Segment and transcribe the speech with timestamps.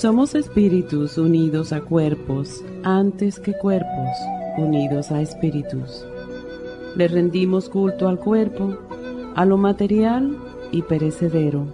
[0.00, 4.16] Somos espíritus unidos a cuerpos antes que cuerpos
[4.56, 6.06] unidos a espíritus.
[6.96, 8.78] Le rendimos culto al cuerpo,
[9.36, 10.38] a lo material
[10.72, 11.66] y perecedero.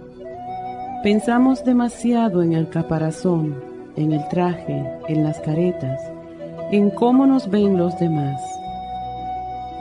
[1.03, 3.55] Pensamos demasiado en el caparazón,
[3.95, 6.01] en el traje, en las caretas,
[6.73, 8.41] en cómo nos ven los demás.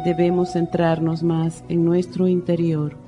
[0.05, 3.06] Debemos centrarnos más en nuestro interior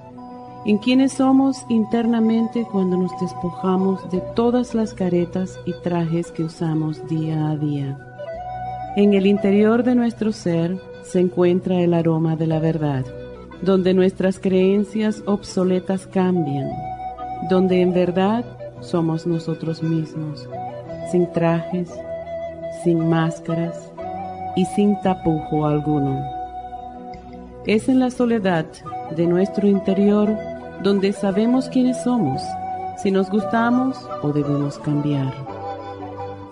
[0.69, 7.08] en quienes somos internamente cuando nos despojamos de todas las caretas y trajes que usamos
[7.08, 7.98] día a día.
[8.94, 13.06] En el interior de nuestro ser se encuentra el aroma de la verdad,
[13.62, 16.69] donde nuestras creencias obsoletas cambian,
[17.48, 18.44] donde en verdad
[18.80, 20.47] somos nosotros mismos,
[21.10, 21.91] sin trajes,
[22.84, 23.91] sin máscaras
[24.55, 26.22] y sin tapujo alguno.
[27.66, 28.66] Es en la soledad
[29.16, 30.36] de nuestro interior
[30.82, 32.42] donde sabemos quiénes somos,
[33.02, 35.32] si nos gustamos o debemos cambiar.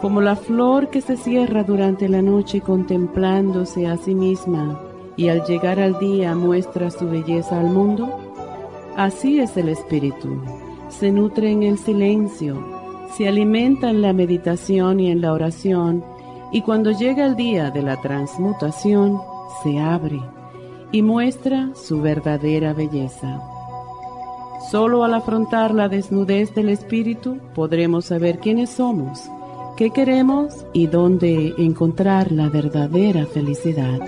[0.01, 4.81] Como la flor que se cierra durante la noche contemplándose a sí misma
[5.17, 8.09] y al llegar al día muestra su belleza al mundo,
[8.97, 10.41] así es el espíritu.
[10.89, 12.63] Se nutre en el silencio,
[13.17, 16.05] se alimenta en la meditación y en la oración,
[16.53, 19.19] y cuando llega el día de la transmutación,
[19.63, 20.21] se abre
[20.93, 23.41] y muestra su verdadera belleza.
[24.61, 29.31] Solo al afrontar la desnudez del espíritu podremos saber quiénes somos,
[29.77, 34.01] qué queremos y dónde encontrar la verdadera felicidad.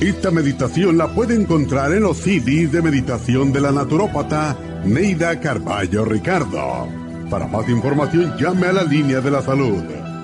[0.00, 6.04] Esta meditación la puede encontrar en los CDs de meditación de la naturópata Neida Carballo
[6.04, 6.86] Ricardo.
[7.30, 9.82] Para más información llame a la línea de la salud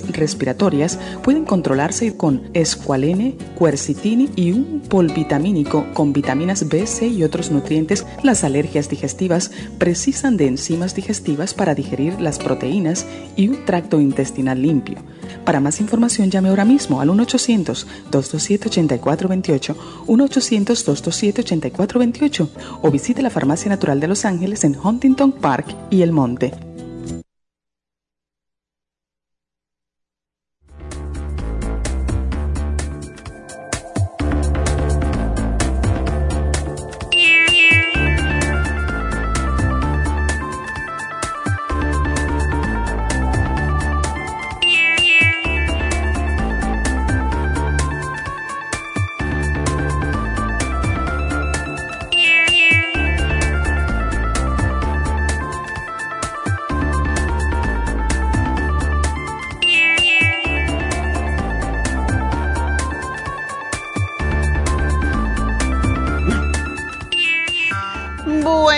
[0.00, 7.50] respiratorias pueden controlarse con escualene, quercitini y un polvitamínico con vitaminas B, C y otros
[7.50, 8.06] nutrientes.
[8.22, 14.62] Las alergias digestivas precisan de enzimas digestivas para digerir las proteínas y un tracto intestinal
[14.62, 14.98] limpio.
[15.44, 19.74] Para más información llame ahora mismo al 1-800-227-8428,
[20.06, 22.48] 1-800-227-8428
[22.82, 26.71] o visite la Farmacia Natural de Los Ángeles en Huntington Park y El Monte.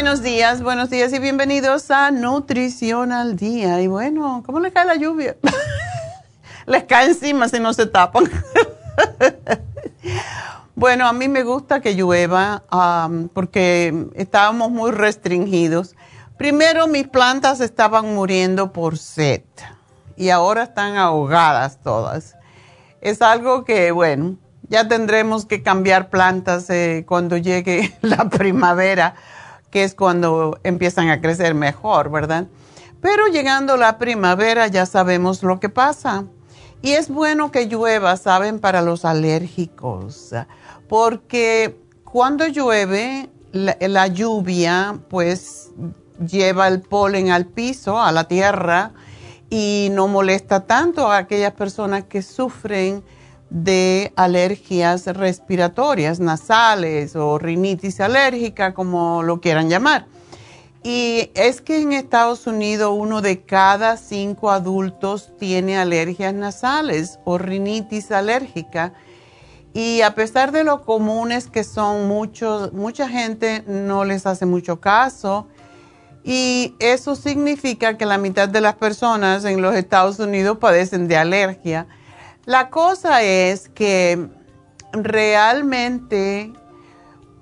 [0.03, 0.23] Buenos
[0.91, 3.81] días y bienvenidos a Nutrición al Día.
[3.81, 5.37] Y bueno, ¿cómo les cae la lluvia?
[6.67, 8.25] les cae encima si no se tapan.
[10.75, 12.65] bueno, a mí me gusta que llueva
[13.35, 15.95] porque estábamos muy restringidos.
[16.37, 19.43] Primero mis plantas estaban muriendo por sed
[20.17, 22.35] y ahora están ahogadas todas.
[23.01, 24.39] Es algo que, bueno,
[24.69, 29.15] ya tendremos que cambiar plantas eh, cuando llegue la primavera
[29.75, 32.47] que es cuando empiezan a crecer mejor, ¿verdad?
[33.01, 36.27] Pero llegando la primavera ya sabemos lo que pasa.
[36.81, 38.61] Y es bueno que llueva, ¿saben?
[38.61, 40.33] Para los alérgicos,
[40.89, 45.73] porque cuando llueve, la, lluvia pues
[46.25, 48.93] lleva el polen al piso, a la tierra,
[49.51, 53.03] y no molesta tanto a aquellas personas que sufren
[53.51, 60.07] de alergias respiratorias, nasales o rinitis alérgica, como lo quieran llamar.
[60.83, 67.39] Y es que en Estados Unidos uno de cada cinco adultos tiene alergias nasales o
[67.39, 68.93] rinitis alérgica.
[69.73, 74.79] Y a pesar de lo comunes que son muchos, mucha gente no les hace mucho
[74.79, 75.49] caso.
[76.23, 81.17] Y eso significa que la mitad de las personas en los Estados Unidos padecen de
[81.17, 81.87] alergia.
[82.47, 84.29] La cosa es que
[84.93, 86.53] realmente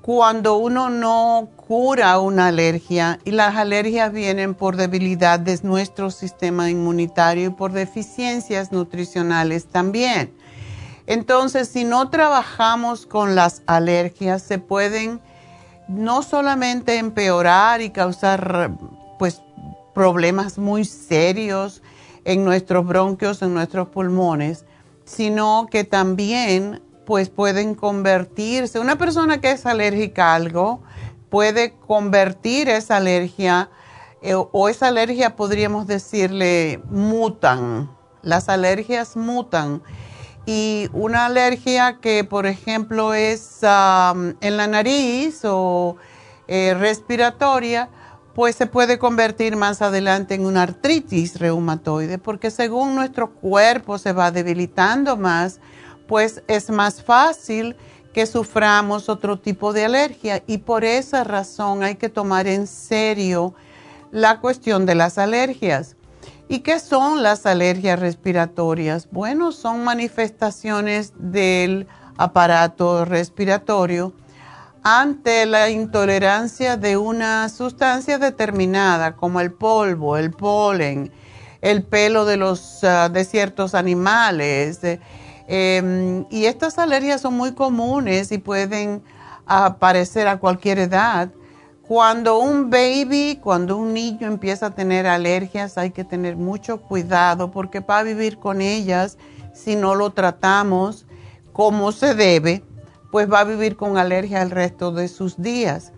[0.02, 6.68] cuando uno no cura una alergia, y las alergias vienen por debilidad de nuestro sistema
[6.70, 10.34] inmunitario y por deficiencias nutricionales también.
[11.06, 15.20] Entonces, si no trabajamos con las alergias, se pueden
[15.88, 18.72] no solamente empeorar y causar
[19.18, 19.40] pues
[19.94, 21.82] problemas muy serios
[22.24, 24.64] en nuestros bronquios, en nuestros pulmones,
[25.04, 30.82] sino que también pues pueden convertirse, una persona que es alérgica a algo
[31.30, 33.70] puede convertir esa alergia
[34.20, 37.90] eh, o esa alergia podríamos decirle mutan,
[38.22, 39.82] las alergias mutan.
[40.44, 45.96] Y una alergia que por ejemplo es en la nariz o
[46.48, 47.88] eh, respiratoria,
[48.34, 54.12] pues se puede convertir más adelante en una artritis reumatoide, porque según nuestro cuerpo se
[54.12, 55.60] va debilitando más,
[56.06, 57.76] pues es más fácil
[58.12, 63.54] que suframos otro tipo de alergia y por esa razón hay que tomar en serio
[64.10, 65.96] la cuestión de las alergias.
[66.48, 69.08] ¿Y qué son las alergias respiratorias?
[69.10, 71.86] Bueno, son manifestaciones del
[72.18, 74.12] aparato respiratorio
[74.82, 81.12] ante la intolerancia de una sustancia determinada, como el polvo, el polen,
[81.60, 84.80] el pelo de los ah, de ciertos animales,
[85.54, 89.02] Em, y estas alergias son muy comunes y pueden
[89.46, 91.30] aparecer a cualquier edad.
[91.86, 97.50] Cuando un baby, cuando un niño empieza a tener alergias, hay que tener mucho cuidado
[97.50, 99.18] porque va a vivir con ellas
[99.52, 101.06] si no lo tratamos
[101.52, 102.64] como se debe,
[103.12, 105.92] pues va a vivir con alergia el resto de sus días.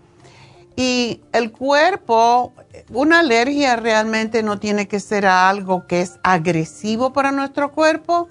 [0.75, 2.51] Y el cuerpo,
[2.89, 8.27] una alergia realmente no tiene que ser algo que es agresivo para nuestro cuerpo,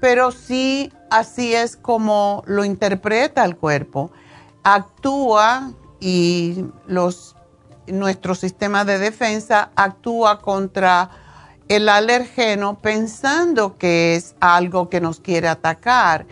[0.00, 4.12] pero sí así es como lo interpreta el cuerpo.
[4.62, 7.34] Actúa y los,
[7.88, 11.10] nuestro sistema de defensa actúa contra
[11.66, 16.26] el alergeno pensando que es algo que nos quiere atacar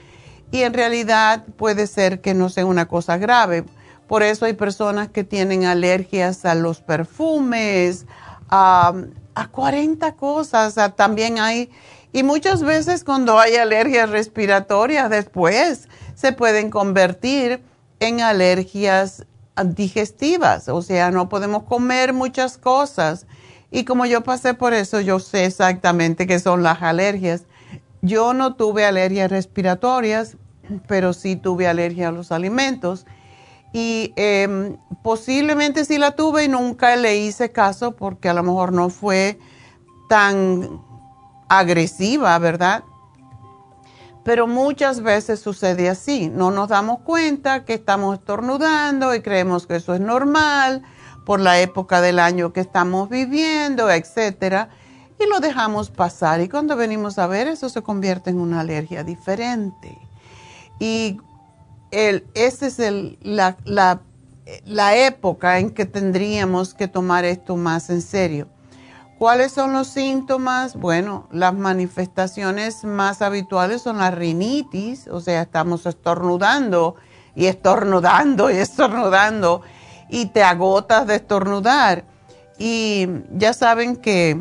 [0.57, 3.65] y en realidad puede ser que no sea una cosa grave.
[4.07, 8.07] Por eso hay personas que tienen alergias a los perfumes,
[8.49, 8.95] a,
[9.35, 10.75] a 40 cosas.
[10.97, 11.71] también hay
[12.17, 17.63] y muchas veces cuando hay alergias respiratorias después se pueden convertir
[18.01, 19.27] en alergias
[19.63, 23.27] digestivas, o sea, no podemos comer muchas cosas.
[23.71, 27.45] Y como yo pasé por eso, yo sé exactamente qué son las alergias.
[28.01, 30.37] Yo no tuve alergias respiratorias,
[30.87, 33.07] pero sí tuve alergia a los alimentos.
[33.73, 38.73] Y em, posiblemente sí la tuve y nunca le hice caso porque a lo mejor
[38.73, 39.39] no fue
[40.09, 40.81] tan
[41.49, 42.85] agresiva, ¿verdad?
[44.25, 46.29] Pero muchas veces sucede así.
[46.29, 50.83] No nos damos cuenta que estamos estornudando y creemos que eso es normal
[51.25, 54.71] por la época del año que estamos viviendo, etcétera,
[55.19, 56.41] y lo dejamos pasar.
[56.41, 60.06] Y cuando venimos a ver, eso se convierte en una alergia diferente.
[60.79, 61.19] Y
[61.91, 63.57] esa es el, la,
[64.65, 68.49] la época en que tendríamos que tomar esto más en serio.
[69.19, 70.77] ¿Cuáles son los síntomas?
[70.77, 76.97] Bueno, las manifestaciones más habituales son la rinitis, o sea, estamos estornudando
[77.35, 79.63] y estornudando y estornudando
[80.11, 82.05] y te agotas de estornudar.
[82.59, 84.39] Y ya saben que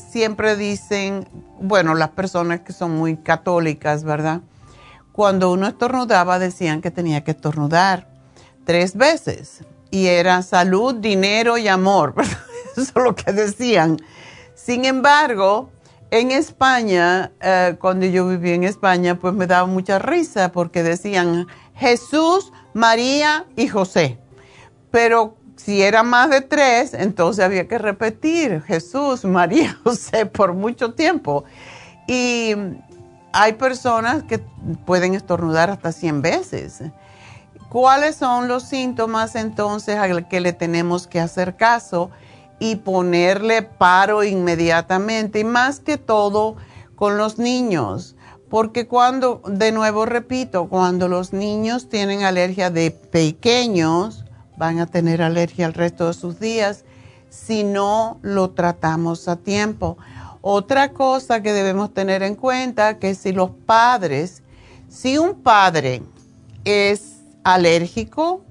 [0.00, 1.28] siempre dicen,
[1.60, 4.40] bueno, las personas que son muy católicas, ¿verdad?
[5.12, 8.08] Cuando uno estornudaba decían que tenía que estornudar
[8.64, 12.14] tres veces y era salud, dinero y amor.
[12.76, 13.98] Eso es lo que decían.
[14.54, 15.70] Sin embargo,
[16.10, 21.46] en España, eh, cuando yo vivía en España, pues me daba mucha risa porque decían
[21.74, 24.18] Jesús, María y José.
[24.90, 30.94] Pero si era más de tres, entonces había que repetir Jesús, María, José por mucho
[30.94, 31.44] tiempo.
[32.06, 32.54] Y
[33.32, 34.38] hay personas que
[34.86, 36.82] pueden estornudar hasta 100 veces.
[37.68, 42.10] ¿Cuáles son los síntomas entonces a que le tenemos que hacer caso
[42.58, 45.40] y ponerle paro inmediatamente?
[45.40, 46.56] Y más que todo
[46.96, 48.16] con los niños,
[48.48, 54.24] porque cuando, de nuevo repito, cuando los niños tienen alergia de pequeños,
[54.60, 56.84] van a tener alergia el resto de sus días
[57.30, 59.96] si no lo tratamos a tiempo.
[60.42, 64.42] Otra cosa que debemos tener en cuenta que si los padres,
[64.90, 66.02] si un padre
[66.64, 68.42] es alérgico,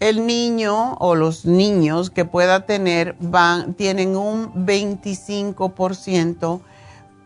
[0.00, 6.60] el niño o los niños que pueda tener van, tienen un 25%.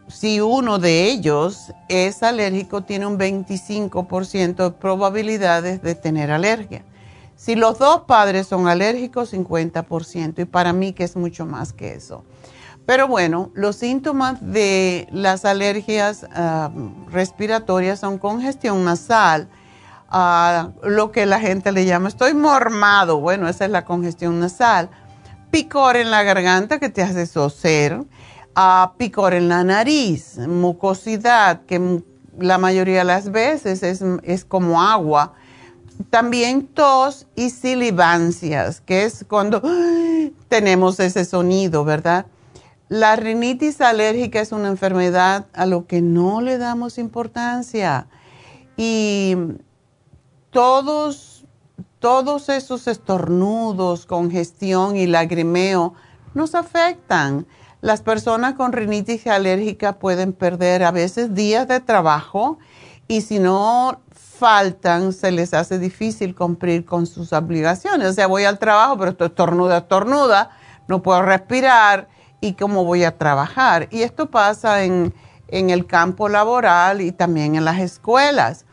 [0.08, 6.84] Si uno de ellos es alérgico, tiene un 25% de probabilidades de tener alergia.
[7.42, 10.38] Si los dos padres son alérgicos, 50%.
[10.38, 12.22] Y para mí que es mucho más que eso.
[12.86, 16.70] Pero bueno, los síntomas de las alergias ah,
[17.10, 19.48] respiratorias son congestión nasal,
[20.08, 24.90] a lo que la gente le llama estoy mormado, bueno, esa es la congestión nasal,
[25.50, 28.04] picor en la garganta que te hace soser,
[28.54, 32.02] a picor en la nariz, mucosidad que
[32.38, 35.34] la mayoría de las veces es, es como agua,
[36.10, 39.62] también tos y silivancias, que es cuando
[40.48, 42.26] tenemos ese sonido, ¿verdad?
[42.88, 48.06] La rinitis alérgica es una enfermedad a lo que no le damos importancia
[48.76, 49.34] y
[50.50, 51.46] todos,
[52.00, 55.94] todos esos estornudos, congestión y lagrimeo
[56.34, 57.46] nos afectan.
[57.80, 62.58] Las personas con rinitis alérgica pueden perder a veces días de trabajo
[63.08, 64.00] y si no
[64.42, 68.08] faltan, se les hace difícil cumplir con sus obligaciones.
[68.08, 70.50] O sea, voy al trabajo, pero estoy estornuda, estornuda,
[70.88, 72.08] no puedo respirar
[72.40, 73.86] y cómo voy a trabajar.
[73.92, 75.14] Y esto pasa en,
[75.46, 78.64] en el campo laboral y también en las escuelas.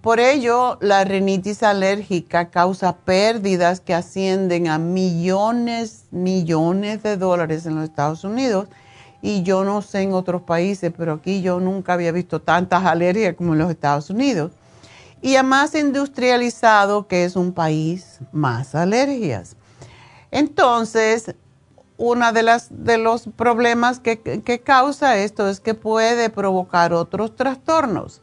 [0.00, 7.74] Por ello, la rinitis alérgica causa pérdidas que ascienden a millones, millones de dólares en
[7.74, 8.68] los Estados Unidos.
[9.22, 13.34] Y yo no sé en otros países, pero aquí yo nunca había visto tantas alergias
[13.34, 14.52] como en los Estados Unidos.
[15.22, 19.56] Y a más industrializado que es un país, más alergias.
[20.30, 21.34] Entonces,
[21.96, 28.22] uno de, de los problemas que, que causa esto es que puede provocar otros trastornos,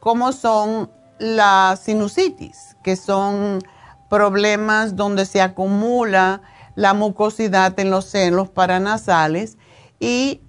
[0.00, 3.60] como son la sinusitis, que son
[4.08, 6.42] problemas donde se acumula
[6.74, 9.58] la mucosidad en los senos paranasales
[10.00, 10.40] y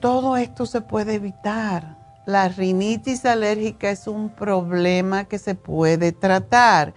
[0.00, 1.99] todo esto se puede evitar.
[2.26, 6.94] La rinitis alérgica es un problema que se puede tratar.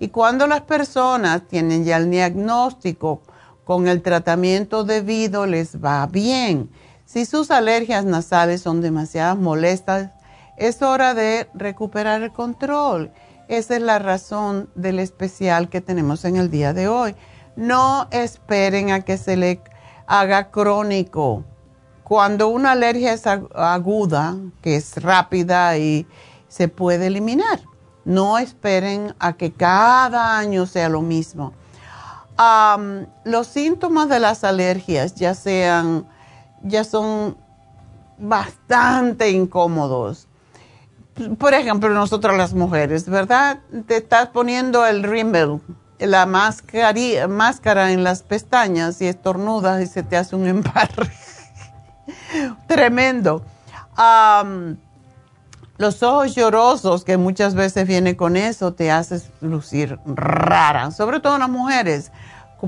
[0.00, 3.22] Y cuando las personas tienen ya el diagnóstico
[3.64, 6.70] con el tratamiento debido, les va bien.
[7.04, 10.10] Si sus alergias nasales son demasiado molestas,
[10.56, 13.12] es hora de recuperar el control.
[13.48, 17.14] Esa es la razón del especial que tenemos en el día de hoy.
[17.56, 19.60] No esperen a que se le
[20.06, 21.44] haga crónico.
[22.04, 26.06] Cuando una alergia es aguda, que es rápida y
[26.48, 27.60] se puede eliminar,
[28.04, 31.52] no esperen a que cada año sea lo mismo.
[33.24, 36.06] los síntomas de las alergias ya sean,
[36.62, 37.36] ya son
[38.18, 40.28] bastante incómodos
[41.38, 43.60] por ejemplo, nosotros las mujeres, ¿verdad?
[43.86, 45.60] Te estás poniendo el rímel,
[45.98, 51.12] la máscara en las pestañas y estornudas y se te hace un embarre.
[52.66, 53.42] Tremendo.
[55.78, 61.38] los ojos llorosos, que muchas veces viene con eso, te haces lucir rara, sobre todo
[61.38, 62.12] las mujeres,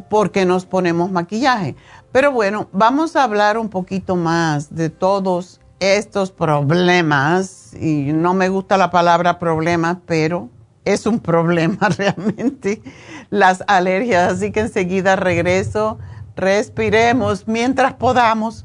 [0.08, 1.76] porque nos ponemos maquillaje.
[2.12, 8.48] Pero bueno, vamos a hablar un poquito más de todos estos problemas, y no me
[8.48, 10.48] gusta la palabra problema, pero
[10.86, 12.80] es un problema realmente,
[13.28, 14.32] las alergias.
[14.32, 15.98] Así que enseguida regreso,
[16.34, 18.64] respiremos mientras podamos.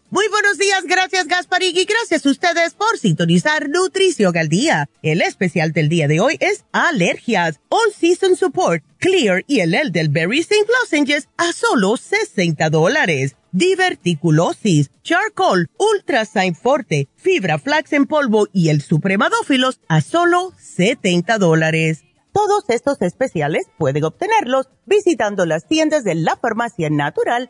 [0.13, 4.89] Muy buenos días, gracias Gasparín y gracias a ustedes por sintonizar Nutrición al Día.
[5.01, 10.39] El especial del día de hoy es alergias, All Season Support, Clear y el Elderberry
[10.39, 10.65] St.
[10.67, 16.25] Lozenges a solo 60 dólares diverticulosis, charcoal, ultra
[16.61, 22.03] forte, fibra flax en polvo y el supremadófilos a solo 70 dólares.
[22.33, 27.49] Todos estos especiales pueden obtenerlos visitando las tiendas de la farmacia natural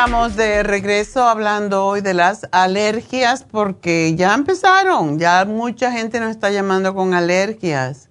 [0.00, 6.30] Estamos de regreso hablando hoy de las alergias porque ya empezaron, ya mucha gente nos
[6.30, 8.08] está llamando con alergias.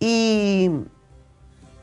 [0.00, 0.70] Y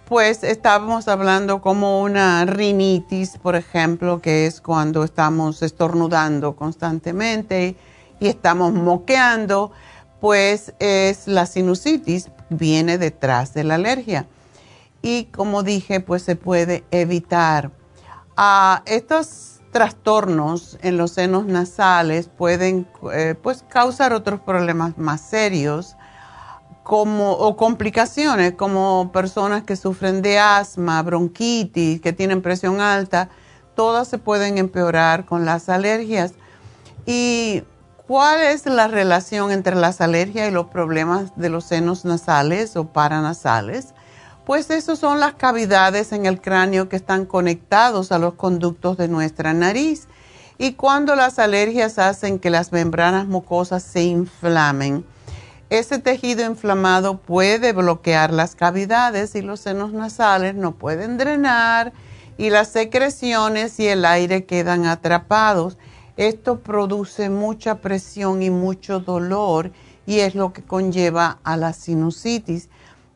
[0.05, 7.75] pues estábamos hablando como una rinitis, por ejemplo, que es cuando estamos estornudando constantemente
[8.19, 9.71] y estamos moqueando,
[10.19, 14.25] pues es la sinusitis, viene detrás de la alergia.
[15.03, 17.69] Y como dije, pues se puede evitar
[18.85, 25.95] estos trastornos en los senos nasales pueden eh, pues, causar otros problemas más serios
[26.83, 33.29] como, o complicaciones como personas que sufren de asma, bronquitis, que tienen presión alta,
[33.75, 36.33] todas se pueden empeorar con las alergias.
[37.05, 37.63] ¿Y
[38.07, 42.85] cuál es la relación entre las alergias y los problemas de los senos nasales o
[42.85, 43.93] paranasales?
[44.49, 49.07] Pues esas son las cavidades en el cráneo que están conectados a los conductos de
[49.07, 50.07] nuestra nariz.
[50.57, 55.05] Y cuando las alergias hacen que las membranas mucosas se inflamen,
[55.69, 61.93] ese tejido inflamado puede bloquear las cavidades y los senos nasales no pueden drenar
[62.39, 65.77] y las secreciones y el aire quedan atrapados.
[66.17, 69.71] Esto produce mucha presión y mucho dolor
[70.07, 72.67] y es lo que conlleva a la sinusitis.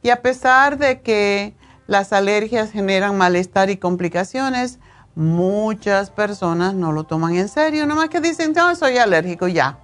[0.03, 1.55] Y a pesar de que
[1.87, 4.79] las alergias generan malestar y complicaciones,
[5.15, 9.79] muchas personas no lo toman en serio, nomás que dicen, no, soy alérgico ya.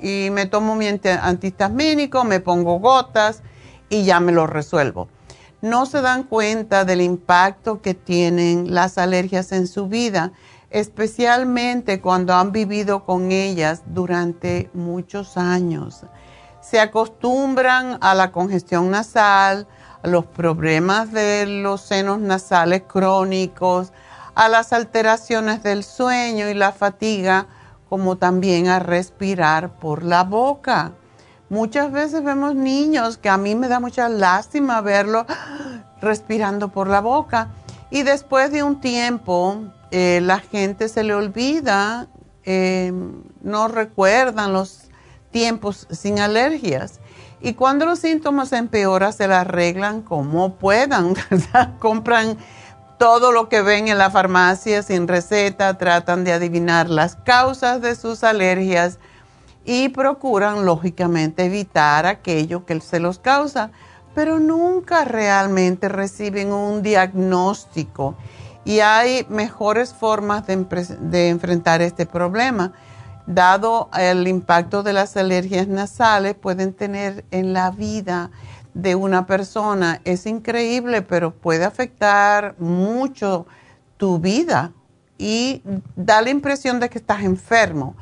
[0.00, 3.42] Y me tomo mi antihistamínico, me pongo gotas
[3.88, 5.08] y ya me lo resuelvo.
[5.62, 10.32] No se dan cuenta del impacto que tienen las alergias en su vida,
[10.68, 16.04] especialmente cuando han vivido con ellas durante muchos años
[16.68, 19.68] se acostumbran a la congestión nasal,
[20.02, 23.92] a los problemas de los senos nasales crónicos,
[24.34, 27.46] a las alteraciones del sueño y la fatiga,
[27.88, 30.92] como también a respirar por la boca.
[31.48, 35.24] Muchas veces vemos niños que a mí me da mucha lástima verlos
[36.00, 37.50] respirando por la boca
[37.90, 42.08] y después de un tiempo eh, la gente se le olvida,
[42.42, 42.92] eh,
[43.42, 44.85] no recuerdan los
[45.36, 46.98] tiempos sin alergias.
[47.42, 51.14] Y cuando los síntomas empeoran, se las arreglan como puedan.
[51.78, 52.38] Compran
[52.98, 57.96] todo lo que ven en la farmacia sin receta, tratan de adivinar las causas de
[57.96, 58.98] sus alergias
[59.66, 63.70] y procuran, lógicamente, evitar aquello que se los causa,
[64.14, 68.16] pero nunca realmente reciben un diagnóstico.
[68.64, 72.72] Y hay mejores formas de, enfrentar este problema.
[73.26, 78.30] Dado el impacto de las alergias nasales, pueden tener en la vida
[78.74, 80.00] de una persona.
[80.04, 83.46] Es increíble, pero puede afectar mucho
[83.96, 84.72] tu vida
[85.18, 85.62] y
[85.96, 87.96] da la impresión de que estás enfermo.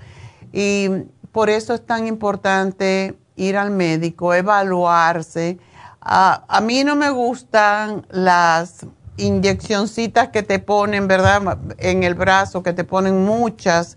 [0.53, 0.89] Y
[1.33, 5.59] por eso es tan importante ir al médico, evaluarse.
[6.01, 8.85] a mí no me gustan las
[9.17, 11.59] inyeccioncitas que te ponen, ¿verdad?
[11.79, 13.97] En el brazo, que te ponen muchas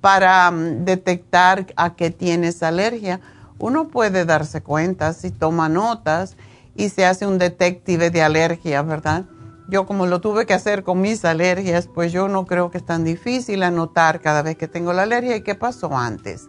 [0.00, 3.20] para mm, detectar a qué tienes alergia.
[3.58, 6.36] Uno puede darse cuenta si toma notas
[6.74, 9.24] y se hace un detective de alergia, ¿verdad?
[9.68, 12.86] Yo como lo tuve que hacer con mis alergias, pues yo no creo que es
[12.86, 16.48] tan difícil anotar cada vez que tengo la alergia y qué pasó antes.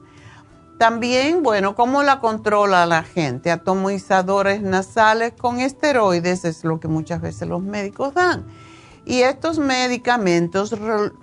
[0.78, 3.50] También, bueno, ¿cómo la controla la gente?
[3.50, 8.46] Atomizadores nasales con esteroides es lo que muchas veces los médicos dan.
[9.10, 10.76] Y estos medicamentos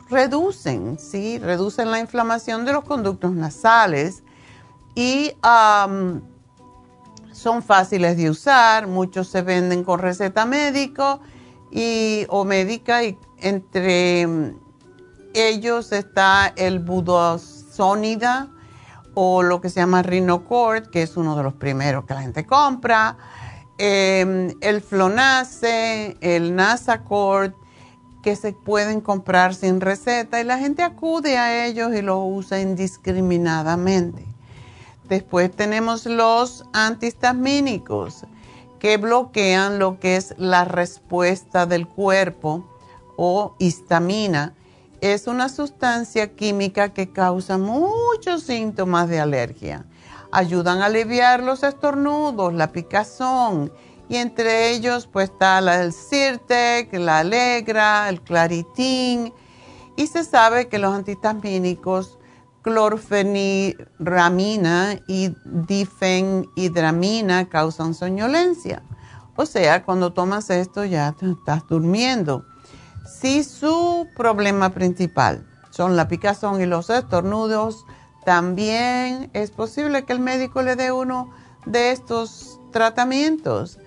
[0.09, 1.39] reducen, ¿sí?
[1.39, 4.23] Reducen la inflamación de los conductos nasales
[4.95, 5.33] y
[7.31, 8.87] son fáciles de usar.
[8.87, 11.21] Muchos se venden con receta médico
[11.71, 14.55] y, o médica y entre
[15.35, 18.49] ellos está el budosonida
[19.13, 22.47] o lo que se llama Rhinocord, que es uno de los primeros que la gente
[22.47, 23.19] compra,
[23.77, 27.53] em, el Flonace, el Nasacord,
[28.25, 32.59] que se pueden comprar sin receta y la gente acude a ellos y los usa
[32.59, 34.25] indiscriminadamente.
[35.11, 38.25] Después tenemos los antihistamínicos
[38.79, 42.65] que bloquean lo que es la respuesta del cuerpo
[43.19, 44.55] o histamina
[45.03, 49.85] es una sustancia química que causa muchos síntomas de alergia.
[50.33, 53.71] Ayudan a aliviar los estornudos, la picazón,
[54.09, 59.33] y entre ellos pues está el Sirtec, la Alegra, el Claritin,
[59.97, 62.19] y se sabe que los antihistamínicos
[62.63, 68.83] clorfeniramina y difenhidramina causan soñolencia.
[69.37, 72.45] O sea, cuando tomas esto ya estás durmiendo.
[73.21, 77.85] Si su problema principal son la picazón y los estornudos,
[78.25, 81.31] también es posible que el médico le dé uno
[81.67, 83.79] de estos tratamientos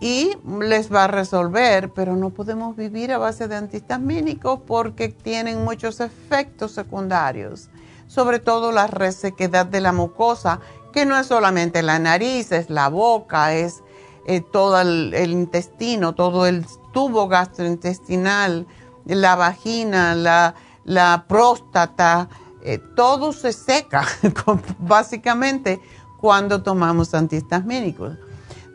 [0.00, 5.64] y les va a resolver, pero no podemos vivir a base de antihistamínicos porque tienen
[5.64, 7.68] muchos efectos secundarios,
[8.06, 10.60] sobre todo la resequedad de la mucosa,
[10.92, 13.82] que no es solamente la nariz, es la boca, es
[14.26, 18.66] eh, todo el, intestino, todo el tubo gastrointestinal,
[19.04, 22.28] la vagina, la, próstata,
[22.62, 24.04] eh, todo se seca
[24.78, 25.80] básicamente
[26.20, 28.16] cuando tomamos antihistamínicos.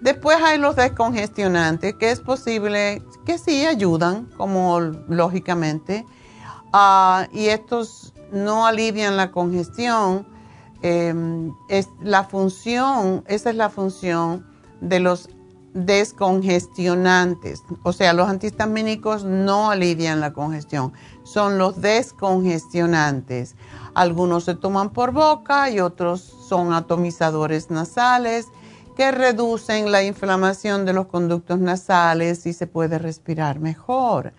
[0.03, 6.05] Después hay los descongestionantes, que es posible que sí ayudan, como lógicamente,
[6.73, 10.27] ah, y estos no alivian la congestión.
[10.81, 14.45] Em, es la función, esa es la función
[14.81, 15.29] de los
[15.73, 17.63] descongestionantes.
[17.83, 20.91] O sea, los antihistamínicos no alivian la congestión,
[21.23, 23.55] son los descongestionantes.
[23.93, 28.49] Algunos se toman por boca y otros son atomizadores nasales
[28.93, 34.33] que reducen la inflamación de los conductos nasales y se puede respirar mejor.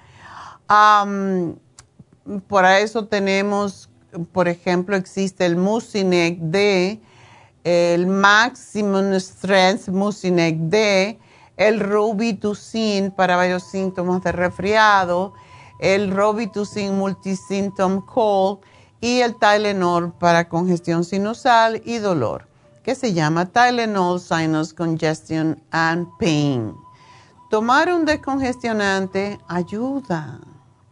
[2.48, 3.90] por eso tenemos,
[4.32, 7.00] por ejemplo, existe el Mucinec D,
[7.64, 11.18] el Maximum Strength Mucinec D,
[11.56, 15.34] el Robitussin para varios síntomas de resfriado,
[15.80, 18.58] el Robitussin Multisymptom Cold
[19.00, 22.48] y el Tylenol para congestión sinusal y dolor,
[22.85, 26.77] que se llama Tylenol Sinus Congestion and Pain.
[27.51, 30.40] Tomar un descongestionante ayuda,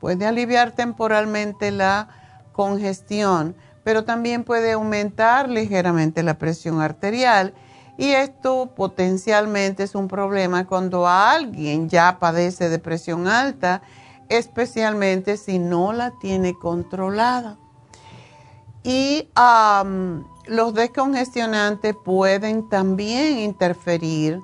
[0.01, 2.09] puede aliviar temporalmente la
[2.53, 7.53] congestión, pero también puede aumentar ligeramente la presión arterial
[7.99, 13.83] y esto potencialmente es un problema cuando alguien ya padece de presión alta,
[14.31, 17.59] especialmente si no la tiene controlada.
[18.83, 19.29] Y
[20.47, 24.41] los descongestionantes pueden también interferir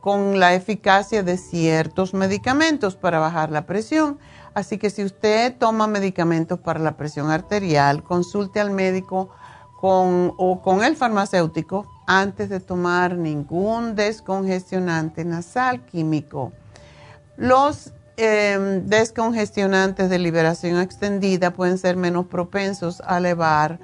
[0.00, 4.18] con la eficacia de ciertos medicamentos para bajar la presión.
[4.54, 9.30] Así que si usted toma medicamentos para la presión arterial, consulte al médico
[9.80, 16.52] o con el farmacéutico antes de tomar ningún descongestionante nasal químico.
[17.36, 23.78] Los em, descongestionantes de liberación extendida pueden ser menos propensos a elevar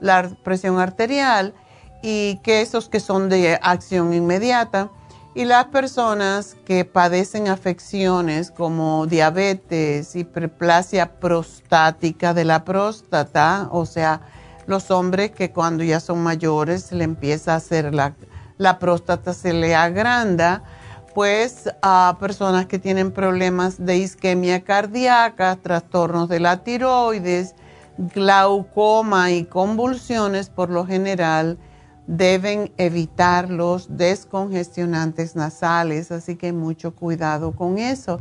[0.00, 1.54] la presión arterial
[2.02, 4.90] y que esos que son de acción inmediata.
[5.34, 14.22] Y las personas que padecen afecciones como diabetes, hiperplasia prostática de la próstata, o sea,
[14.66, 18.14] los hombres que cuando ya son mayores le empieza a hacer la,
[18.56, 20.62] la próstata, se le agranda,
[21.14, 27.54] pues a personas que tienen problemas de isquemia cardíaca, trastornos de la tiroides,
[27.98, 31.58] glaucoma y convulsiones, por lo general,
[32.06, 38.20] deben evitar los descongestionantes nasales, así que mucho cuidado con eso.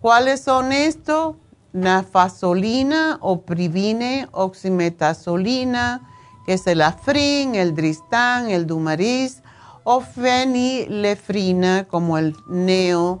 [0.00, 1.36] ¿Cuáles son estos?
[1.72, 6.08] Nafasolina o privine, oximetazolina,
[6.46, 9.42] que es el Afrin, el Dristan, el Dumariz,
[9.82, 13.20] o fenilefrina, como el Neo,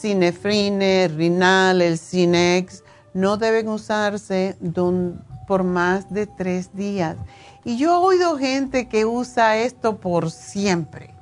[0.00, 4.56] Cinefrine, Rinal, el Cinex, no deben usarse
[5.46, 7.16] por más de tres días.
[7.64, 11.14] Y yo he oído gente que usa esto por siempre,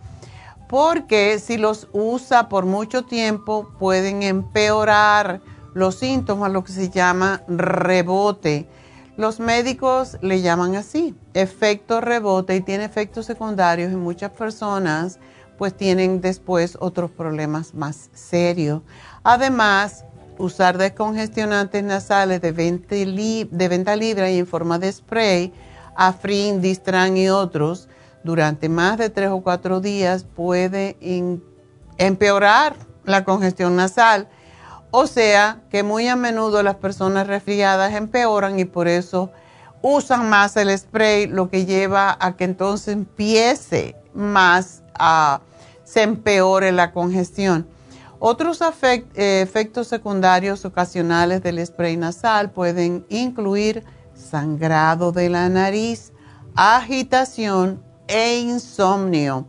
[0.69, 5.41] porque si los usa por mucho tiempo pueden empeorar
[5.75, 8.69] los síntomas, lo que se llama rebote.
[9.17, 15.19] Los médicos le llaman así, efecto rebote y tiene efectos secundarios y muchas personas
[15.57, 18.83] pues tienen después otros problemas más serios.
[19.23, 20.05] Además,
[20.39, 25.53] usar descongestionantes nasales de venta, de libre y en forma de spray
[25.97, 27.89] Afrin, Distran y otros
[28.25, 30.97] durante más de tres o cuatro días puede
[31.99, 34.29] empeorar la congestión nasal.
[34.91, 39.31] O sea que muy a menudo las personas resfriadas empeoran y por eso
[39.83, 45.41] usan más el spray, lo que lleva a que entonces empiece más a
[45.85, 47.69] se empeore la congestión.
[48.27, 53.85] Otros eh, efectos secundarios ocasionales del spray nasal pueden incluir
[54.15, 56.11] sangrado de la nariz,
[56.57, 59.47] agitación e insomnio.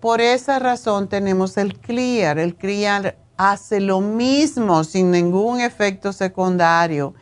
[0.00, 2.40] Por esa razón tenemos el Clear.
[2.40, 7.14] El Clear hace lo mismo sin ningún efecto secundario.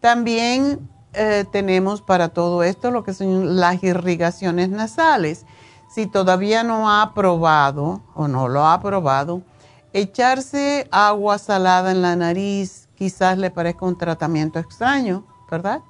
[0.00, 5.46] También eh, tenemos para todo esto lo que son las irrigaciones nasales.
[5.88, 9.42] Si todavía no ha probado o no lo ha probado,
[9.92, 15.82] echarse agua salada en la nariz quizás le parezca un tratamiento extraño, ¿verdad?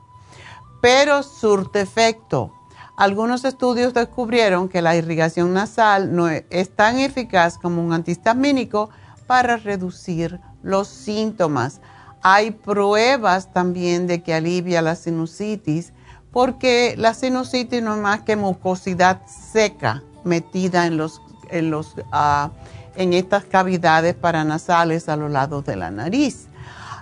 [0.81, 2.53] pero surte efecto.
[2.97, 8.91] Algunos estudios descubrieron que la irrigación nasal no e, es tan eficaz como un antihistamínico
[9.27, 11.81] para reducir los síntomas.
[12.23, 15.93] Hay pruebas también de que alivia la sinusitis,
[16.33, 22.51] porque la sinusitis no es más que mucosidad seca metida en, los, en, los, ah,
[22.99, 26.49] en estas cavidades paranasales a los lados de la nariz.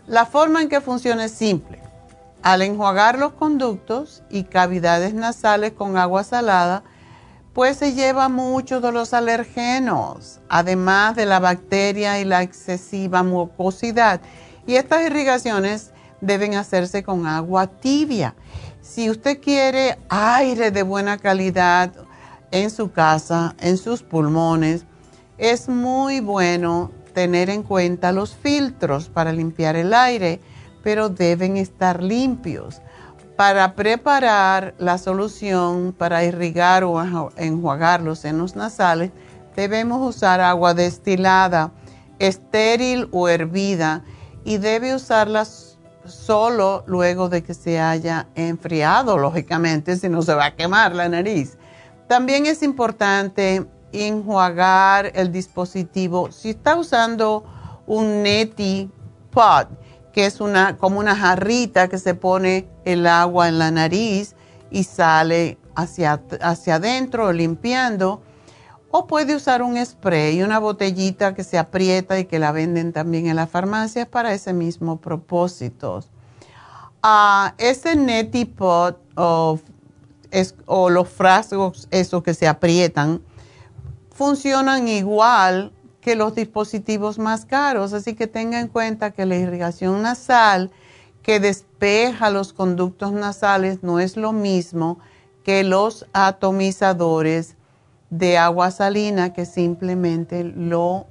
[0.06, 1.86] La forma en que funciona es simple
[2.46, 6.84] al enjuagar los conductos y cavidades nasales con agua salada,
[7.52, 14.20] pues se lleva muchos de los alergenos, además de la bacteria y la excesiva mucosidad.
[14.64, 18.36] Y estas irrigaciones deben hacerse con agua tibia.
[18.80, 21.90] Si usted quiere aire de buena calidad
[22.52, 24.84] en su casa, en sus pulmones,
[25.38, 30.40] es muy bueno tener en cuenta los filtros para limpiar el aire
[30.86, 32.80] pero deben estar limpios.
[33.34, 37.02] Para preparar la solución para irrigar o
[37.36, 39.10] enjuagar los senos nasales,
[39.56, 41.72] debemos usar agua destilada,
[42.20, 44.04] estéril o hervida
[44.44, 45.44] y debe usarla
[46.04, 51.08] solo luego de que se haya enfriado, lógicamente, si no se va a quemar la
[51.08, 51.58] nariz.
[52.06, 53.66] También es importante
[54.04, 56.30] enjuagar el dispositivo.
[56.32, 57.44] Si está usando
[57.86, 58.90] un neti
[59.30, 59.68] pot,
[60.12, 64.34] que es una, como una jarrita que se pone el agua en la nariz
[64.70, 68.22] y sale hacia, hacia adentro limpiando.
[68.90, 73.26] O puede usar un spray, una botellita que se aprieta y que la venden también
[73.26, 76.00] en las farmacias para ese mismo propósito.
[77.04, 79.58] Uh, ese neti pot o,
[80.64, 83.20] o los frascos, esos que se aprietan,
[84.16, 87.92] funcionan igual que los dispositivos más caros.
[87.92, 90.70] Así que tenga en cuenta que la irrigación nasal
[91.22, 94.98] que despeja los conductos nasales no es lo mismo
[95.44, 97.56] que los atomizadores
[98.10, 101.06] de agua salina que simplemente lo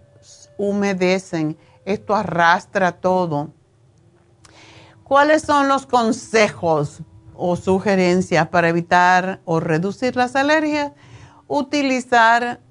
[0.57, 1.57] humedecen.
[1.83, 3.51] Esto arrastra todo.
[5.03, 7.01] ¿Cuáles son los consejos
[7.35, 10.93] o sugerencias para evitar o reducir las alergias?
[11.47, 12.61] Utilizar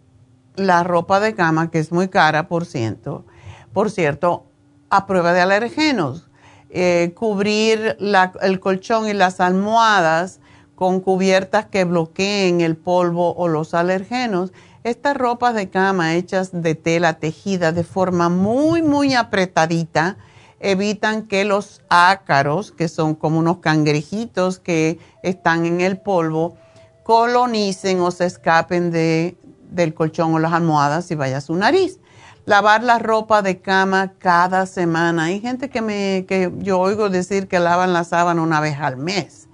[0.56, 3.24] la ropa de cama, que es muy cara, por cierto,
[3.72, 4.46] por cierto
[4.90, 6.30] a prueba de alergenos.
[6.70, 7.96] Eh, cubrir
[8.40, 10.40] el colchón y las almohadas
[10.74, 14.52] con cubiertas que bloqueen el polvo o los alergenos.
[14.82, 20.16] Estas ropas de cama hechas de tela tejida de forma muy, muy apretadita
[20.60, 26.56] evitan que los ácaros, que son como unos cangrejitos que están en el polvo,
[27.02, 29.36] colonicen o se escapen de,
[29.74, 31.98] del colchón o las almohadas y vaya a su nariz.
[32.46, 35.24] Lavar la ropa de cama cada semana.
[35.24, 38.96] Hay gente que, me, que yo oigo decir que lavan la sábana una vez al
[38.96, 39.48] mes.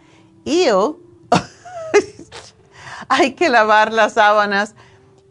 [0.45, 0.99] Y yo,
[3.09, 4.75] hay que lavar las sábanas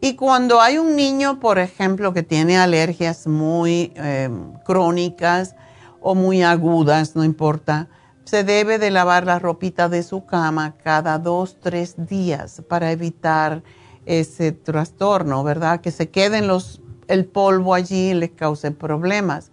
[0.02, 5.54] y cuando hay un niño, por ejemplo, que tiene alergias muy em, crónicas
[6.00, 7.88] o muy agudas, no importa,
[8.24, 13.62] se debe de lavar la ropita de su cama cada dos, tres días para evitar
[14.06, 15.80] ese trastorno, ¿verdad?
[15.80, 19.50] Que se queden los, el polvo allí y les cause problemas.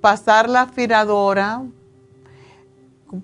[0.00, 1.62] pasar la aspiradora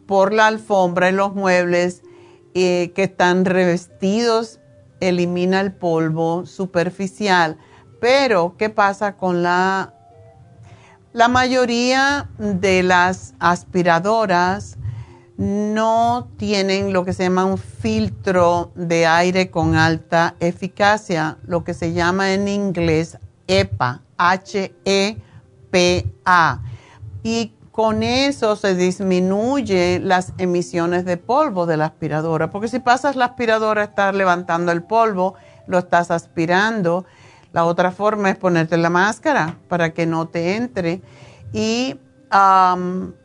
[0.07, 2.03] por la alfombra y los muebles
[2.55, 4.61] eh, que están revestidos
[5.01, 7.59] elimina el polvo superficial.
[8.01, 9.95] Pero, ¿qué pasa con la...
[11.13, 14.77] La mayoría de las aspiradoras
[15.37, 21.75] no tienen lo que se llama un filtro de aire con alta eficacia, lo que
[21.75, 23.19] se llama en inglés
[23.49, 25.21] EPA, H-E-P-A.
[27.23, 33.17] Y con eso se disminuye las emisiones de polvo de la aspiradora, porque si pasas
[33.17, 35.35] la aspiradora a estar levantando el polvo,
[35.67, 37.05] lo estás aspirando.
[37.53, 41.03] La otra forma es ponerte la máscara para que no te entre.
[41.53, 41.99] Y,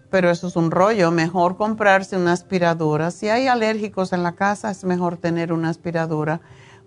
[0.09, 3.11] pero eso es un rollo, mejor comprarse una aspiradora.
[3.11, 6.41] Si hay alérgicos en la casa, es mejor tener una aspiradora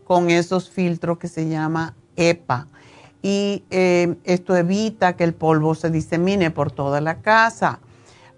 [0.05, 2.69] con esos filtros que se llama EPA
[3.23, 7.79] y eh, esto evita que el polvo se disemine por toda la casa.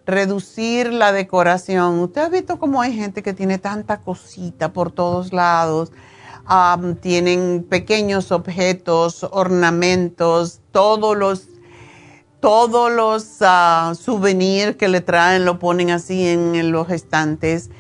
[0.07, 1.99] Reducir la decoración.
[2.01, 5.91] Usted ha visto cómo hay gente que tiene tanta cosita por todos lados.
[7.01, 11.49] tienen pequeños objetos, ornamentos, todos los
[12.45, 17.71] todos los uh, souvenirs que le traen lo ponen así en los estantes.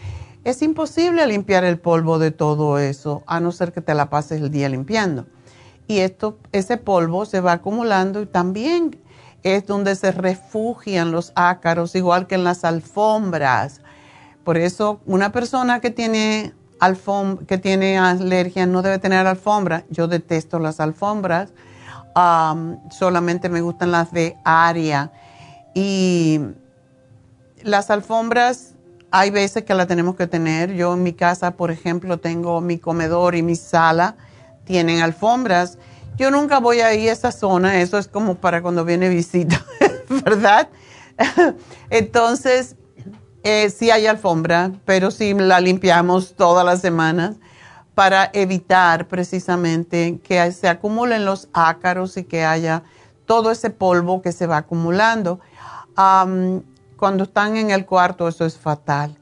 [0.45, 4.41] Es imposible limpiar el polvo de todo eso, a no ser que te la pases
[4.41, 5.27] el día limpiando
[5.87, 8.99] y esto, ese polvo se va acumulando y también
[9.43, 13.83] es donde se refugian los ácaros, igual que en las alfombras.
[14.45, 16.55] Por eso una persona que tiene,
[17.47, 19.85] que tiene alergia no debe tener alfombra.
[19.91, 21.53] Yo detesto las alfombras,
[22.91, 25.13] solamente me gustan las de área.
[25.75, 26.41] Y
[27.63, 28.75] las alfombras
[29.11, 30.75] hay veces que las tenemos que tener.
[30.75, 34.17] Yo en mi casa, por ejemplo, tengo mi comedor y mi sala
[34.65, 35.79] tienen alfombras.
[36.17, 39.65] Yo nunca voy a ir a esa zona, eso es como para cuando viene visita,
[40.25, 40.69] ¿verdad?
[41.91, 42.77] Entonces,
[43.43, 47.37] eh, sí hay alfombra, pero sí la limpiamos todas las semanas
[47.95, 52.83] para evitar precisamente que se acumulen los ácaros y que haya
[53.27, 55.41] todo ese polvo que se va acumulando.
[55.95, 59.17] cuando están en el cuarto, eso es fatal.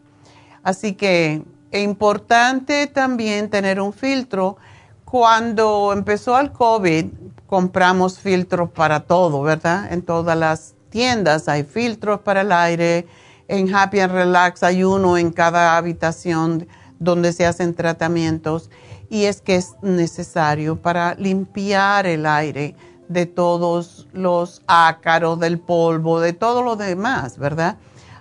[0.63, 4.57] Así que es importante también tener un filtro
[5.05, 7.07] cuando empezó el COVID,
[7.47, 9.93] compramos filtros para todo, ¿verdad?
[9.93, 13.07] En todas las tiendas hay filtros para el aire.
[13.49, 16.67] En Happy and Relax hay uno en cada habitación
[17.03, 18.71] donde se hacen tratamientos.
[19.11, 22.75] Y es que es necesario para limpiar el aire
[23.09, 27.77] de todos los ácaros, del polvo, de todo lo demás, ¿verdad?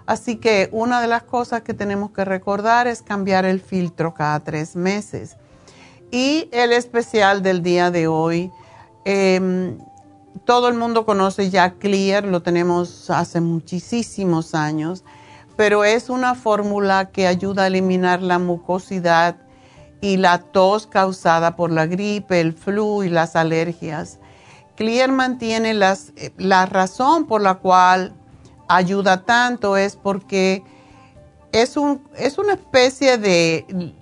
[0.05, 4.41] Así que una de las cosas que tenemos que recordar es cambiar el filtro cada
[4.41, 5.37] tres meses.
[6.11, 8.51] Y el especial del día de hoy,
[9.05, 9.77] em,
[10.43, 15.05] todo el mundo conoce ya Clear, lo tenemos hace muchísimos años,
[15.61, 19.35] pero es una fórmula que ayuda a eliminar la mucosidad
[20.01, 24.17] y la tos causada por la gripe, el flu y las alergias.
[24.75, 28.15] Clear mantiene las, eh, la razón por la cual
[28.69, 30.63] ayuda tanto es porque
[31.51, 33.93] es, un, es una especie de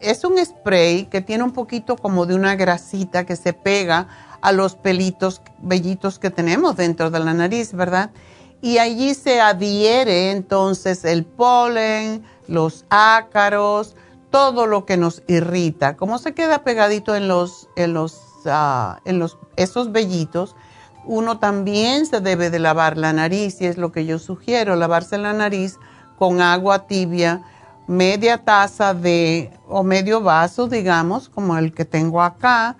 [0.00, 4.06] es un spray que tiene un poquito como de una grasita que se pega
[4.40, 8.12] a los pelitos bellitos que tenemos dentro de la nariz, ¿verdad?
[8.60, 13.94] Y allí se adhiere entonces el polen, los ácaros,
[14.30, 15.96] todo lo que nos irrita.
[15.96, 20.56] Como se queda pegadito en los, en los, ah, en los, esos vellitos,
[21.04, 25.16] uno también se debe de lavar la nariz y es lo que yo sugiero, lavarse
[25.18, 25.78] la nariz
[26.18, 27.42] con agua tibia
[27.88, 32.76] media taza de, o medio vaso, digamos, como el que tengo acá,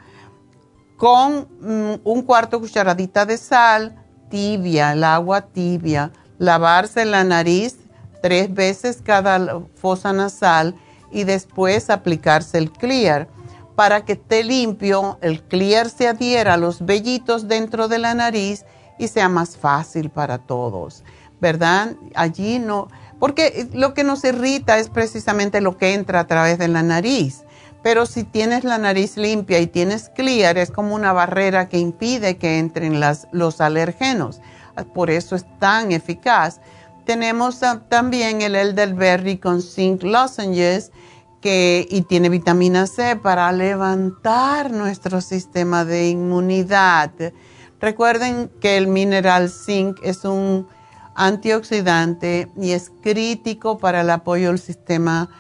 [0.96, 7.76] con mm, un cuarto cucharadita de sal tibia, el agua tibia, lavarse la nariz
[8.22, 10.74] tres veces cada fosa nasal
[11.10, 13.28] y después aplicarse el clear.
[13.74, 18.64] para que esté limpio, el clear se adhiera a los vellitos dentro de la nariz
[18.98, 21.04] y sea más fácil para todos,
[21.40, 21.94] ¿verdad?
[22.16, 22.88] Allí no,
[23.20, 27.44] porque lo que nos irrita es precisamente lo que entra a través de la nariz.
[27.82, 32.36] Pero si tienes la nariz limpia y tienes clear, es como una barrera que impide
[32.36, 33.00] que entren
[33.32, 34.40] los alergenos.
[34.94, 36.60] Por eso es tan eficaz.
[37.04, 40.90] Tenemos también el elderberry con zinc lozenges,
[41.40, 47.12] que, y tiene vitamina C para levantar nuestro sistema de inmunidad.
[47.80, 50.66] Recuerden que el mineral zinc es un
[51.14, 55.30] antioxidante y es crítico para el apoyo del sistema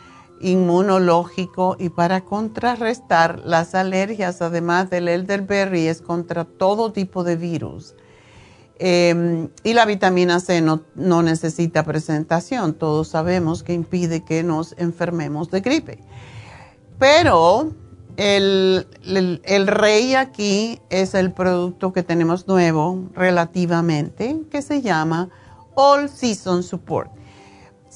[0.40, 7.94] inmunológico y para contrarrestar las alergias, además del elderberry, es contra todo tipo de virus.
[8.80, 10.82] Em, y la vitamina C no,
[11.22, 15.98] necesita presentación, todos sabemos que impide que nos enfermemos de gripe.
[16.98, 17.72] Pero
[18.16, 25.28] el, el, rey aquí es el producto que tenemos nuevo relativamente, que se llama
[25.74, 27.17] All Season Support.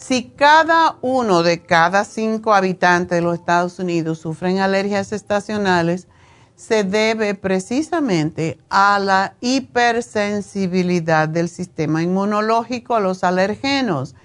[0.02, 6.08] Si cada uno de cada cinco habitantes de los Estados Unidos sufren alergias estacionales,
[6.56, 14.16] se debe precisamente a la hipersensibilidad del sistema inmunológico a los alergenos,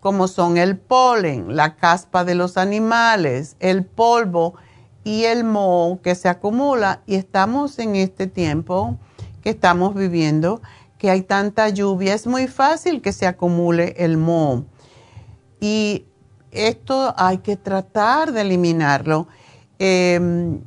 [0.00, 4.54] como son el polen, la caspa de los animales, el polvo
[5.04, 7.02] y el moho que se acumula.
[7.04, 8.96] Y estamos en este tiempo
[9.42, 10.62] que estamos viviendo,
[10.96, 14.64] que hay tanta lluvia, es muy fácil que se acumule el moho.
[15.60, 16.04] Y
[16.50, 19.28] esto hay que tratar de eliminarlo.
[19.78, 20.60] Em,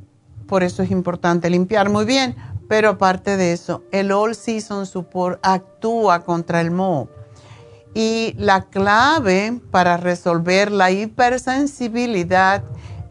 [0.46, 2.36] por eso es importante limpiar muy bien.
[2.68, 7.08] Pero aparte de eso, el All Season Support actúa contra el moho.
[7.94, 12.62] Y la clave para resolver la hipersensibilidad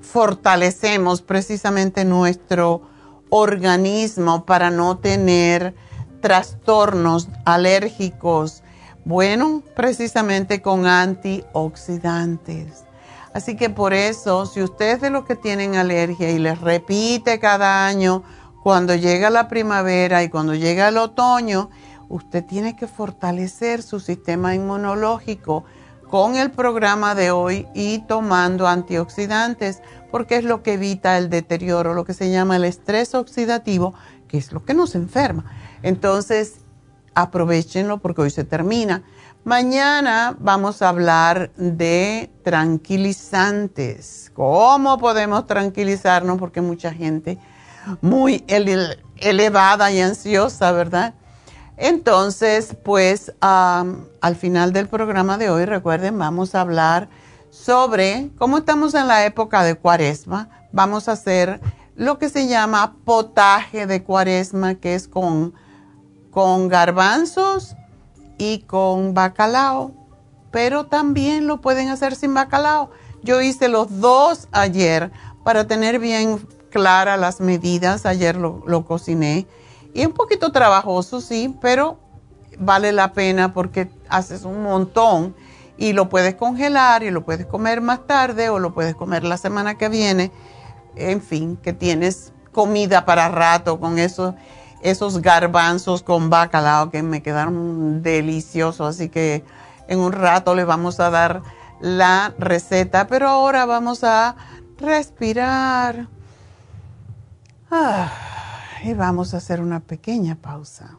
[0.00, 2.82] fortalecemos precisamente nuestro
[3.30, 5.74] organismo para no tener
[6.20, 8.64] trastornos alérgicos?
[9.04, 12.85] Bueno, precisamente con antioxidantes.
[13.36, 17.86] Así que por eso, si ustedes de los que tienen alergia y les repite cada
[17.86, 18.22] año,
[18.62, 21.68] cuando llega la primavera y cuando llega el otoño,
[22.08, 25.64] usted tiene que fortalecer su sistema inmunológico
[26.08, 31.92] con el programa de hoy y tomando antioxidantes, porque es lo que evita el deterioro,
[31.92, 33.92] lo que se llama el estrés oxidativo,
[34.28, 35.44] que es lo que nos enferma.
[35.82, 36.60] Entonces,
[37.14, 39.02] aprovechenlo porque hoy se termina.
[39.46, 44.32] Mañana vamos a hablar de tranquilizantes.
[44.34, 46.36] ¿Cómo podemos tranquilizarnos?
[46.36, 47.38] Porque mucha gente
[48.00, 51.14] muy elevada y ansiosa, ¿verdad?
[51.76, 57.08] Entonces, pues al final del programa de hoy, recuerden, vamos a hablar
[57.48, 60.48] sobre cómo estamos en la época de cuaresma.
[60.72, 61.60] Vamos a hacer
[61.94, 65.54] lo que se llama potaje de cuaresma, que es con,
[66.32, 67.76] con garbanzos
[68.38, 69.92] y con bacalao,
[70.50, 72.90] pero también lo pueden hacer sin bacalao.
[73.22, 75.10] Yo hice los dos ayer
[75.44, 76.38] para tener bien
[76.70, 78.06] claras las medidas.
[78.06, 79.46] Ayer lo, lo cociné
[79.96, 81.98] y un poquito trabajoso, sí, pero
[82.58, 85.34] vale la pena porque haces un montón
[85.78, 89.38] y lo puedes congelar y lo puedes comer más tarde o lo puedes comer la
[89.38, 90.32] semana que viene.
[90.96, 94.34] En fin, que tienes comida para rato con esos,
[94.82, 98.96] esos garbanzos con bacalao que me quedaron deliciosos.
[98.96, 99.44] Así que
[99.88, 101.42] en un rato le vamos a dar
[101.80, 103.06] la receta.
[103.06, 104.36] Pero ahora vamos a
[104.78, 106.08] respirar.
[107.70, 108.12] Ah,
[108.84, 110.98] y vamos a hacer una pequeña pausa.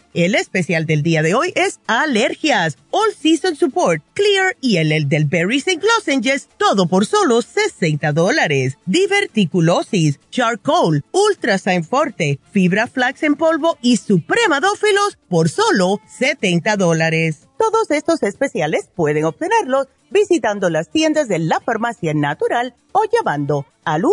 [0.13, 5.07] El especial del día de hoy es alergias, All Season Support, Clear y el, el
[5.07, 5.79] del Berry St.
[5.81, 8.77] Lozenges, todo por solo 60 dólares.
[8.85, 11.57] Diverticulosis, Charcoal, Ultra
[11.89, 17.47] Forte, Fibra Flax en polvo y Supremadófilos por solo 70 dólares.
[17.57, 24.03] Todos estos especiales pueden obtenerlos visitando las tiendas de la farmacia natural o llamando al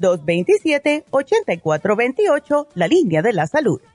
[0.00, 3.80] 1-800-227-8428, la línea de la salud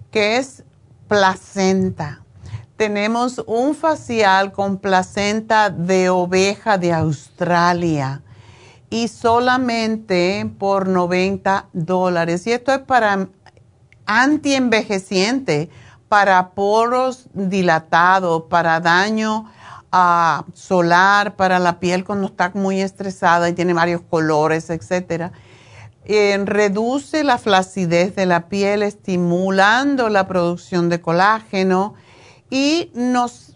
[0.10, 0.64] que es
[1.08, 2.24] placenta
[2.80, 8.22] tenemos un facial con placenta de oveja de Australia
[8.90, 12.48] y solamente por 90 dólares.
[12.48, 13.28] Y esto es para
[14.06, 15.70] anti-envejeciente,
[16.08, 19.52] para poros dilatados, para daño
[19.92, 25.34] ah, solar, para la piel cuando está muy estresada y tiene varios colores, etc.
[26.06, 31.96] Eh, reduce la flacidez de la piel, estimulando la producción de colágeno
[32.50, 33.56] y nos,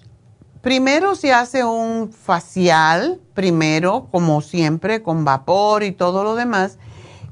[0.62, 6.78] primero se hace un facial, primero, como siempre, con vapor y todo lo demás,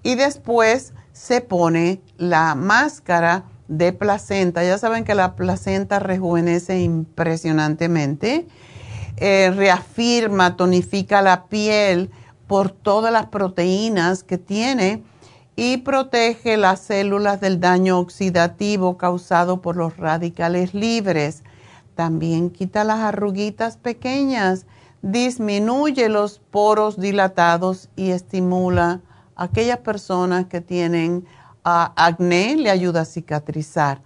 [0.04, 4.64] y después se pone la máscara de placenta.
[4.64, 8.48] Ya saben que la placenta rejuvenece impresionantemente,
[9.18, 12.10] eh, reafirma, tonifica la piel
[12.48, 15.04] por todas las proteínas que tiene
[15.56, 21.44] y protege las células del daño oxidativo causado por los radicales libres.
[21.96, 24.66] También quita las arruguitas pequeñas,
[25.02, 29.02] disminuye los poros dilatados y estimula
[29.36, 31.26] a aquellas personas que tienen
[31.64, 34.02] acné, le ayuda a cicatrizar.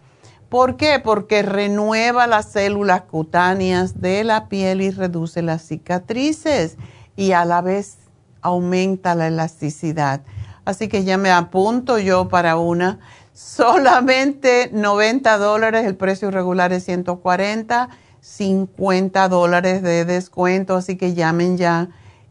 [0.50, 1.00] ¿Por qué?
[1.04, 6.78] Porque renueva las células cutáneas de la piel y reduce las cicatrices
[7.16, 7.98] y a la vez
[8.42, 10.22] aumenta la elasticidad.
[10.66, 13.00] Así que ya me apunto yo para una
[13.36, 17.90] solamente 90 dólares, el precio regular es 140,
[18.22, 21.90] 50 dólares de descuento, así que llamen ya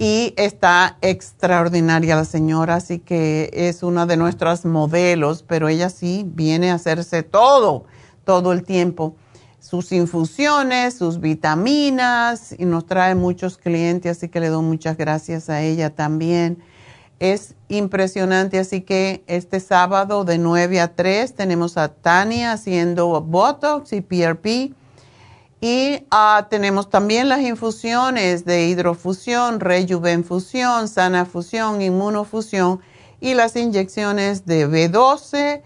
[0.01, 6.25] Y está extraordinaria la señora, así que es una de nuestras modelos, pero ella sí
[6.25, 7.85] viene a hacerse todo,
[8.23, 9.17] todo el tiempo,
[9.59, 15.51] sus infusiones, sus vitaminas y nos trae muchos clientes, así que le doy muchas gracias
[15.51, 16.63] a ella también
[17.21, 18.59] es impresionante.
[18.59, 24.75] Así que este sábado de 9 a 3 tenemos a Tania haciendo Botox y PRP.
[25.61, 32.81] Y ah, tenemos también las infusiones de hidrofusión, rejuvenfusión, sanafusión, inmunofusión
[33.21, 35.63] y las inyecciones de B12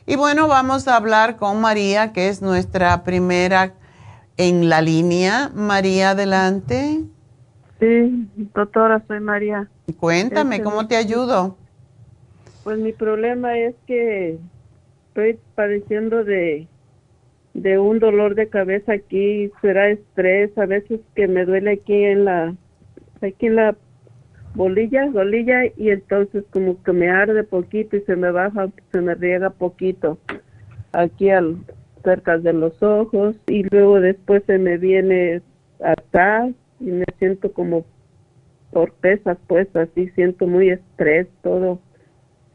[0.06, 3.74] Y bueno, vamos a hablar con María, que es nuestra primera
[4.36, 5.50] en la línea.
[5.54, 7.04] María, adelante.
[7.80, 9.70] Sí, doctora, soy María.
[9.98, 11.56] Cuéntame, este, ¿cómo te ayudo?
[12.64, 14.38] Pues mi problema es que
[15.08, 16.68] estoy padeciendo de
[17.54, 22.24] de un dolor de cabeza aquí, será estrés, a veces que me duele aquí en
[22.24, 22.54] la,
[23.22, 23.76] aquí en la
[24.54, 29.14] bolilla, bolilla, y entonces como que me arde poquito y se me baja, se me
[29.14, 30.18] riega poquito
[30.92, 31.58] aquí al,
[32.04, 35.42] cerca de los ojos y luego después se me viene
[35.82, 37.84] atrás y me siento como
[38.72, 41.80] torpezas pues así siento muy estrés todo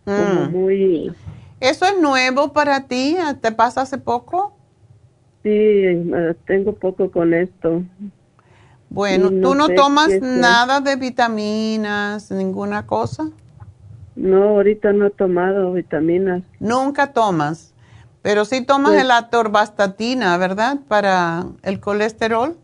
[0.06, 0.52] como mm.
[0.52, 1.12] muy
[1.60, 4.56] eso es nuevo para ti te pasa hace poco
[5.44, 5.84] Sí,
[6.46, 7.84] tengo poco con esto.
[8.90, 13.30] Bueno, ¿tú no tomas nada de vitaminas, ninguna cosa?
[14.16, 16.44] No, ahorita no he tomado vitaminas.
[16.60, 17.74] Nunca tomas,
[18.22, 20.80] pero sí tomas pues el atorvastatina, ¿verdad?
[20.88, 22.58] Para el colesterol.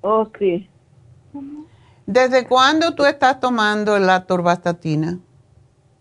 [0.00, 0.68] Oh, sí.
[2.06, 5.18] ¿Desde cuándo tú estás tomando el atorvastatina?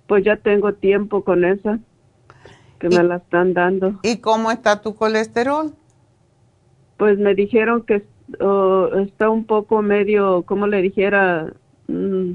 [0.08, 1.78] Pues ya tengo tiempo con esa,
[2.80, 4.00] que me la están dando.
[4.02, 5.76] ¿Y cómo está tu colesterol?
[7.00, 8.04] Pues me dijeron que
[9.02, 11.52] está un poco medio, como le dijera,
[11.88, 12.32] mm,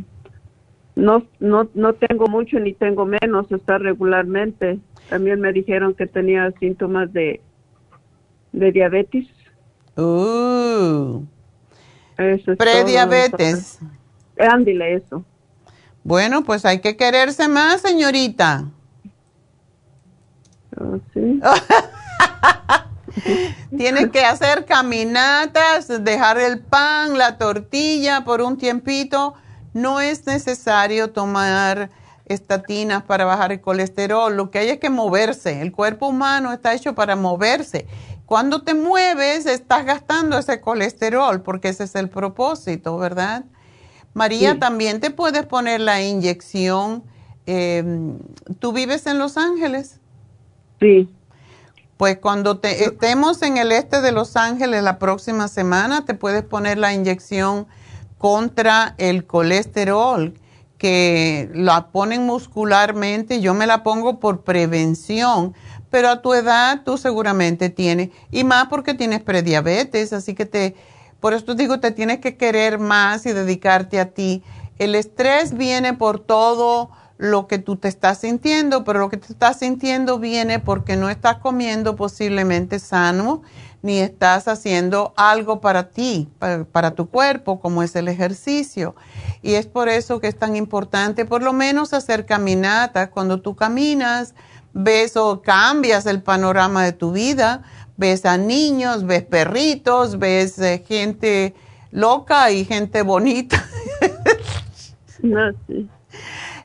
[0.96, 4.80] no, no, no tengo mucho ni tengo menos, está regularmente.
[5.10, 7.42] También me dijeron que tenía síntomas de,
[8.52, 9.26] de diabetes.
[9.98, 11.22] Uh.
[12.56, 13.80] Prediabetes.
[14.38, 15.24] Ándile eso.
[16.04, 18.64] Bueno, pues hay que quererse más, señorita.
[20.80, 21.40] Oh, ¿Sí?
[23.76, 29.34] Tienes que hacer caminatas, dejar el pan, la tortilla por un tiempito.
[29.72, 31.90] No es necesario tomar
[32.26, 34.36] estatinas para bajar el colesterol.
[34.36, 35.60] Lo que hay es que moverse.
[35.60, 37.86] El cuerpo humano está hecho para moverse.
[38.26, 43.44] Cuando te mueves, estás gastando ese colesterol, porque ese es el propósito, ¿verdad?
[44.14, 47.02] María, también te puedes poner la inyección.
[47.46, 48.18] Em,
[48.60, 50.00] ¿Tú vives en Los Ángeles?
[50.80, 51.08] Sí.
[52.04, 56.42] Pues cuando te, estemos en el este de Los Ángeles la próxima semana, te puedes
[56.42, 57.66] poner la inyección
[58.18, 60.34] contra el colesterol,
[60.76, 63.40] que la ponen muscularmente.
[63.40, 65.54] Yo me la pongo por prevención,
[65.88, 70.76] pero a tu edad tú seguramente tienes, y más porque tienes prediabetes, así que te
[71.20, 74.42] por eso digo, te tienes que querer más y dedicarte a ti.
[74.78, 79.32] El estrés viene por todo lo que tú te estás sintiendo, pero lo que te
[79.32, 83.42] estás sintiendo viene porque no estás comiendo posiblemente sano,
[83.82, 86.28] ni estás haciendo algo para ti,
[86.72, 88.96] para, tu cuerpo, como es el ejercicio.
[89.42, 93.10] Y es por eso que es tan importante, por lo menos hacer caminatas.
[93.10, 94.34] Cuando tú caminas,
[94.72, 97.62] ves o cambias el panorama de tu vida
[97.96, 101.54] ves a niños, ves perritos, ves eh, gente
[101.90, 103.64] loca y gente bonita.
[105.22, 105.88] no, sí.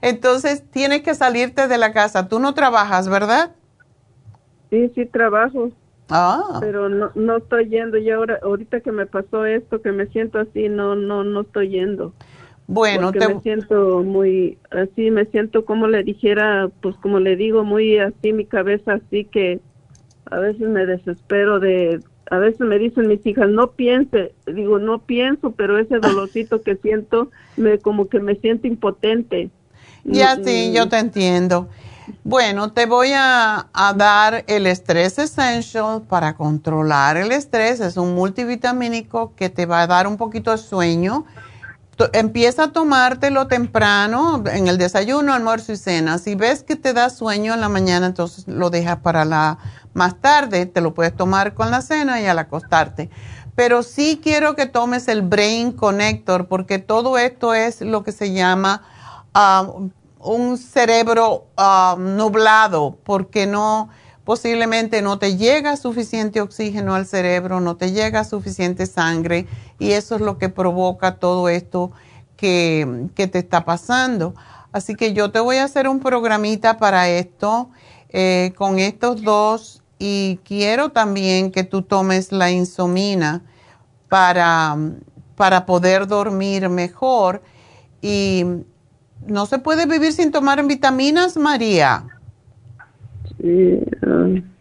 [0.01, 2.27] Entonces tienes que salirte de la casa.
[2.27, 3.51] Tú no trabajas, ¿verdad?
[4.69, 5.71] Sí, sí trabajo.
[6.09, 6.57] Ah.
[6.59, 7.97] Pero no, no estoy yendo.
[7.97, 11.69] Y ahora, ahorita que me pasó esto, que me siento así, no, no, no estoy
[11.69, 12.13] yendo.
[12.67, 13.27] Bueno, te...
[13.27, 18.31] me siento muy así, me siento como le dijera, pues como le digo, muy así,
[18.31, 19.59] mi cabeza así que
[20.29, 24.99] a veces me desespero de, a veces me dicen mis hijas, no piense, digo, no
[24.99, 29.49] pienso, pero ese dolorcito que siento, me como que me siento impotente.
[30.03, 31.69] Ya sí, yo te entiendo.
[32.23, 37.79] Bueno, te voy a, a, dar el Stress Essential para controlar el estrés.
[37.79, 41.25] Es un multivitamínico que te va a dar un poquito de sueño
[42.13, 46.17] empieza a tomártelo temprano en el desayuno, almuerzo y cena.
[46.17, 49.57] Si ves que te da sueño en la mañana, entonces lo dejas para la
[49.93, 50.65] más tarde.
[50.65, 53.09] Te lo puedes tomar con la cena y al acostarte.
[53.55, 58.31] Pero sí quiero que tomes el Brain Connector porque todo esto es lo que se
[58.31, 58.83] llama
[59.33, 59.67] ah,
[60.19, 63.89] un cerebro ah, nublado porque no
[64.29, 69.47] posiblemente no te llega suficiente oxígeno al cerebro, no te llega suficiente sangre
[69.79, 71.91] y eso es lo que provoca todo esto
[72.37, 74.35] que, te está pasando.
[74.71, 77.71] Así que yo te voy a hacer un programita para esto
[78.09, 83.41] eh, con estos dos y quiero también que tú tomes la insomina
[84.09, 84.77] para,
[85.35, 87.41] para poder dormir mejor.
[87.99, 88.45] Y
[89.27, 92.05] no se puede vivir sin tomar vitaminas, María.
[93.41, 93.79] Sí,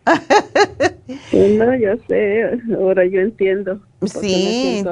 [1.32, 3.80] no, yo sé, ahora yo entiendo.
[4.06, 4.84] Sí,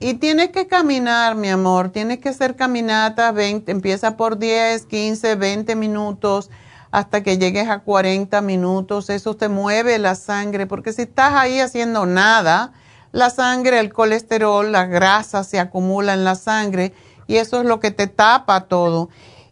[0.00, 5.34] y tienes que caminar, mi amor, tienes que hacer caminata, 20, empieza por 10, 15,
[5.34, 6.50] 20 minutos
[6.92, 11.58] hasta que llegues a 40 minutos, eso te mueve la sangre, porque si estás ahí
[11.58, 12.72] haciendo nada,
[13.12, 16.92] la sangre, el colesterol, la grasa se acumula en la sangre
[17.26, 19.08] y eso es lo que te tapa todo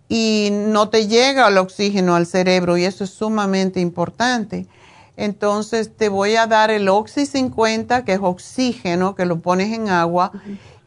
[0.08, 4.66] y no te llega el oxígeno al cerebro y eso es sumamente importante.
[5.16, 9.88] Entonces te voy a dar el Oxy 50, que es oxígeno, que lo pones en
[9.88, 10.32] agua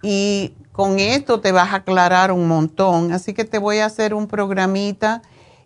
[0.01, 3.11] y con esto te vas a aclarar un montón.
[3.11, 5.21] Así que te voy a hacer un programita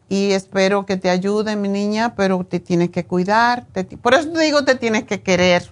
[0.10, 3.66] y espero que te ayude, mi niña, pero te tienes que cuidar.
[4.02, 5.70] por eso te digo, te tienes que querer.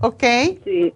[0.00, 0.24] ¿Ok?
[0.64, 0.94] Sí.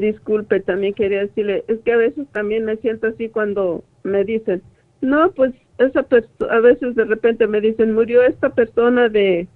[0.00, 4.62] Disculpe, también quería decirle, es que a veces también me siento así cuando me dicen,
[5.00, 6.06] no, pues esa
[6.50, 9.48] a veces de repente me dicen, murió esta persona de,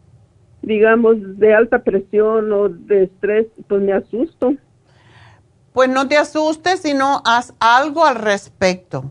[0.63, 4.55] digamos, de alta presión o de estrés, pues me asusto.
[5.73, 9.11] Pues no te asustes, sino haz algo al respecto.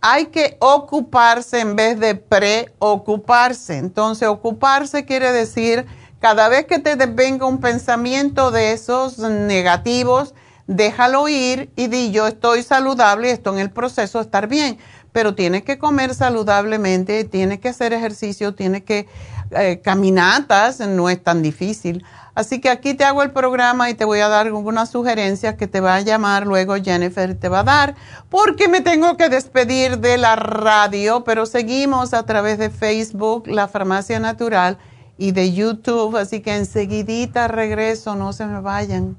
[0.00, 3.78] Hay que ocuparse en vez de preocuparse.
[3.78, 5.86] Entonces, ocuparse quiere decir,
[6.20, 10.34] cada vez que te venga un pensamiento de esos negativos,
[10.66, 14.78] déjalo ir y di yo estoy saludable y estoy en el proceso de estar bien,
[15.12, 19.06] pero tienes que comer saludablemente, tienes que hacer ejercicio, tienes que
[19.52, 22.04] eh, caminatas, no es tan difícil.
[22.34, 25.66] Así que aquí te hago el programa y te voy a dar algunas sugerencias que
[25.66, 27.94] te va a llamar luego Jennifer te va a dar,
[28.28, 33.68] porque me tengo que despedir de la radio, pero seguimos a través de Facebook, La
[33.68, 34.78] Farmacia Natural
[35.18, 39.18] y de YouTube, así que enseguidita regreso, no se me vayan.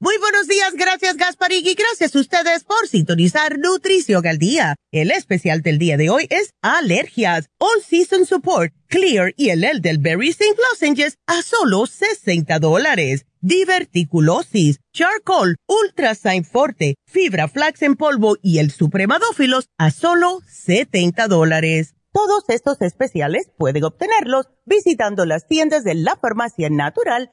[0.00, 4.74] Muy buenos días, gracias Gasparig y gracias a ustedes por sintonizar Nutrición al Día.
[4.92, 10.30] El especial del día de hoy es alergias, All Season Support, Clear y el Elderberry
[10.30, 10.56] St.
[10.70, 16.14] Lozenges a solo 60 dólares diverticulosis, charcoal, ultra
[16.50, 21.94] forte, fibra flax en polvo y el supremadófilos a solo 70 dólares.
[22.10, 27.32] Todos estos especiales pueden obtenerlos visitando las tiendas de la farmacia natural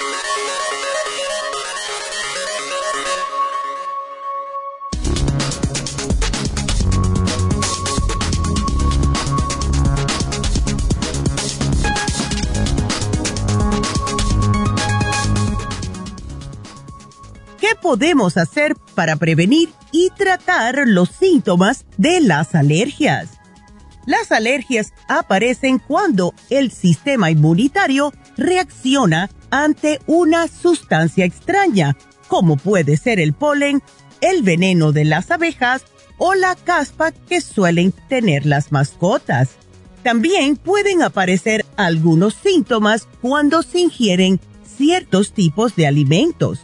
[17.75, 23.29] Podemos hacer para prevenir y tratar los síntomas de las alergias?
[24.05, 31.95] Las alergias aparecen cuando el sistema inmunitario reacciona ante una sustancia extraña,
[32.27, 33.83] como puede ser el polen,
[34.21, 35.83] el veneno de las abejas
[36.17, 39.49] o la caspa que suelen tener las mascotas.
[40.03, 46.59] También pueden aparecer algunos síntomas cuando se ingieren ciertos tipos de alimentos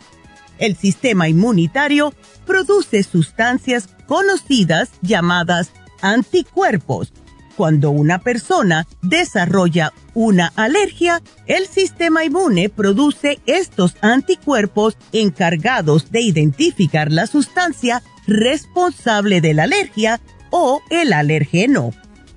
[0.60, 2.14] el sistema inmunitario
[2.46, 7.14] produce sustancias conocidas llamadas anticuerpos.
[7.56, 17.12] Cuando una persona desarrolla una alergia, el sistema inmune produce estos anticuerpos encargados de identificar
[17.12, 21.94] la sustancia responsable de la alergia o el alergeno.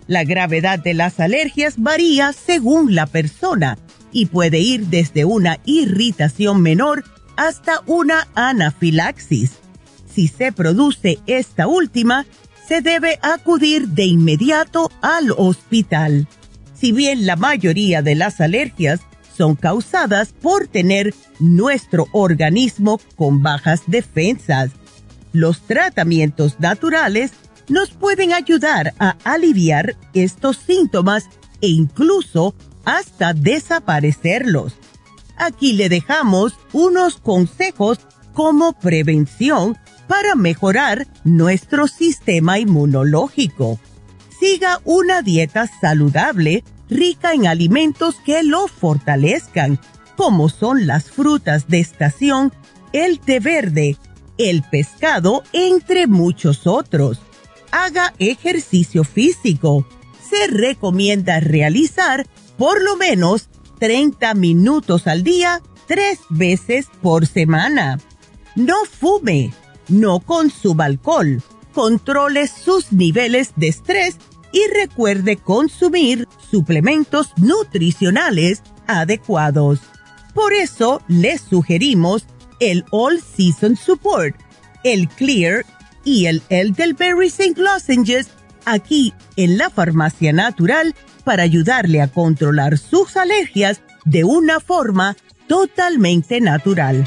[0.07, 3.79] La gravedad de las alergias varía según la persona
[4.13, 7.05] y puede ir desde una irritación menor
[7.41, 9.53] hasta una anafilaxis.
[10.15, 12.27] Si se produce esta última,
[12.69, 16.29] se debe acudir de inmediato al hospital.
[16.79, 19.01] Si bien la mayoría de las alergias
[19.35, 24.73] son causadas por tener nuestro organismo con bajas defensas,
[25.33, 27.33] los tratamientos naturales
[27.69, 31.25] nos pueden ayudar a aliviar estos síntomas
[31.63, 34.75] e incluso hasta desaparecerlos.
[35.41, 37.99] Aquí le dejamos unos consejos
[38.35, 43.81] como prevención para mejorar nuestro sistema inmunológico.
[44.39, 49.81] Siga una dieta saludable, rica en alimentos que lo fortalezcan,
[50.15, 52.53] como son las frutas de estación,
[52.93, 53.97] el té verde,
[54.37, 57.19] el pescado, entre muchos otros.
[57.73, 59.87] Haga ejercicio físico.
[60.29, 62.27] Se recomienda realizar
[62.59, 63.49] por lo menos
[63.81, 67.99] 30 minutos al día, tres veces por semana.
[68.55, 69.53] No fume,
[69.89, 74.19] no consuma alcohol, controle sus niveles de estrés
[74.53, 79.81] y recuerde consumir suplementos nutricionales adecuados.
[80.35, 82.27] Por eso les sugerimos
[82.61, 84.37] el All Season Support,
[84.85, 85.65] el Clear
[86.05, 87.61] y el Elderberry St.
[87.61, 88.29] Lozenges
[88.67, 95.17] aquí en la Farmacia Natural para ayudarle a controlar sus alergias de una forma
[95.47, 97.05] totalmente natural.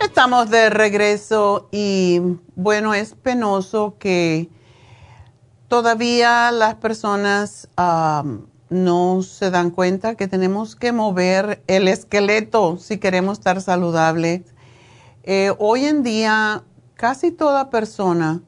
[0.00, 2.20] Estamos de regreso y
[2.54, 4.50] bueno, es penoso que
[5.68, 7.68] todavía las personas
[8.70, 14.42] no se dan cuenta que tenemos que mover el esqueleto si queremos estar saludables.
[15.24, 16.62] Eh, hoy en día,
[16.94, 18.42] casi toda persona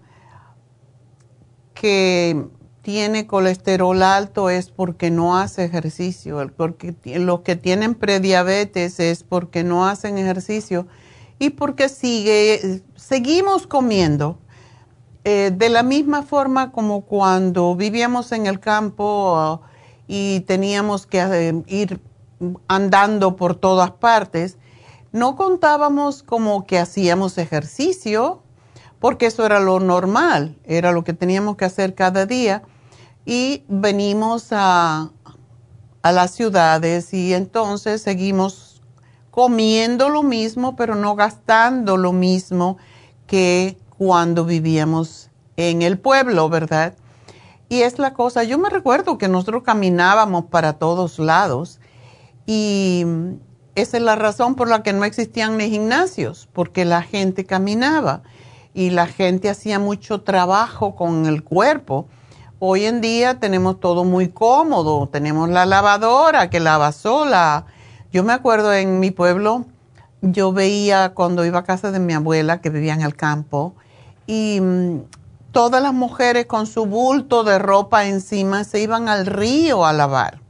[1.75, 2.47] que
[2.83, 6.51] tiene colesterol alto es porque no hace ejercicio.
[6.57, 10.87] Porque los que tienen prediabetes es porque no hacen ejercicio
[11.39, 14.39] y porque sigue, seguimos comiendo.
[15.25, 19.62] Eh, de la misma forma como cuando vivíamos en el campo
[20.15, 21.99] y teníamos que eh, ir
[22.69, 24.59] andando por todas partes,
[25.11, 28.43] no contábamos como que hacíamos ejercicio,
[28.99, 32.63] porque eso era lo normal, era lo que teníamos que hacer cada día
[33.25, 35.13] y venimos a,
[36.03, 38.83] las ciudades y entonces seguimos
[39.31, 42.77] comiendo lo mismo, pero no gastando lo mismo
[43.27, 46.97] que cuando vivíamos en el pueblo, ¿verdad?
[47.73, 51.81] Y es la cosa, yo me recuerdo que nosotros caminábamos para todos lados
[52.45, 53.07] y
[53.75, 58.25] esa es la razón por la que no existían ni gimnasios, porque la gente caminaba
[58.75, 62.09] y la gente hacía mucho trabajo con el cuerpo
[62.64, 67.66] Hoy en día tenemos todo muy cómodo, tenemos la lavadora que lava sola.
[68.12, 69.64] Yo me acuerdo en mi pueblo,
[70.20, 73.75] yo veía cuando iba a casa de mi abuela que vivía en el campo
[74.29, 75.01] y mm,
[75.53, 80.41] todas las mujeres con su bulto de ropa encima se iban al río a lavar.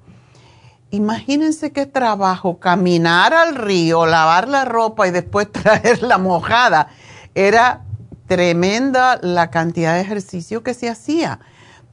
[0.90, 6.88] Imagínense qué trabajo, caminar al río, lavar la ropa y después traerla mojada.
[7.34, 7.82] Era
[8.26, 11.40] tremenda la cantidad de ejercicio que se hacía.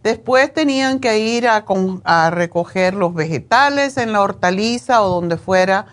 [0.04, 5.88] Después tenían que ir a, recoger los vegetales en la hortaliza o donde fuera,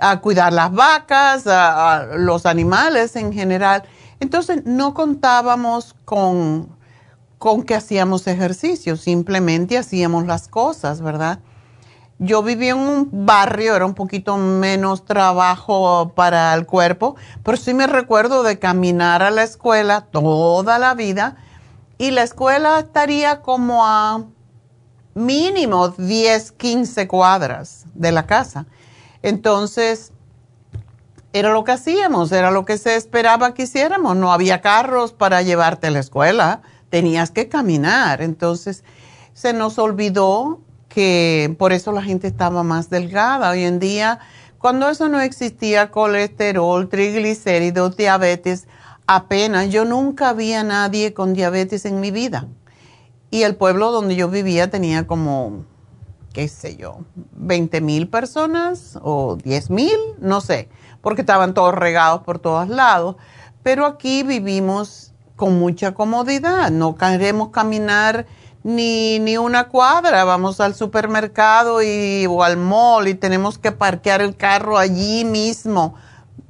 [0.00, 3.82] a cuidar las vacas, a, los animales en general.
[4.22, 6.68] Entonces no contábamos con,
[7.38, 11.40] con que hacíamos ejercicio, simplemente hacíamos las cosas, ¿verdad?
[12.20, 17.74] Yo vivía en un barrio, era un poquito menos trabajo para el cuerpo, pero sí
[17.74, 21.34] me recuerdo de caminar a la escuela toda la vida
[21.98, 24.22] y la escuela estaría como a
[25.14, 28.66] mínimo 10, 15 cuadras de la casa.
[29.22, 30.11] Entonces,
[31.32, 34.16] era lo que hacíamos, era lo que se esperaba que hiciéramos.
[34.16, 38.22] No había carros para llevarte a la escuela, tenías que caminar.
[38.22, 38.84] Entonces,
[39.32, 43.50] se nos olvidó que por eso la gente estaba más delgada.
[43.50, 44.18] Hoy en día,
[44.58, 48.66] cuando eso no existía, colesterol, triglicéridos, diabetes,
[49.06, 52.46] apenas, yo nunca vi a nadie con diabetes en mi vida.
[53.30, 55.64] Y el pueblo donde yo vivía tenía como,
[56.34, 56.98] qué sé yo,
[57.32, 60.68] 20 mil personas o 10 mil, no sé,
[61.02, 63.16] porque estaban todos regados por todos lados.
[63.62, 68.26] Pero aquí vivimos con mucha comodidad, no queremos caminar
[68.64, 74.20] ni, ni una cuadra, vamos al supermercado y, o al mall y tenemos que parquear
[74.22, 75.94] el carro allí mismo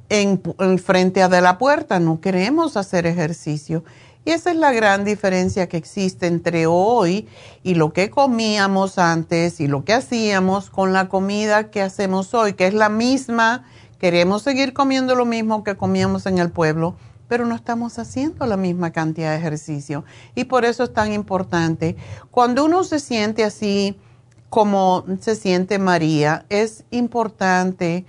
[0.09, 3.83] en, frente de la puerta, no queremos hacer ejercicio.
[4.25, 7.27] Y esa es la gran diferencia que existe entre hoy
[7.61, 12.53] y lo que comíamos antes y lo que hacíamos con la comida que hacemos hoy,
[12.53, 13.65] que es la misma.
[14.03, 16.97] Queremos seguir comiendo lo mismo que comíamos en el pueblo,
[17.29, 20.03] pero no estamos haciendo la misma cantidad de ejercicio.
[20.35, 21.95] Y por eso es tan importante.
[22.29, 23.97] Cuando uno se siente así
[24.49, 28.05] como se siente María, es importante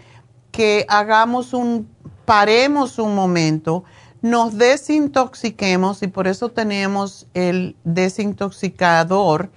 [0.50, 1.88] que hagamos un
[2.24, 3.84] paremos un momento,
[4.20, 9.48] nos desintoxiquemos y por eso tenemos el desintoxicador.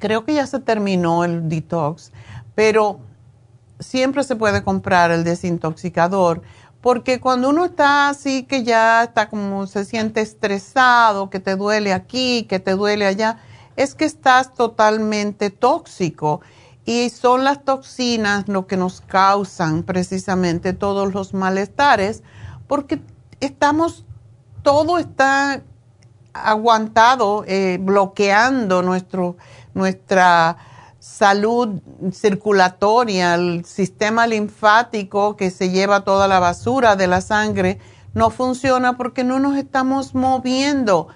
[0.00, 2.10] creo que ya se terminó el detox,
[2.56, 3.13] pero
[3.84, 6.42] siempre se puede comprar el desintoxicador
[6.84, 11.94] porque cuando uno está así que ya está como se siente estresado, que te duele
[11.94, 13.38] aquí, que te duele allá,
[13.74, 16.42] es que estás totalmente tóxico.
[16.84, 22.22] Y son las toxinas lo que nos causan precisamente todos los malestares,
[22.66, 23.00] porque
[23.40, 24.04] estamos,
[24.62, 25.62] todo está
[26.34, 29.38] aguantado, eh, bloqueando nuestro,
[29.72, 30.58] nuestra
[31.04, 31.82] salud
[32.12, 37.78] circulatoria, el sistema linfático que se lleva toda la basura de la sangre,
[38.14, 41.08] no funciona porque no nos estamos moviendo.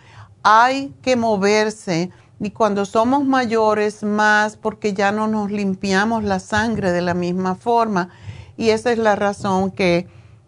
[0.43, 6.93] Hay que moverse y cuando somos mayores más porque ya no nos limpiamos la sangre
[6.93, 8.11] de la misma forma.
[8.59, 10.07] Y esa es la razón que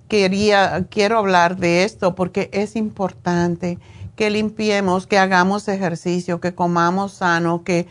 [0.09, 3.78] quería, quiero hablar de esto porque es importante
[4.16, 7.88] que limpiemos, que hagamos ejercicio, que comamos sano, que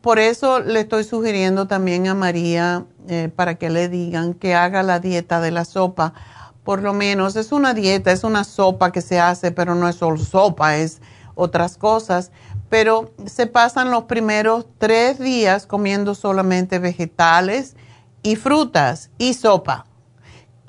[0.00, 4.82] por eso le estoy sugiriendo también a María eh, para que le digan que haga
[4.82, 6.14] la dieta de la sopa.
[6.62, 9.96] Por lo menos es una dieta, es una sopa que se hace, pero no es
[9.96, 11.02] solo sopa, es
[11.34, 12.32] otras cosas.
[12.70, 17.76] Pero se pasan los primeros tres días comiendo solamente vegetales
[18.22, 19.84] y frutas y sopa.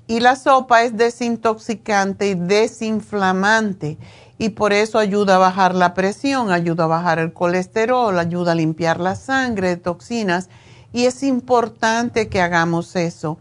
[0.07, 3.97] Y la sopa es desintoxicante y desinflamante
[4.38, 8.55] y por eso ayuda a bajar la presión, ayuda a bajar el colesterol, ayuda a
[8.55, 10.49] limpiar la sangre de toxinas
[10.91, 13.38] y es importante que hagamos eso.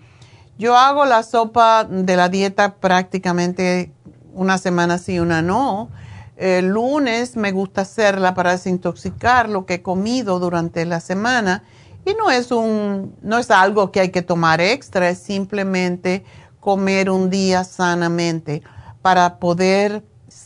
[0.57, 3.93] Yo hago la sopa de la dieta prácticamente
[4.33, 5.91] una semana sí, una no.
[6.37, 11.65] El lunes me gusta hacerla para desintoxicar lo que he comido durante la semana
[12.05, 16.25] y no es un no es algo que hay que tomar extra, es simplemente
[16.61, 18.63] comer un día sanamente
[19.01, 20.03] para poder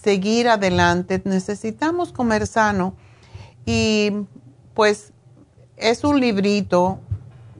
[0.09, 2.94] seguir adelante, necesitamos comer sano.
[3.66, 4.11] Y
[4.72, 5.12] pues
[5.76, 6.98] es un librito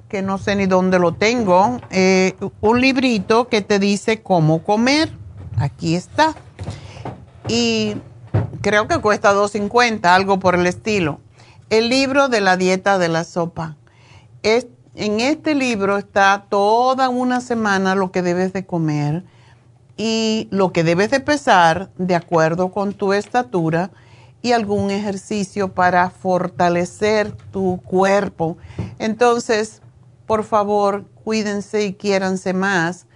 [0.09, 5.11] que no sé ni dónde lo tengo, eh, un librito que te dice cómo comer.
[5.59, 6.35] Aquí está.
[7.49, 7.97] Y
[8.63, 11.21] creo que cuesta 2.50, algo por el estilo.
[11.69, 13.77] El libro de la dieta de la sopa.
[14.43, 19.23] en este libro está toda una semana lo que debes de comer
[19.99, 23.91] y lo que debes de pesar de acuerdo con tu estatura
[24.41, 28.57] y algún ejercicio para fortalecer tu cuerpo.
[29.01, 29.83] Entonces,
[30.27, 33.07] por favor, cuídense y quiéranse más.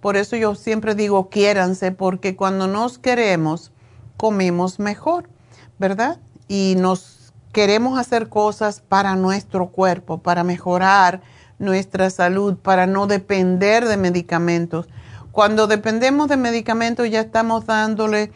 [0.00, 3.70] Por eso yo siempre digo quiéranse, porque cuando nos queremos,
[4.16, 5.30] comemos mejor,
[5.78, 6.18] ¿verdad?
[6.48, 11.22] Y nos queremos hacer cosas para nuestro cuerpo, para mejorar
[11.60, 14.88] nuestra salud, para no depender de medicamentos
[15.34, 18.30] cuando dependemos de medicamentos ya estamos dándole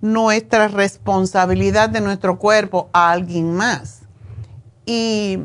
[0.00, 4.02] nuestra responsabilidad de nuestro cuerpo a alguien más.
[4.86, 5.40] Y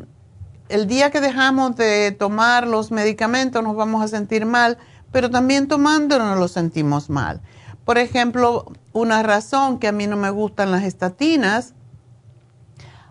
[0.69, 4.77] el día que dejamos de tomar los medicamentos nos vamos a sentir mal,
[5.11, 7.41] pero también tomándonos los sentimos mal.
[7.85, 11.73] Por ejemplo, una razón que a mí no me gustan las estatinas,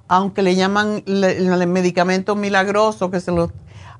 [0.06, 3.50] aunque le llaman el medicamento milagroso que se lo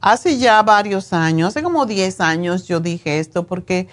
[0.03, 3.87] Hace ya varios años, hace como 10 años yo dije esto porque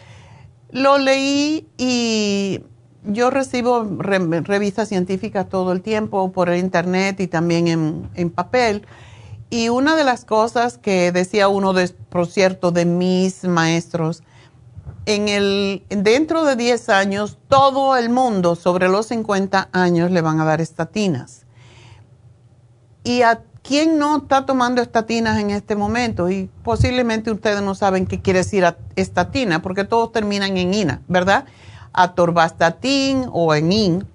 [0.71, 2.63] lo leí y
[3.03, 8.87] yo recibo revistas científicas todo el tiempo por internet y también en, papel.
[9.51, 14.23] Y una de las cosas que decía uno, de, por cierto, de mis maestros,
[15.05, 20.39] en el, dentro de 10 años, todo el mundo sobre los 50 años le van
[20.39, 21.45] a dar estatinas.
[23.03, 26.27] Y a ¿Quién no está tomando estatinas en este momento?
[26.31, 28.65] Y posiblemente ustedes no saben qué quiere decir
[28.95, 31.45] estatina, porque todos terminan en ina, ¿verdad?
[31.93, 34.07] Atorvastatin o en in.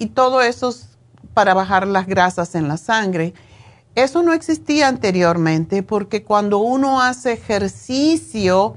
[0.00, 0.98] y todo eso es
[1.34, 3.32] para bajar las grasas en la sangre.
[3.94, 8.74] Eso no existía anteriormente porque cuando uno hace ejercicio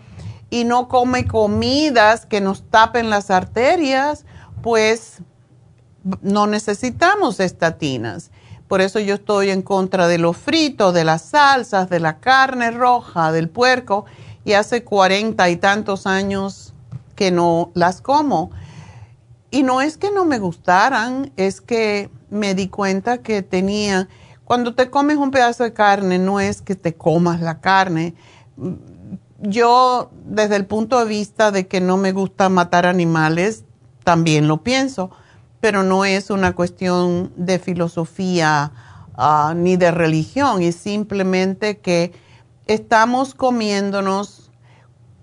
[0.52, 4.26] y no come comidas que nos tapen las arterias,
[4.62, 5.24] pues
[6.22, 8.30] no necesitamos estatinas.
[8.68, 12.72] Por eso yo estoy en contra de los fritos, de las salsas, de la carne
[12.72, 14.06] roja, del puerco,
[14.44, 16.74] y hace cuarenta y tantos años
[17.16, 18.52] que no las como.
[19.52, 24.10] Y no es que no me gustaran, es que me di cuenta que tenía,
[24.44, 28.16] cuando te comes un pedazo de carne, no es que te comas la carne.
[29.40, 33.64] Yo, desde el punto de vista de que no me gusta matar animales,
[34.04, 35.12] también lo pienso
[35.60, 38.72] pero no es una cuestión de filosofía
[39.16, 42.14] ah, ni de religión, es simplemente que
[42.68, 44.52] estamos comiéndonos.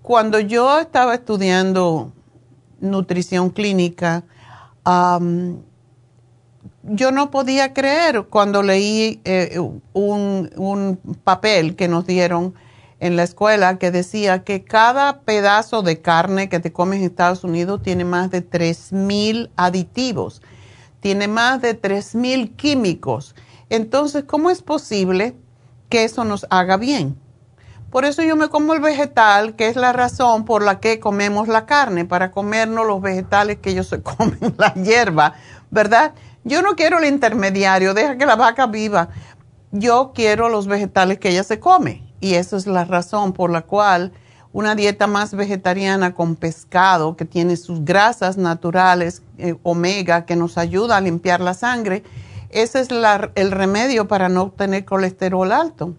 [0.01, 2.11] Cuando yo estaba estudiando
[2.79, 4.23] nutrición clínica,
[6.83, 9.57] yo no podía creer cuando leí eh,
[9.93, 12.53] un, un papel que nos dieron
[12.99, 17.43] en la escuela que decía que cada pedazo de carne que te comes en Estados
[17.43, 20.41] Unidos tiene más de 3.000 aditivos,
[21.01, 23.35] tiene más de 3.000 químicos.
[23.69, 25.35] Entonces, ¿cómo es posible
[25.89, 27.17] que eso nos haga bien?
[27.91, 31.47] Por eso yo me como el vegetal, que es la razón por la que comemos
[31.47, 35.33] la carne, para comernos los vegetales que ellos se comen, la hierba,
[35.69, 36.13] ¿verdad?
[36.43, 39.09] Yo no quiero el intermediario, deja que la vaca viva.
[39.71, 43.61] Yo quiero los vegetales que ella se come y esa es la razón por la
[43.61, 44.11] cual
[44.51, 50.57] una dieta más vegetariana con pescado, que tiene sus grasas naturales, eh, omega, que nos
[50.57, 52.01] ayuda a limpiar la sangre,
[52.49, 52.87] ese es
[53.35, 55.93] el remedio para no tener colesterol alto.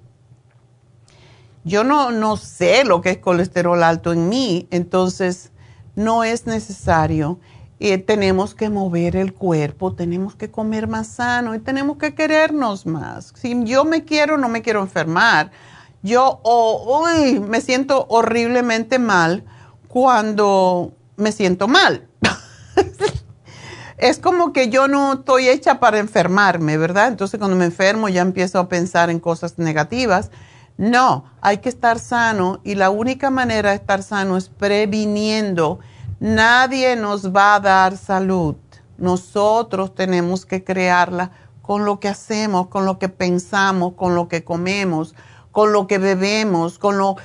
[1.62, 5.52] Yo no, no sé lo que es colesterol alto en mí, entonces
[5.94, 7.38] no es necesario.
[7.78, 12.84] Y tenemos que mover el cuerpo, tenemos que comer más sano y tenemos que querernos
[12.84, 13.32] más.
[13.36, 15.52] Si yo me quiero, no me quiero enfermar.
[16.02, 19.44] Yo uy, me siento horriblemente mal
[19.88, 22.06] cuando me siento mal.
[23.98, 27.08] es como que yo no estoy hecha para enfermarme, ¿verdad?
[27.08, 30.30] Entonces cuando me enfermo ya empiezo a pensar en cosas negativas.
[30.76, 35.80] No, hay que estar sano y la única manera de estar sano es previniendo
[36.18, 38.56] Nadie nos va a dar salud.
[38.96, 44.42] Nosotros tenemos que crearla con lo que hacemos, con lo que pensamos, con lo que
[44.42, 45.14] comemos,
[45.56, 47.16] con lo que bebemos, con lo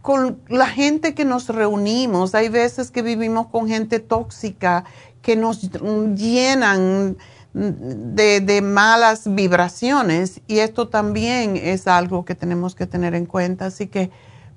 [0.00, 2.34] con la gente que nos reunimos.
[2.34, 4.84] Hay veces que vivimos con gente tóxica
[5.20, 5.60] que nos
[6.14, 7.18] llenan
[7.52, 13.66] de, malas vibraciones y esto también es algo que tenemos que tener en cuenta.
[13.66, 14.10] Así que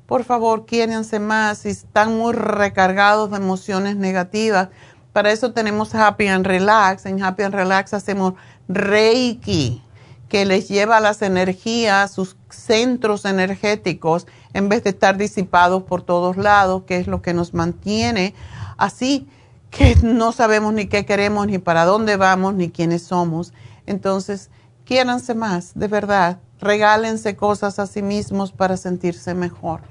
[0.06, 4.70] por favor, quiérense más si están muy recargados de emociones negativas.
[5.12, 7.06] Para eso tenemos Happy and Relax.
[7.06, 8.36] En Happy and Relax hacemos
[8.70, 9.84] Reiki,
[10.30, 16.38] que les lleva las energías, sus centros energéticos, en vez de estar disipados por todos
[16.38, 18.34] lados, que es lo que nos mantiene
[18.78, 19.28] así,
[19.70, 23.54] que no sabemos ni qué queremos, ni para dónde vamos, ni quiénes somos.
[23.86, 24.50] Entonces,
[24.86, 26.40] quiéranse más, de verdad.
[26.60, 29.82] Regálense cosas a sí mismos para sentirse mejor.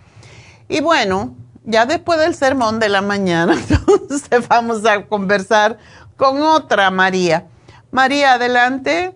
[0.69, 1.35] Y bueno,
[1.65, 5.79] ya después del sermón de la mañana, entonces vamos a conversar
[6.17, 7.47] con otra María.
[7.91, 9.15] María, adelante.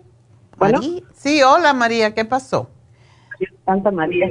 [0.57, 0.79] Bueno.
[1.19, 2.69] Sí, hola María, ¿qué pasó?
[3.65, 4.29] Santa María.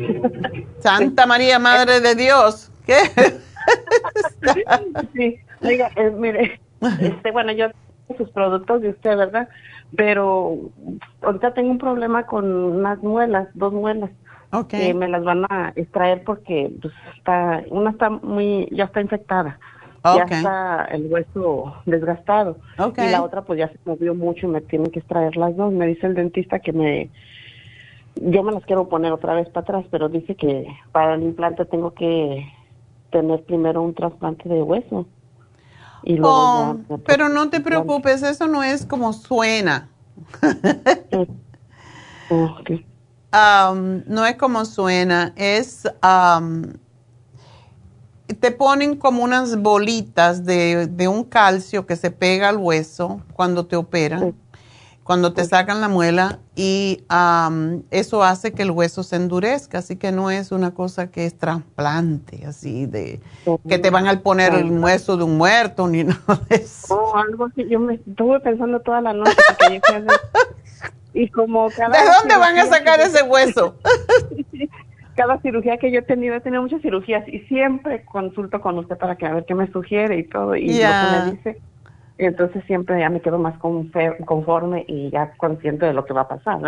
[0.79, 2.73] Santa María, Madre de Dios.
[2.87, 2.97] ¿Qué?
[5.13, 6.59] sí, oiga, eh, mire,
[7.03, 7.67] este, bueno, yo
[8.07, 9.51] tengo sus productos de usted, ¿verdad?
[9.97, 10.57] Pero
[11.21, 14.11] ahorita tengo un problema con unas muelas, dos muelas.
[14.51, 14.95] Okay.
[14.95, 19.61] me las van a extraer porque pues, está, una está muy, ya está infectada.
[20.17, 22.57] Ya está el hueso desgastado.
[22.97, 25.73] Y la otra pues ya se movió mucho y me tienen que extraer las dos.
[25.73, 27.11] Me dice el dentista que me,
[28.17, 31.65] yo me las quiero poner otra vez para atrás, pero dice que para el implante
[31.65, 32.51] tengo que
[33.11, 35.07] tener primero un trasplante de hueso.
[36.05, 39.89] Y luego oh, pero no te preocupes, eso no es como suena.
[42.31, 42.87] okay
[43.33, 45.89] no es como suena, es,
[48.35, 53.77] te ponen como unas bolitas de, un calcio que se pega al hueso cuando te
[53.77, 54.35] operan,
[55.03, 57.05] cuando te sacan la muela y
[57.91, 61.39] eso hace que el hueso se endurezca, así que no es una cosa que es
[61.39, 63.21] trasplante, así de
[63.67, 66.95] que te van a poner el hueso de un muerto ni nada de eso.
[66.95, 69.81] Oh, algo así, yo me estuve pensando toda la noche que
[71.15, 73.77] y como cada ¿De dónde van a sacar ese hueso?
[75.19, 78.97] cada cirugía que yo he tenido, he tenido muchas cirugías y siempre consulto con usted
[78.97, 81.61] para que a ver qué me sugiere y todo y lo que me dice.
[82.19, 86.29] Entonces siempre ya me quedo más conforme y ya consciente de lo que va a
[86.29, 86.61] pasar.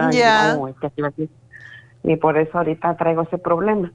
[2.02, 3.92] Y, por eso ahorita traigo ese problema.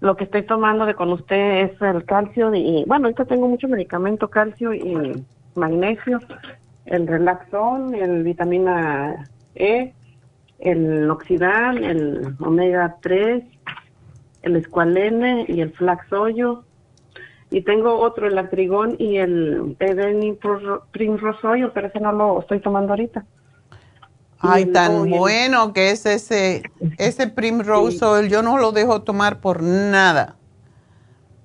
[0.00, 3.66] Lo que estoy tomando de con usted es el calcio y bueno, ahorita tengo mucho
[3.66, 5.24] medicamento, calcio y
[5.54, 6.20] magnesio,
[6.84, 9.94] el relaxón, el vitamina e,
[10.58, 13.42] el Oxidal, el Omega 3,
[14.46, 16.64] el Escualene y el Flaxoyo.
[17.50, 19.76] Y tengo otro, el Atrigón y el
[20.90, 23.24] Primrosoyo, pero ese no lo estoy tomando ahorita.
[24.38, 26.62] Ay, tan bueno que es ese,
[26.98, 28.28] ese Primrose Oil.
[28.28, 30.36] Yo no lo dejo tomar por nada.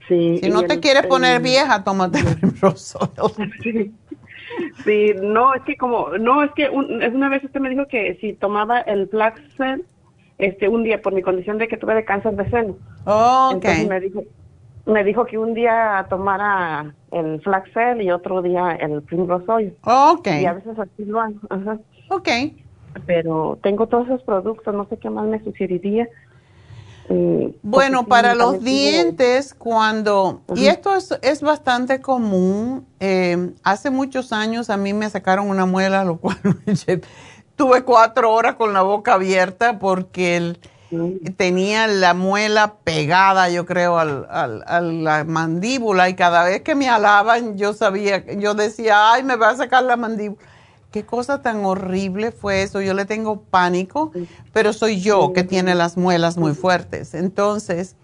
[0.07, 0.39] Sí.
[0.41, 3.93] Si no te quieres poner vieja, tómate el Primrose Oil.
[4.83, 8.33] Sí, no, es que como, no, es que una vez usted me dijo que si
[8.33, 9.83] tomaba el Flaxen,
[10.41, 12.75] este, un día por mi condición de que tuve de cáncer de seno.
[13.05, 14.23] Oh, Entonces me dijo,
[14.87, 19.75] me dijo que un día tomara el Flaxel y otro día el Primrose Oil.
[19.83, 20.41] Okay.
[20.41, 21.35] Y a veces así lo hago.
[21.49, 21.77] Ajá.
[22.09, 22.29] Ok.
[23.05, 26.09] Pero tengo todos esos productos, no sé qué más me sugeriría.
[27.09, 34.31] Eh, bueno, para los dientes, cuando, y esto es, es bastante común, eh, hace muchos
[34.31, 36.37] años a mí me sacaron una muela, lo cual
[37.61, 40.57] tuve cuatro horas con la boca abierta porque
[41.37, 46.73] tenía la muela pegada, yo creo, al, al, a la mandíbula y cada vez que
[46.73, 50.41] me alaban yo sabía, yo decía, ay, me va a sacar la mandíbula
[50.89, 52.81] qué cosa tan horrible fue eso.
[52.81, 54.11] Yo le tengo pánico,
[54.53, 57.13] pero soy yo que tiene las muelas muy fuertes.
[57.13, 57.95] Entonces,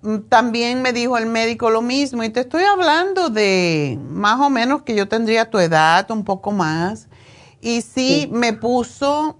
[0.00, 2.24] mm, también me dijo el médico lo mismo.
[2.24, 6.52] Y te estoy hablando de más o menos que yo tendría tu edad, un poco
[6.52, 7.07] más.
[7.60, 9.36] Y sí, me puso,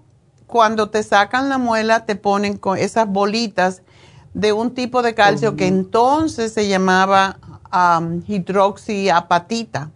[0.47, 3.81] cuando te sacan la muela, te ponen con esas bolitas
[4.33, 7.39] de un tipo de calcio que entonces se llamaba
[8.27, 9.91] hidroxiapatita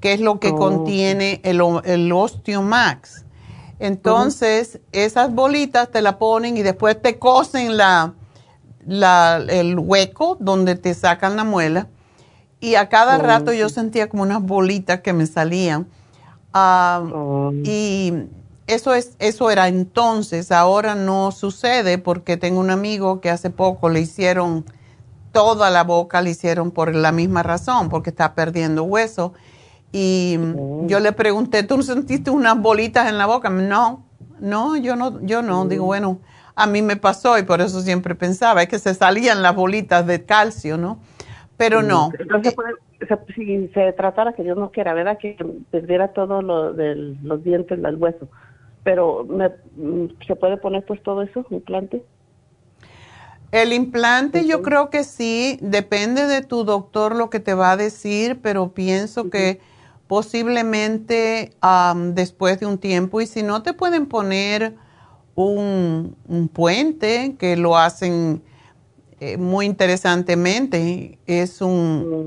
[0.00, 0.56] que es lo que Oh.
[0.56, 3.24] contiene el, el Osteomax.
[3.78, 8.14] Entonces, esas bolitas te la ponen y después te cosen la,
[8.84, 11.86] la- el hueco donde te sacan la muela.
[12.60, 15.86] Y a cada Oh, rato yo sentía como unas bolitas que me salían.
[16.54, 17.50] Oh.
[17.64, 18.12] y
[18.66, 23.88] eso es eso era entonces, ahora no sucede porque tengo un amigo que hace poco
[23.88, 24.64] le hicieron
[25.32, 29.32] toda la boca, le hicieron por la misma razón, porque está perdiendo hueso.
[29.90, 30.38] Y
[30.86, 33.50] yo le pregunté, ¿tú no sentiste unas bolitas en la boca?
[33.50, 34.04] No,
[34.40, 35.66] no, yo no, yo no.
[35.66, 36.20] Digo, bueno,
[36.54, 40.06] a mí me pasó y por eso siempre pensaba, es que se salían las bolitas
[40.06, 40.98] de calcio, ¿no?
[41.62, 42.10] Pero no.
[42.18, 42.56] Entonces,
[43.06, 45.16] sea, si se tratara que Dios no quiera, ¿verdad?
[45.16, 45.36] Que
[45.70, 48.28] perdiera todo lo de los dientes, el hueso.
[48.82, 52.02] Pero, me, mm, ¿se puede poner pues todo eso, implante?
[53.52, 57.76] El implante yo creo que sí, depende de tu doctor lo que te va a
[57.76, 59.60] decir, pero pienso que
[60.08, 64.74] posiblemente am, después de un tiempo, y si no te pueden poner
[65.36, 68.42] un, un puente que lo hacen
[69.22, 72.26] eh, muy interesantemente, es un,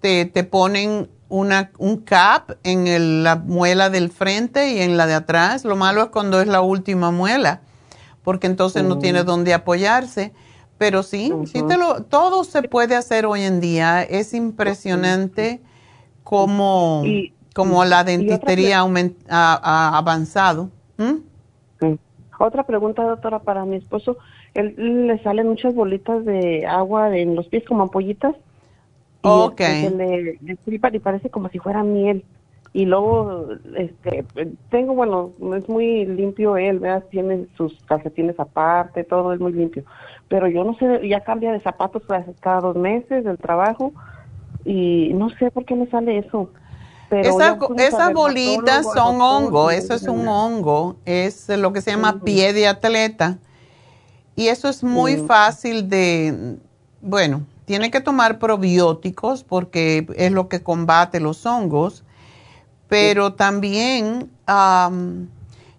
[0.00, 5.06] te, te ponen una, un cap en el- la muela del frente y en la
[5.06, 7.60] de atrás, lo malo es cuando es la última muela
[8.22, 10.32] porque entonces no tiene dónde apoyarse.
[10.78, 14.02] Pero sí, sí te lo, todo se puede hacer hoy en día.
[14.02, 15.60] Es impresionante
[16.24, 20.70] cómo, Y- cómo la dentistería aument- ha, ha avanzado.
[20.96, 21.16] ¿Mm?
[22.38, 24.16] Otra pregunta, doctora, para mi esposo.
[24.54, 28.34] Él le salen muchas bolitas de agua en los pies como ampollitas.
[29.22, 29.60] Y Ok.
[29.60, 32.24] este, se le destripan y parece como si fuera miel.
[32.72, 34.24] Y luego, este,
[34.70, 37.04] tengo, bueno, es muy limpio él, ¿verdad?
[37.10, 39.84] Tiene sus calcetines aparte, todo es muy limpio.
[40.28, 43.92] Pero yo no sé, ya cambia de zapatos cada- cada dos meses del trabajo
[44.64, 46.50] y no sé por qué me sale eso.
[47.08, 52.20] Pero Esa- esas bolitas son hongo, eso es un hongo, es lo que se llama
[52.24, 53.38] pie de atleta.
[54.40, 55.26] Y eso es muy Mm.
[55.26, 56.56] fácil de,
[57.02, 62.04] bueno, tiene que tomar probióticos porque es lo que combate los hongos,
[62.88, 65.28] pero también, am,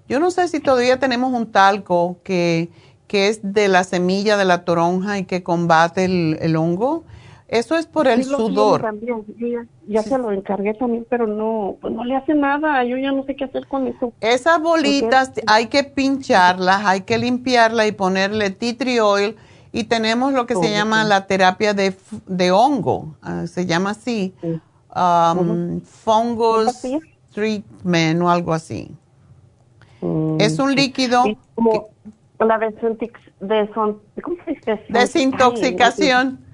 [0.08, 2.70] yo no sé si todavía tenemos un talco que,
[3.08, 7.04] que es de la semilla de la toronja y que combate el, el hongo.
[7.52, 8.82] Eso es por el Sí, sudor.
[8.82, 9.26] también.
[9.38, 12.84] Ya, ya se lo encargué también, pero no, pues no le hace nada.
[12.86, 14.14] Yo ya no sé qué hacer con eso.
[14.22, 19.36] Esas bolitas hay que pincharlas, hay que limpiarlas y ponerle tea tree oil.
[19.73, 21.94] Y tenemos lo que se llama la terapia de,
[22.26, 24.34] de hongo, ah, se llama así,
[24.95, 26.82] um, fungus
[27.34, 28.95] treatment o algo así.
[30.02, 31.23] Mm, Es un líquido
[31.56, 31.90] como
[32.40, 32.60] la
[34.22, 34.80] ¿cómo se dice?
[34.90, 36.40] desintoxicación.
[36.40, 36.51] Ay,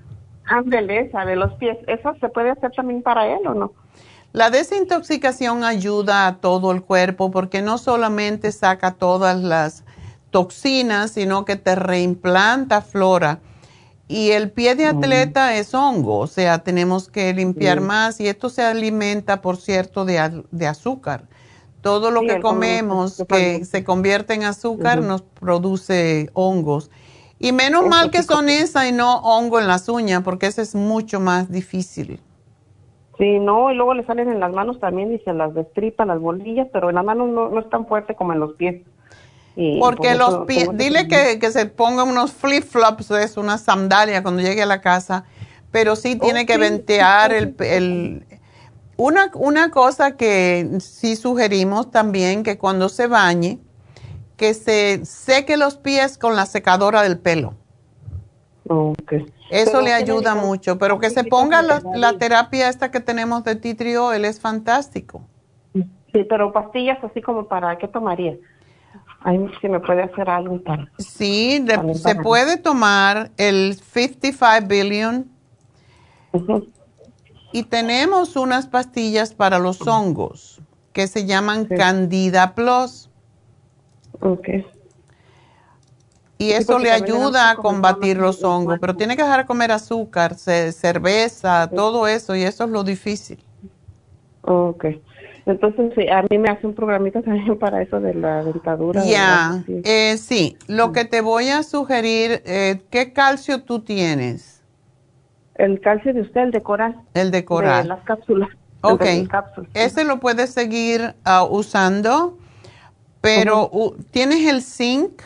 [0.48, 1.78] Ándele, esa de los pies.
[1.88, 3.74] ¿Eso se puede hacer también para él o no?
[4.34, 9.86] La desintoxicación ayuda a todo el cuerpo porque no solamente saca todas las
[10.30, 13.42] toxinas, sino que te reimplanta flora.
[14.08, 18.50] Y el pie de atleta es hongo, o sea, tenemos que limpiar más y esto
[18.50, 21.28] se alimenta, por cierto, de, de azúcar.
[21.82, 26.92] Todo lo Sí, que comemos que se convierte en azúcar nos produce hongos.
[27.40, 30.74] Y menos mal que son esa y no hongo en las uñas, porque eso es
[30.74, 32.20] mucho más difícil.
[33.18, 36.20] Sí, no, y luego le salen en las manos también y se las destripa las
[36.20, 38.84] bolillas, pero en las manos no, no es tan fuerte como en los pies.
[39.56, 44.22] Y Porque por los pies, dile que, que se ponga unos flip-flops, es una sandalia
[44.22, 45.26] cuando llegue a la casa,
[45.72, 47.56] pero sí tiene que sí, ventear sí, el...
[47.60, 48.26] el
[48.98, 53.60] una, una cosa que sí sugerimos también, que cuando se bañe,
[54.38, 57.56] que se seque los pies con la secadora del pelo.
[58.68, 59.14] Ok.
[59.50, 63.44] Eso Pero le ¿qué ayuda mucho, pero que se ponga la, terapia esta que tenemos
[63.44, 65.22] de tea tree oil, es fantástico.
[65.74, 68.36] Sí, pero pastillas así como para, ¿qué tomaría?
[69.22, 70.88] Ay, si me puede hacer algo para...
[71.00, 75.30] Sí, de- se puede tomar el 55 billion
[77.52, 80.62] y tenemos unas pastillas para los hongos
[80.94, 83.07] que se llaman Candida Plus
[84.22, 84.48] Ok.
[86.40, 90.36] y eso le ayuda a combatir los hongos, pero tiene que dejar de comer azúcar,
[90.36, 93.44] ce- cerveza, todo eso y eso es lo difícil.
[94.44, 94.86] Ok.
[95.48, 99.04] Entonces, sí, a mí me hace un programita también para eso de la dentadura.
[99.06, 99.64] Ya.
[99.66, 99.82] Sí.
[99.84, 104.62] eh, sí, lo que te voy a sugerir, eh, ¿qué calcio tú tienes?
[105.56, 106.98] El calcio de usted, el de coral.
[107.16, 107.88] El de De coral.
[107.88, 108.50] las cápsulas.
[108.84, 109.72] El Ok, de las cápsulas.
[109.74, 112.37] ese lo puedes seguir ah, usando,
[113.28, 113.70] pero
[114.12, 115.22] ¿tienes el zinc?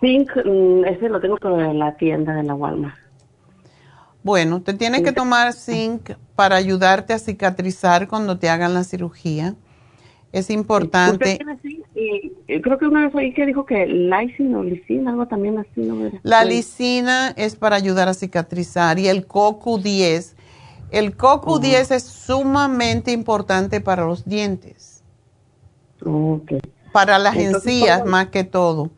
[0.00, 2.96] Zinc, mm, ese lo tengo pero en la tienda de la Walmart.
[4.22, 9.56] Bueno, te tienes que tomar zinc para ayudarte a cicatrizar cuando te hagan la cirugía.
[10.30, 11.38] Es importante.
[12.46, 16.10] creo que una vez oí que dijo que lysine o lisina, algo también así, ¿no?
[16.22, 20.34] La lisina es para ayudar a cicatrizar y el CoQ10.
[20.90, 24.81] El CoQ10 es sumamente importante para los dientes.
[26.92, 28.90] Para las encías más que todo.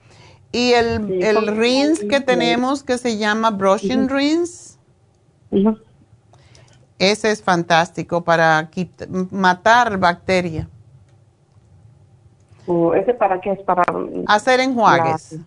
[0.52, 4.78] Y el, el rinse que tenemos que se llama brushing rinse.
[6.98, 8.70] Ese es fantástico para
[9.30, 10.68] matar bacterias.
[12.96, 13.62] ¿Ese para qué es?
[13.62, 13.82] Para
[14.26, 15.38] hacer enjuagues.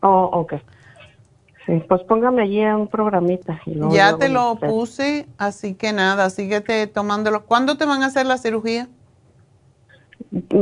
[0.00, 0.54] Oh, ok.
[1.66, 3.60] Sí, pues póngame allí un programita.
[3.90, 7.44] ya te lo puse, así que nada, síguete tomándolo.
[7.44, 8.88] ¿Cuándo te van a hacer la cirugía?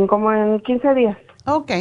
[0.09, 1.17] Como en 15 días.
[1.47, 1.73] Ok.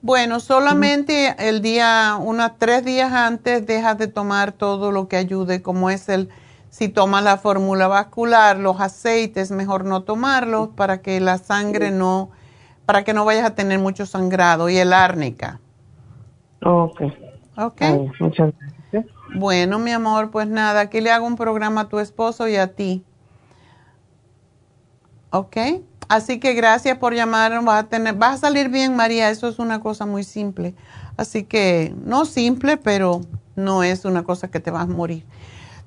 [0.00, 5.62] Bueno, solamente el día, unos tres días antes, dejas de tomar todo lo que ayude,
[5.62, 6.28] como es el,
[6.70, 12.30] si tomas la fórmula vascular, los aceites, mejor no tomarlos para que la sangre no
[12.86, 15.60] para que no vayas a tener mucho sangrado y el árnica.
[16.64, 17.02] Ok.
[17.56, 17.82] Ok.
[18.20, 19.06] muchas gracias.
[19.34, 22.74] Bueno, mi amor, pues nada, aquí le hago un programa a tu esposo y a
[22.74, 23.04] ti.
[25.30, 25.56] Ok.
[26.12, 27.64] Así que gracias por llamar.
[27.64, 29.30] Vas a, tener, vas a salir bien, María.
[29.30, 30.74] Eso es una cosa muy simple.
[31.16, 33.22] Así que, no simple, pero
[33.56, 35.24] no es una cosa que te vas a morir.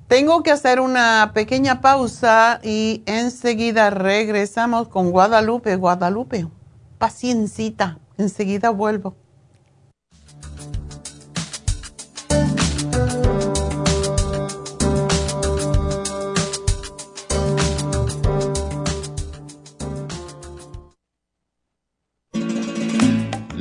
[0.08, 5.76] Tengo que hacer una pequeña pausa y enseguida regresamos con Guadalupe.
[5.76, 6.48] Guadalupe
[6.98, 9.14] paciencita, enseguida vuelvo.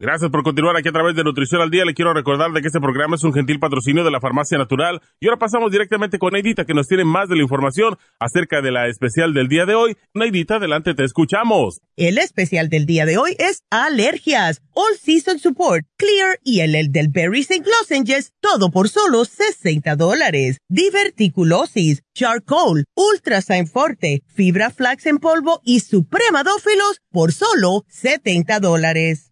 [0.00, 1.84] Gracias por continuar aquí a través de Nutrición al Día.
[1.84, 5.02] Le quiero recordar de que este programa es un gentil patrocinio de la Farmacia Natural.
[5.18, 8.70] Y ahora pasamos directamente con Neidita, que nos tiene más de la información acerca de
[8.70, 9.96] la especial del día de hoy.
[10.14, 11.80] Neidita, adelante, te escuchamos.
[11.96, 16.92] El especial del día de hoy es alergias, All Season Support, Clear y el, el
[16.92, 17.64] del Berry St.
[17.68, 20.58] Lozenges, todo por solo 60 dólares.
[20.68, 29.27] Diverticulosis, Charcoal, Ultra Forte, Fibra Flax en polvo y Supremadófilos por solo 70 dólares.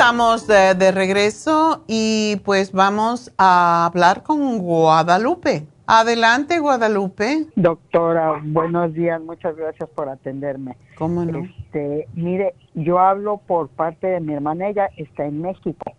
[0.00, 5.66] Estamos de, regreso y pues vamos a hablar con Guadalupe.
[5.86, 7.44] Adelante, Guadalupe.
[7.54, 10.78] Doctora, buenos días, muchas gracias por atenderme.
[10.96, 11.40] ¿Cómo no?
[11.40, 15.92] Este, mire, yo hablo por parte de mi hermana, ella está en México.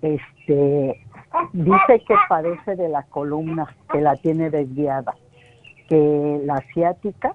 [0.00, 1.04] Este,
[1.52, 5.12] dice que padece de la columna, que la tiene desviada,
[5.88, 7.34] que la asiática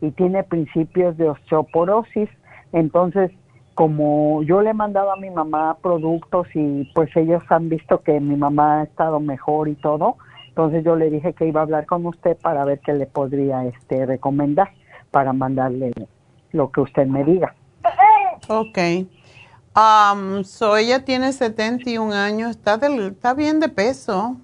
[0.00, 2.28] y tiene principios de osteoporosis.
[2.72, 3.32] Entonces,
[3.80, 8.20] como yo le he mandado a mi mamá productos y pues ellos han visto que
[8.20, 11.86] mi mamá ha estado mejor y todo, entonces yo le dije que iba a hablar
[11.86, 14.68] con usted para ver qué le podría este recomendar
[15.10, 15.92] para mandarle
[16.52, 17.54] lo que usted me diga.
[18.50, 18.78] Ok.
[19.74, 24.36] Um, so ella tiene 71 años, está, del, está bien de peso.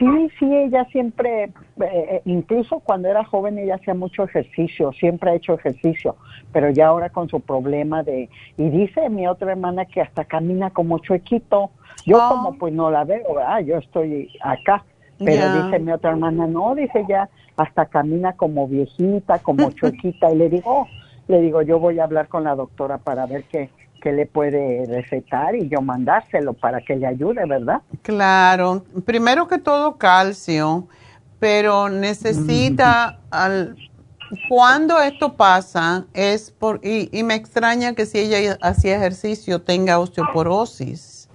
[0.00, 5.30] Sí, sí, ella siempre, eh, eh, incluso cuando era joven, ella hacía mucho ejercicio, siempre
[5.30, 6.16] ha hecho ejercicio,
[6.52, 10.70] pero ya ahora con su problema de, y dice mi otra hermana que hasta camina
[10.70, 11.70] como chuequito.
[12.06, 12.28] Yo Oh.
[12.30, 13.60] como pues no la veo, ¿verdad?
[13.60, 14.84] Yo estoy acá,
[15.18, 17.28] pero dice mi otra hermana, no, dice ya,
[17.58, 20.88] hasta camina como viejita, como chuequita, y le digo, "Oh",
[21.28, 23.68] le digo, yo voy a hablar con la doctora para ver qué,
[24.00, 27.82] qué le puede recetar y yo mandárselo para que le ayude, ¿verdad?
[28.02, 30.88] Claro, primero que todo calcio,
[31.38, 33.76] pero necesita al
[34.48, 39.98] cuando esto pasa es por y, y me extraña que si ella hacía ejercicio tenga
[39.98, 41.28] osteoporosis.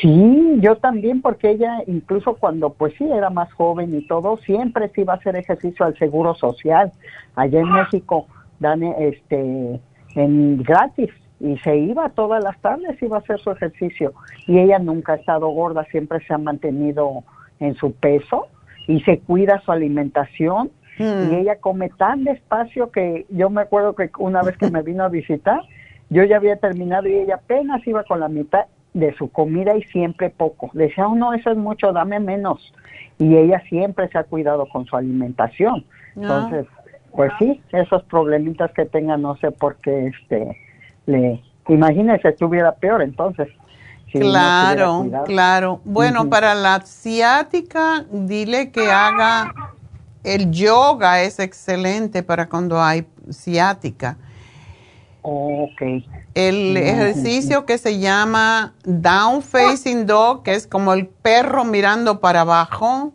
[0.00, 4.90] Sí, yo también, porque ella incluso cuando pues sí era más joven y todo, siempre
[4.90, 6.92] se iba a hacer ejercicio al Seguro Social.
[7.36, 8.26] Allá en México
[8.58, 9.80] dan este
[10.14, 11.10] en gratis
[11.40, 14.14] y se iba todas las tardes, iba a hacer su ejercicio.
[14.46, 17.24] Y ella nunca ha estado gorda, siempre se ha mantenido
[17.60, 18.48] en su peso
[18.86, 20.70] y se cuida su alimentación.
[20.96, 25.02] Y ella come tan despacio que yo me acuerdo que una vez que me vino
[25.02, 25.60] a visitar,
[26.08, 29.82] yo ya había terminado y ella apenas iba con la mitad de su comida y
[29.82, 30.70] siempre poco.
[30.72, 32.72] Decía, oh, no, eso es mucho, dame menos.
[33.18, 35.84] Y ella siempre se ha cuidado con su alimentación.
[36.14, 36.66] Entonces,
[37.14, 40.56] pues sí, esos problemitas que tenga, no sé por qué, este,
[41.06, 43.48] le, imagínese, estuviera peor entonces.
[44.12, 45.80] si Claro, claro.
[45.84, 49.52] Bueno, para la ciática, dile que haga
[50.24, 54.16] el yoga es excelente para cuando hay ciática.
[55.22, 55.82] Ok.
[56.34, 62.40] El ejercicio que se llama Down Facing Dog, que es como el perro mirando para
[62.40, 63.12] abajo,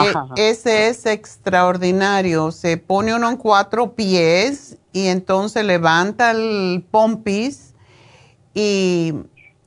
[0.00, 0.28] Ajá.
[0.36, 2.50] ese es extraordinario.
[2.52, 7.74] Se pone uno en cuatro pies y entonces levanta el pompis
[8.54, 9.12] y,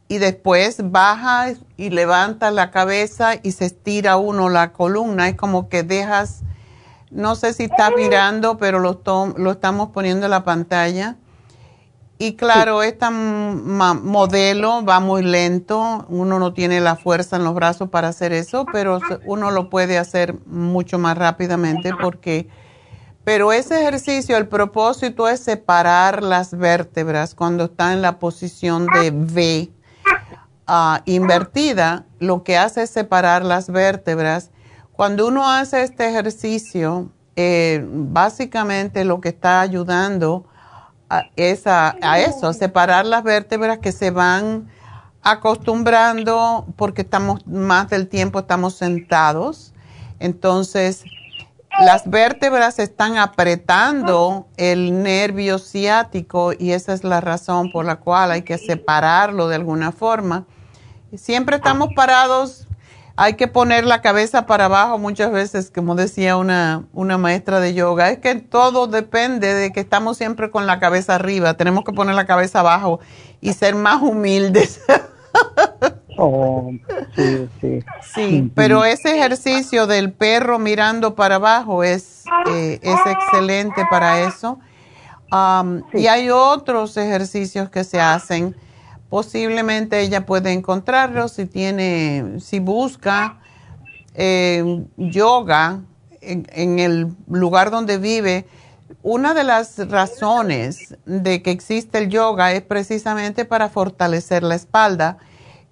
[0.07, 5.27] y después baja y levanta la cabeza y se estira uno la columna.
[5.30, 6.41] Es como que dejas,
[7.11, 11.15] no sé si está mirando, pero lo, to- lo estamos poniendo en la pantalla.
[12.21, 17.55] Y claro, esta ma- modelo va muy lento, uno no tiene la fuerza en los
[17.55, 22.49] brazos para hacer eso, pero uno lo puede hacer mucho más rápidamente porque,
[23.23, 29.11] pero ese ejercicio, el propósito es separar las vértebras cuando está en la posición de
[29.11, 29.69] V
[30.67, 34.51] ah, invertida, lo que hace es separar las vértebras.
[34.91, 40.43] Cuando uno hace este ejercicio, eh, básicamente lo que está ayudando
[41.10, 44.69] a, es a, a eso, separar las vértebras que se van
[45.22, 49.73] acostumbrando porque estamos más del tiempo estamos sentados.
[50.19, 51.03] Entonces,
[51.80, 58.31] las vértebras están apretando el nervio ciático y esa es la razón por la cual
[58.31, 60.45] hay que separarlo de alguna forma.
[61.15, 62.68] Siempre estamos parados,
[63.21, 67.73] hay que poner la cabeza para abajo muchas veces, como decía una, una maestra de
[67.73, 71.91] yoga, es que todo depende de que estamos siempre con la cabeza arriba, tenemos que
[71.91, 73.01] poner la cabeza abajo
[73.41, 74.81] y ser más humildes.
[76.21, 76.69] Oh,
[77.15, 77.79] sí, sí.
[78.13, 84.59] Sí, pero ese ejercicio del perro mirando para abajo es, eh, es excelente para eso.
[85.31, 88.53] Am, Y hay otros ejercicios que se hacen.
[89.10, 93.40] Posiblemente ella puede encontrarlos si tiene, si busca
[94.14, 95.81] eh, yoga
[96.22, 98.45] en, en el lugar donde vive.
[99.02, 105.18] Una de las razones de que existe el yoga es precisamente para fortalecer la espalda.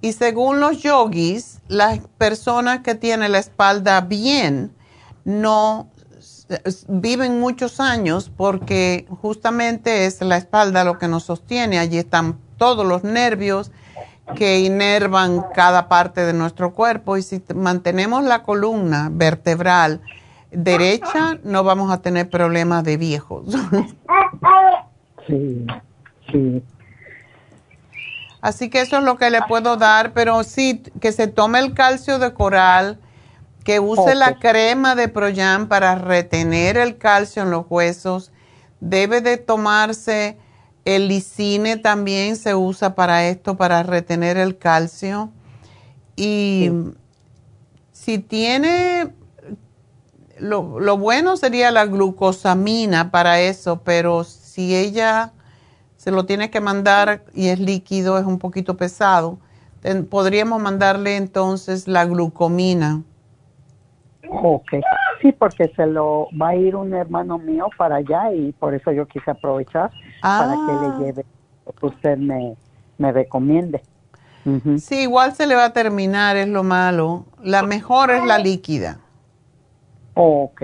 [0.01, 4.71] Y según los yogis, las personas que tienen la espalda bien
[5.25, 5.89] no
[6.87, 11.79] viven muchos años porque justamente es la espalda lo que nos sostiene.
[11.79, 13.71] Allí están todos los nervios
[14.35, 20.01] que inervan cada parte de nuestro cuerpo y si mantenemos la columna vertebral
[20.51, 23.45] derecha no vamos a tener problemas de viejos.
[25.27, 25.67] Sí,
[26.31, 26.63] sí.
[28.39, 31.73] Así que eso es lo que le puedo dar, pero sí, que se tome el
[31.73, 32.97] calcio de coral,
[33.65, 38.31] que use la crema de Proyan para retener el calcio en los huesos.
[38.79, 40.37] Debe de tomarse
[40.87, 45.31] el lisine también se usa para esto, para retener el calcio.
[46.15, 46.71] Y
[47.91, 49.09] si tiene,
[50.39, 55.33] lo, lo bueno sería la glucosamina para eso, pero si ella
[55.97, 59.39] se lo tiene que mandar y es líquido, es un poquito pesado,
[60.09, 63.03] podríamos mandarle entonces la glucomina.
[64.29, 64.71] Ok.
[65.21, 68.91] Sí, porque se lo va a ir un hermano mío para allá y por eso
[68.91, 69.91] yo quise aprovechar
[70.21, 70.97] para que le Ah.
[70.99, 71.25] lleve
[71.65, 72.55] lo que usted me,
[72.97, 73.81] me recomiende.
[74.45, 74.79] Ujú.
[74.79, 77.25] Sí, igual se le va a terminar, es lo malo.
[77.43, 78.99] La mejor es la líquida.
[80.13, 80.63] Ok,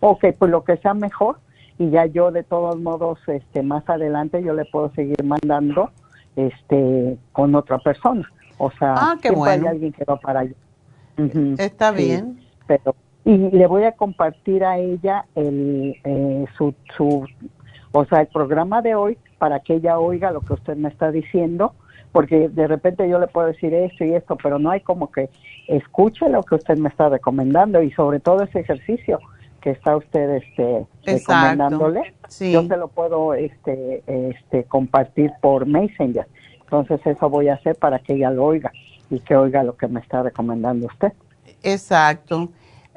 [0.00, 1.38] ok, pues lo que sea mejor
[1.78, 5.90] y ya yo de todos modos, este, más adelante yo le puedo seguir mandando,
[6.36, 8.28] este, con otra persona.
[8.58, 9.62] O sea, Ah, qué bueno.
[9.68, 10.52] hay alguien que va para allá.
[11.16, 12.40] Ujú, Está sí, bien.
[12.66, 12.94] Pero
[13.24, 17.26] y le voy a compartir a ella el eh, su su
[17.92, 21.10] o sea el programa de hoy para que ella oiga lo que usted me está
[21.10, 21.74] diciendo
[22.12, 25.30] porque de repente yo le puedo decir esto y esto pero no hay como que
[25.68, 29.18] escuche lo que usted me está recomendando y sobre todo ese ejercicio
[29.60, 31.12] que está usted este Exacto.
[31.12, 32.52] recomendándole Sí.
[32.52, 36.26] yo se lo puedo este este compartir por Messenger
[36.62, 38.72] entonces eso voy a hacer para que ella lo oiga
[39.10, 41.12] y que oiga lo que me está recomendando usted
[41.62, 42.48] Exacto.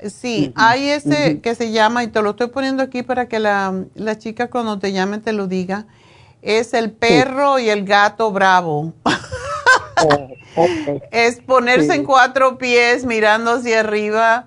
[0.09, 3.73] Sí, hay ese que se llama, y te lo estoy poniendo aquí para que la,
[3.95, 5.85] la chica cuando te llame te lo diga,
[6.41, 8.93] es el perro y el gato bravo.
[10.05, 10.27] Oh.
[11.11, 11.93] Es ponerse Sí.
[11.99, 14.45] en cuatro pies mirando hacia arriba.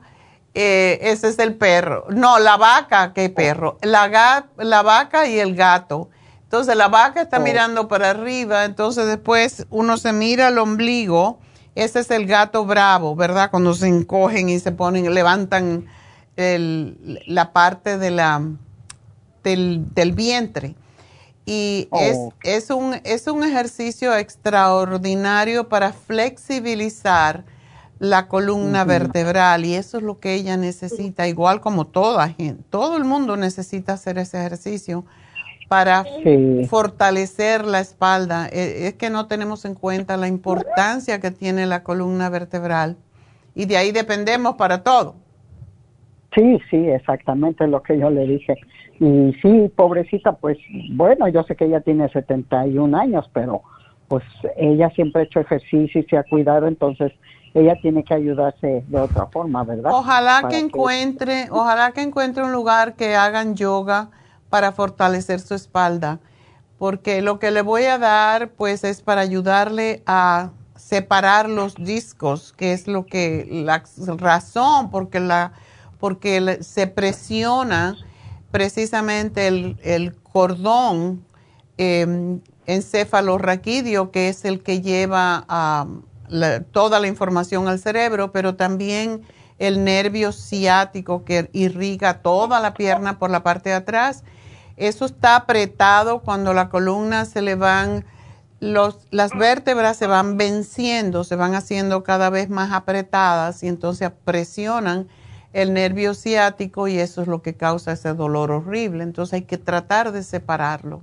[0.55, 2.07] eh, ese es el perro.
[2.09, 3.77] No, la vaca, ¿qué perro?
[3.83, 6.09] La, ga- la vaca y el gato.
[6.45, 7.41] Entonces la vaca está Oh.
[7.41, 11.41] mirando para arriba, entonces después uno se mira al ombligo.
[11.77, 13.51] Ese es el gato bravo, ¿verdad?
[13.53, 15.87] Cuando se encogen y se ponen, levantan
[16.37, 18.43] el- la parte de la,
[19.45, 20.75] del, del vientre.
[21.45, 22.01] Y Oh.
[22.43, 27.45] es, es, un, es un ejercicio extraordinario para flexibilizar
[27.99, 32.63] la columna vertebral y eso es lo que ella necesita, igual como toda gente.
[32.69, 35.05] Todo el mundo necesita hacer ese ejercicio
[35.69, 36.67] para Sí.
[36.69, 38.47] fortalecer la espalda.
[38.53, 42.97] Eh, Es que no tenemos en cuenta la importancia que tiene la columna vertebral
[43.55, 45.17] y de ahí dependemos para todo.
[46.35, 48.55] Sí, sí, exactamente lo que yo le dije.
[49.01, 50.59] Y sí, pobrecita, pues
[50.93, 53.63] bueno, yo sé que ella tiene 71 años, pero
[54.09, 54.23] pues
[54.57, 57.13] ella siempre ha hecho ejercicio y se ha cuidado, entonces
[57.55, 59.91] ella tiene que ayudarse de otra forma, ¿verdad?
[59.93, 64.11] Ojalá Para que encuentre, ojalá que encuentre un lugar que hagan yoga
[64.49, 66.21] para fortalecer su espalda,
[66.79, 72.53] porque lo que le voy a dar pues es para ayudarle a separar los discos,
[72.57, 73.83] que es lo que la
[74.19, 75.53] razón porque la
[75.99, 77.97] porque se presiona
[78.51, 81.25] precisamente el, el cordón
[81.79, 85.47] eh, encefalorraquídeo, que es el que lleva
[86.73, 89.23] toda la información al cerebro, pero también
[89.59, 94.25] el nervio ciático que irriga toda la pierna por la parte de atrás.
[94.77, 98.05] Eso está apretado cuando la columna se le van,
[98.61, 104.11] los, las vértebras se van venciendo, se van haciendo cada vez más apretadas y entonces
[104.25, 105.09] presionan
[105.55, 109.03] el nervio ciático y eso es lo que causa ese dolor horrible.
[109.03, 111.01] Entonces hay que tratar de separarlo.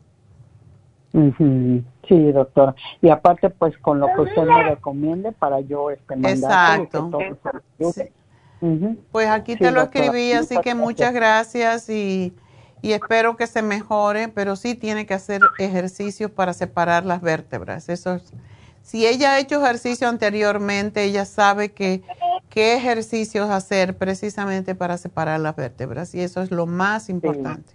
[1.11, 2.75] Sí, doctora.
[3.01, 7.09] Y aparte, pues con lo que usted me recomiende para yo este, Exacto.
[9.11, 10.05] Pues aquí Sí, te lo doctora.
[10.05, 12.33] escribí, así que muchas gracias y,
[12.83, 17.87] y espero que se mejore, pero sí tiene que hacer ejercicios para separar las vértebras.
[17.89, 18.33] Eso es-
[18.83, 22.03] si ella ha hecho ejercicio anteriormente, ella sabe que
[22.49, 27.73] qué ejercicios hacer precisamente para separar las vértebras y eso es lo más importante.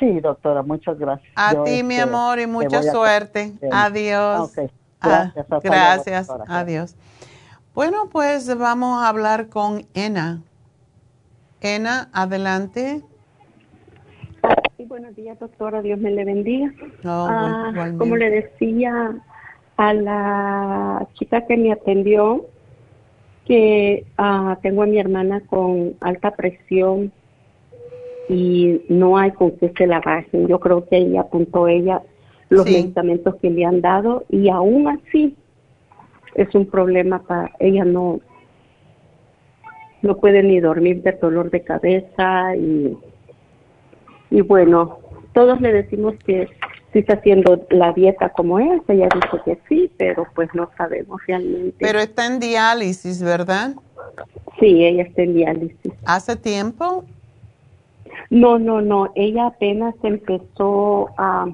[0.00, 1.28] Sí, doctora, muchas gracias.
[1.36, 3.52] A Yo, ti, mi este, amor, y mucha a- suerte.
[3.70, 4.52] Adiós.
[5.00, 5.46] Ah, Gracias.
[5.48, 6.30] luego, gracias.
[6.48, 6.96] Adiós.
[7.74, 10.42] Bueno, pues vamos a hablar con Ena.
[11.60, 13.04] Ena, adelante.
[14.88, 15.82] Buenos días, doctora.
[15.82, 16.72] Dios me le bendiga.
[17.02, 19.16] No, Ah, como le decía
[19.76, 22.46] a la chica que me atendió,
[23.44, 27.12] que ah, tengo a mi hermana con alta presión
[28.30, 30.48] y no hay con qué se la bajen.
[30.48, 32.02] Yo creo que ella apuntó ella
[32.48, 32.72] los Sí.
[32.72, 35.36] medicamentos que le han dado y aún así
[36.34, 38.20] es un problema para ella no
[40.00, 42.96] no puede ni dormir de dolor de cabeza y
[44.30, 44.98] y bueno,
[45.32, 46.48] todos le decimos que
[46.92, 51.20] sí está haciendo la dieta como es, ella dice que sí, pero pues no sabemos
[51.26, 51.76] realmente.
[51.78, 53.74] Pero está en diálisis, ¿verdad?
[54.58, 55.92] sí, ella está en diálisis.
[56.04, 57.04] ¿Hace tiempo?
[58.30, 61.46] No, no, no, ella apenas empezó a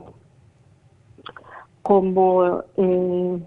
[1.82, 3.38] como eh,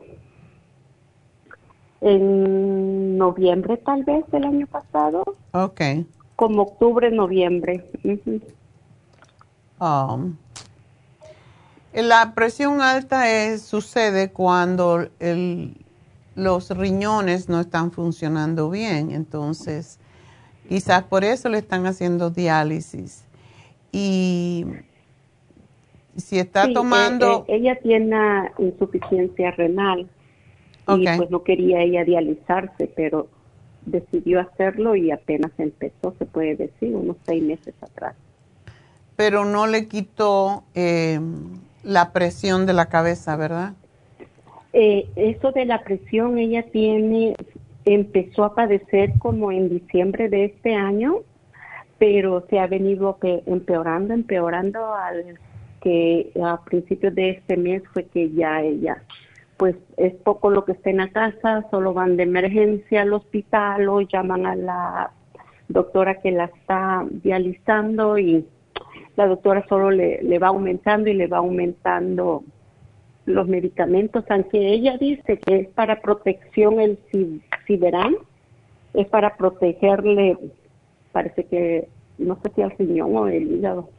[2.01, 5.23] en noviembre tal vez del año pasado,
[5.53, 5.81] Ok.
[6.35, 7.89] como octubre, noviembre.
[8.03, 8.39] Ujú.
[9.79, 10.35] Um,
[11.93, 15.75] la presión alta es, sucede cuando el-
[16.35, 19.11] los riñones no están funcionando bien.
[19.11, 19.99] Entonces,
[20.69, 23.23] Quizás por eso le están haciendo diálisis.
[23.91, 24.65] Y
[26.15, 27.25] si está Sí, tomando...
[27.25, 30.09] eh, eh, ella tiene insuficiencia renal
[30.87, 31.17] y Ok.
[31.17, 33.29] pues no quería ella dializarse, pero
[33.85, 38.15] decidió hacerlo y apenas empezó, se puede decir, unos seis meses atrás.
[39.18, 41.19] Pero no le quitó eh,
[41.84, 43.73] la presión de la cabeza, ¿verdad?
[44.72, 47.35] Eh, eso de la presión, ella tiene,
[47.84, 51.15] empezó a padecer como en diciembre de este año,
[51.98, 55.39] pero se ha venido pe- empeorando, empeorando al
[55.81, 59.02] que a principios de este mes fue que ya ella,
[59.57, 63.89] pues es poco lo que está en la casa, solo van de emergencia al hospital
[63.89, 65.11] o llaman a la
[65.69, 68.45] doctora que la está dializando y
[69.18, 72.44] la doctora solo le, le va aumentando y le va aumentando
[73.26, 78.15] los medicamentos, aunque ella dice que es para protección el ci- Ciberan,
[78.94, 80.38] es para protegerle,
[81.11, 83.89] parece que, no sé si al riñón o el hígado.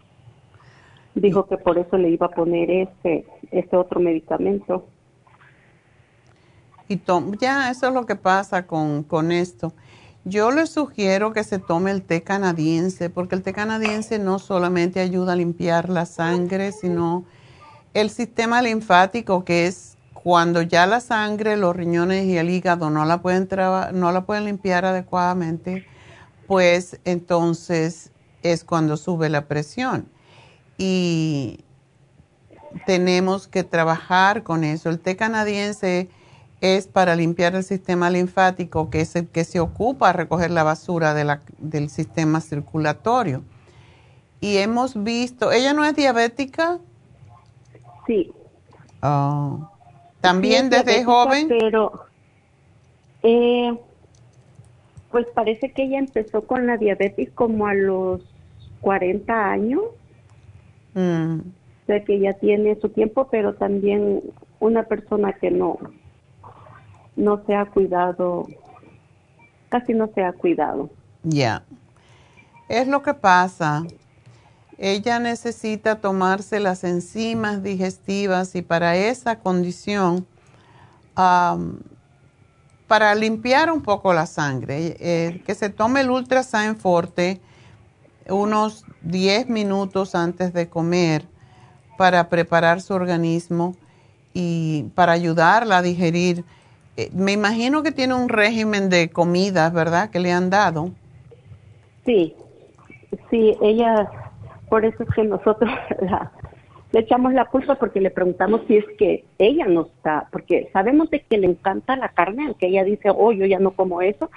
[1.15, 4.87] Dijo que por eso le iba a poner este, este otro medicamento.
[6.89, 9.73] Y tom- ya, eso es lo que pasa con, con esto.
[10.29, 15.01] Yo le sugiero que se tome el té canadiense, porque el té canadiense no solamente
[15.01, 17.25] ayuda a limpiar la sangre, sino
[17.95, 23.07] el sistema linfático, que es cuando ya la sangre, los riñones y el hígado no
[23.07, 23.49] la pueden,
[23.95, 25.87] no la pueden limpiar adecuadamente,
[26.47, 28.11] pues entonces
[28.43, 30.11] es cuando sube la presión.
[30.77, 31.65] Y
[32.85, 34.91] tenemos que trabajar con eso.
[34.91, 36.11] El té canadiense
[36.61, 40.65] es para limpiar el sistema linfático, que es el que se ocupa a recoger la
[40.65, 43.43] basura de la- del sistema circulatorio.
[44.41, 46.79] Y hemos visto, ella no es diabética,
[48.07, 48.33] Sí.
[49.03, 49.71] Oh.
[50.21, 51.47] también Sí, desde joven.
[51.49, 51.93] Pero,
[53.23, 53.77] eh,
[55.11, 58.23] pues parece que ella empezó con la diabetes como a los
[58.81, 59.83] 40 años.
[60.95, 64.23] Mm, O sea que ya tiene su tiempo, pero también
[64.61, 65.79] una persona que no,
[67.19, 68.47] no se ha cuidado,
[69.69, 70.89] casi no se ha cuidado.
[71.25, 71.65] Ya.
[72.69, 73.85] Es lo que pasa.
[74.79, 80.27] Ella necesita tomarse las enzimas digestivas y para esa condición,
[81.15, 87.41] para limpiar un poco la sangre, eh, que se tome el Ultrasign Forte
[88.29, 91.27] unos 10 minutos antes de comer
[91.97, 93.75] para preparar su organismo
[94.35, 96.45] y para ayudarla a digerir.
[96.99, 100.11] Eh, me imagino que tiene un régimen de comidas, ¿verdad?
[100.11, 100.91] Que le han dado.
[102.05, 102.35] Sí,
[103.31, 104.11] sí, ella,
[104.69, 105.71] por eso es que nosotros
[106.91, 111.09] le echamos la culpa porque le preguntamos si es que ella no está, porque sabemos
[111.11, 114.29] de que le encanta la carne, aunque ella dice, oh, yo ya no como eso,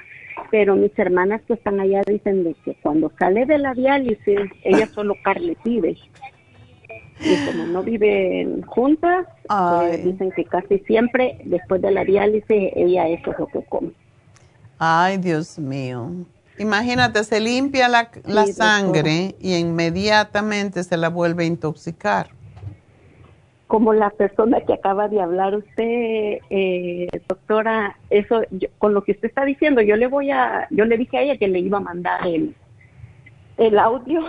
[0.51, 4.85] pero mis hermanas que están allá dicen de que cuando sale de la diálisis, ella
[4.85, 5.97] solo carne pide.
[7.23, 13.07] Y como no viven juntas, pues dicen que casi siempre después de la diálisis ella
[13.07, 13.91] eso es lo que come.
[14.79, 16.09] Ay, Dios mío.
[16.57, 22.27] Imagínate, se limpia la, la sangre y inmediatamente se la vuelve a intoxicar.
[23.67, 29.13] como la persona que acaba de hablar usted, eh, doctora, eso yo- con lo que
[29.13, 31.77] usted está diciendo, yo le voy a, yo le dije a ella que le iba
[31.77, 32.53] a mandar el,
[33.67, 34.21] el audio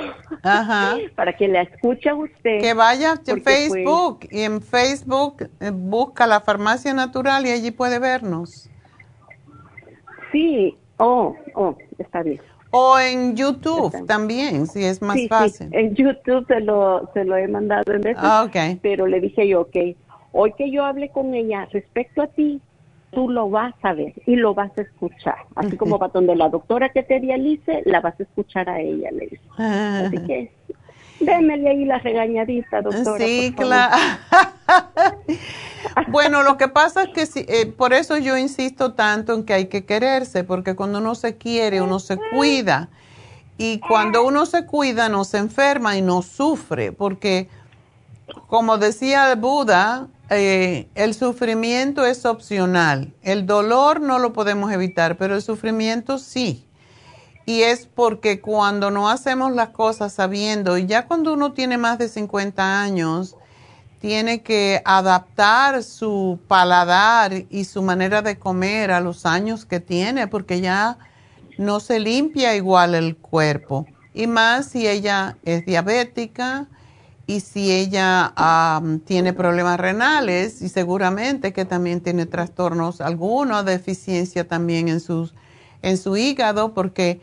[1.17, 2.61] para que la escuche usted.
[2.61, 7.71] Que vaya a pues, Facebook y en Facebook eh, busca la farmacia natural y allí
[7.71, 8.69] puede vernos.
[10.31, 12.41] sí, oh, oh, está bien.
[12.71, 15.69] O en YouTube también, si es más Sí, sí, fácil.
[15.73, 18.79] en YouTube se lo, se lo he mandado en veces, Ah, ok.
[18.83, 19.77] pero le dije yo, ok,
[20.33, 22.63] hoy que yo hable con ella respecto a ti,
[23.13, 25.37] tú lo vas a ver y lo vas a escuchar.
[25.55, 29.11] Así como para donde la doctora que te dialice, la vas a escuchar a ella,
[29.13, 29.41] le dije.
[29.59, 30.53] Así que
[31.21, 33.25] démele ahí la regañadita, doctora.
[33.25, 33.97] Sí, claro.
[36.09, 39.55] bueno, lo que pasa es que sí, eh, por eso yo insisto tanto en que
[39.55, 42.89] hay que quererse, porque cuando uno se quiere, uno se cuida.
[43.59, 47.49] Y cuando uno se cuida, no se enferma y no sufre, porque
[48.49, 53.13] como decía el Buda, eh, el sufrimiento es opcional.
[53.23, 56.67] El dolor no lo podemos evitar, pero el sufrimiento sí.
[57.45, 61.99] Y es porque cuando no hacemos las cosas sabiendo, y ya cuando uno tiene más
[61.99, 63.37] de 50 años,
[64.01, 70.29] tiene que adaptar su paladar y su manera de comer a los años que tiene,
[70.29, 70.99] porque ya
[71.59, 73.87] no se limpia igual el cuerpo.
[74.15, 76.69] Y más si ella es diabética
[77.27, 78.33] y si ella
[79.05, 85.35] tiene problemas renales y seguramente que también tiene trastornos, alguna deficiencia también en, sus,
[85.83, 87.21] en su hígado, porque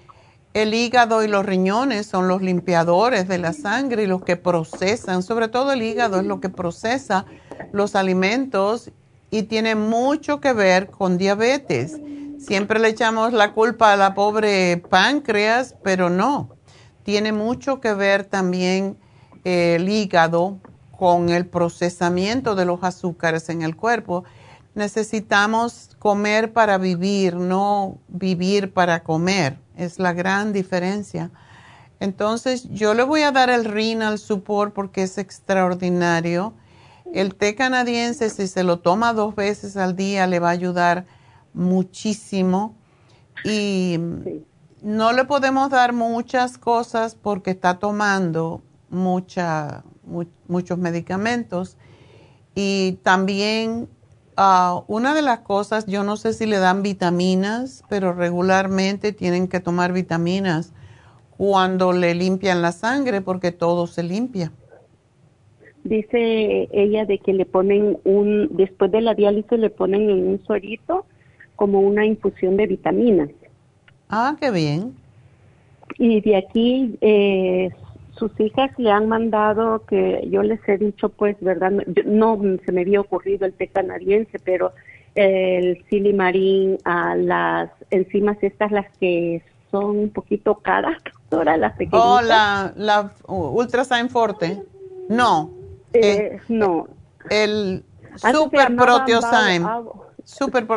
[0.54, 5.22] El hígado y los riñones son los limpiadores de la sangre y los que procesan,
[5.22, 7.26] sobre todo el hígado es lo que procesa
[7.72, 8.90] los alimentos
[9.30, 11.98] y tiene mucho que ver con diabetes.
[12.40, 16.50] Siempre le echamos la culpa a la pobre páncreas, pero no.
[17.04, 18.98] Tiene mucho que ver también
[19.44, 20.58] el hígado
[20.98, 24.26] con el procesamiento de los azúcares en el cuerpo.
[24.76, 29.58] Necesitamos comer para vivir, no vivir para comer.
[29.78, 31.32] Es la gran diferencia.
[32.00, 36.54] Entonces, yo le voy a dar el renal support porque es extraordinario.
[37.14, 41.06] El té canadiense, si se lo toma dos veces al día, le va a ayudar
[41.54, 42.76] muchísimo.
[43.44, 44.00] Y
[44.82, 49.84] no le podemos dar muchas cosas porque está tomando mucha,
[50.48, 51.78] muchos medicamentos.
[52.56, 53.88] Y también
[54.42, 59.50] Ah, una de las cosas, yo no sé si le dan vitaminas, pero regularmente tienen
[59.50, 60.74] que tomar vitaminas
[61.36, 64.54] cuando le limpian la sangre porque todo se limpia.
[65.84, 70.42] Dice ella de que le ponen un, después de la diálisis le ponen en un
[70.46, 71.06] suerito
[71.58, 73.30] como una infusión de vitaminas.
[74.08, 74.96] Ah, qué bien.
[75.98, 77.72] Y de aquí eh,
[78.20, 81.72] sus hijas le han mandado que yo les he dicho pues verdad
[82.06, 84.74] no, se me había ocurrido el té canadiense pero
[85.16, 89.42] el silimarín a las enzimas estas las que
[89.72, 90.98] son un poquito caras
[91.30, 94.64] doctora las pequeñas oh la la ultrasign forte.
[95.10, 95.52] No.
[95.94, 96.88] Eh, eh, no.
[97.30, 97.84] el
[98.16, 99.66] super proteosign.
[100.24, 100.68] super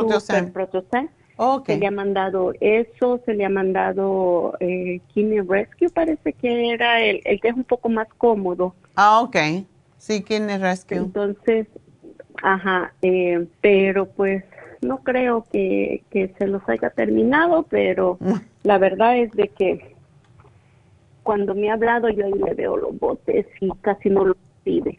[1.36, 6.70] proteosign se le ha mandado eso, se le ha mandado eh, Kidney Rescue, parece que
[6.70, 8.74] era el, el que es un poco más cómodo.
[8.96, 9.36] Ah, ok.
[9.98, 10.98] Sí, Kidney Rescue.
[10.98, 11.66] Entonces,
[12.42, 14.44] ajá, eh, pero pues
[14.80, 18.18] no creo que, que se los haya terminado, pero
[18.64, 19.94] la verdad es de que
[21.22, 24.98] cuando me ha hablado yo ahí le veo los botes y casi no lo pide.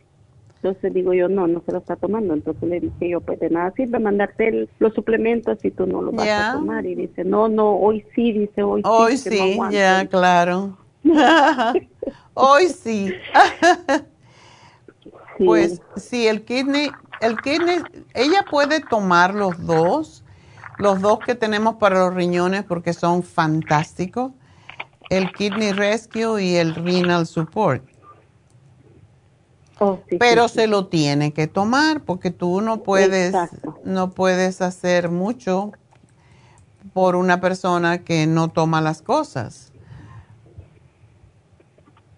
[0.63, 2.33] Entonces digo yo, no, no se lo está tomando.
[2.33, 6.13] Entonces le dije yo, pues de nada sirve mandarte los suplementos si tú no lo
[6.13, 6.85] vas a tomar.
[6.85, 9.29] Y dice, no, no, hoy sí, dice, hoy, hoy sí.
[9.29, 10.77] sí, ya, claro.
[12.33, 13.13] hoy sí.
[15.45, 17.79] Pues sí, el kidney, el kidney,
[18.13, 20.23] ella puede tomar los dos,
[20.77, 24.31] los dos que tenemos para los riñones porque son fantásticos,
[25.09, 27.92] el Kidney Rescue y el Renal Support
[29.79, 33.33] Oh, pero se lo tiene que tomar porque tú no puedes
[33.83, 35.71] no puedes hacer mucho
[36.93, 39.71] por una persona que no toma las cosas.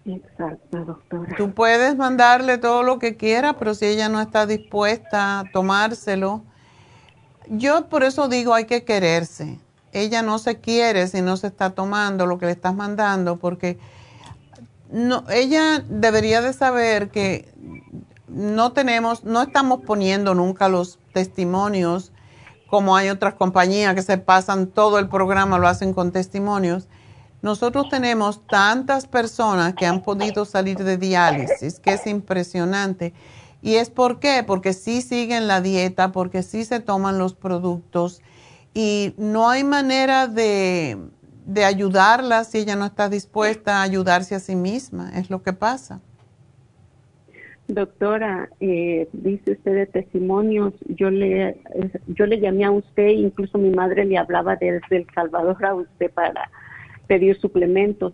[0.04, 1.34] Exacto, doctora.
[1.36, 6.44] Tú puedes mandarle todo lo que quiera, pero si ella no está dispuesta a tomárselo,
[7.48, 9.58] yo por eso digo hay que quererse.
[9.92, 13.78] Ella no se quiere si no se está tomando lo que le estás mandando porque
[14.90, 17.52] no, ella debería de saber que
[18.28, 22.12] no tenemos, no estamos poniendo nunca los testimonios
[22.66, 26.88] como hay otras compañías que se pasan todo el programa, lo hacen con testimonios.
[27.42, 33.14] Nosotros tenemos tantas personas que han podido salir de diálisis, que es impresionante.
[33.62, 34.42] ¿Y es por qué?
[34.44, 38.20] Porque sí siguen la dieta, porque sí se toman los productos
[38.74, 40.98] y no hay manera de,
[41.46, 45.52] de ayudarla si ella no está dispuesta a ayudarse a sí misma, es lo que
[45.52, 46.00] pasa.
[47.68, 51.56] Doctora, eh, dice usted de testimonios, yo le,
[52.06, 56.10] yo le llamé a usted, incluso mi madre le hablaba desde El Salvador a usted
[56.12, 56.50] para
[57.06, 58.12] pedir suplementos.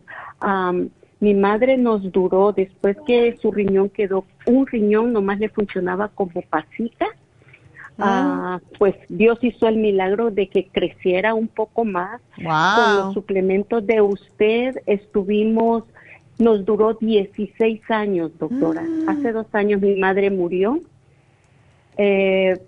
[1.21, 6.41] mi madre nos duró, después que su riñón quedó, un riñón nomás le funcionaba como
[6.43, 7.07] pasita,
[7.99, 12.21] Ah, pues Dios hizo el milagro de que creciera un poco más.
[12.37, 15.85] Con los suplementos de usted estuvimos,
[16.39, 18.83] nos duró 16 años, doctora.
[18.83, 19.09] Mm.
[19.09, 20.81] Hace dos años mi madre murió.
[21.97, 22.59] Eh,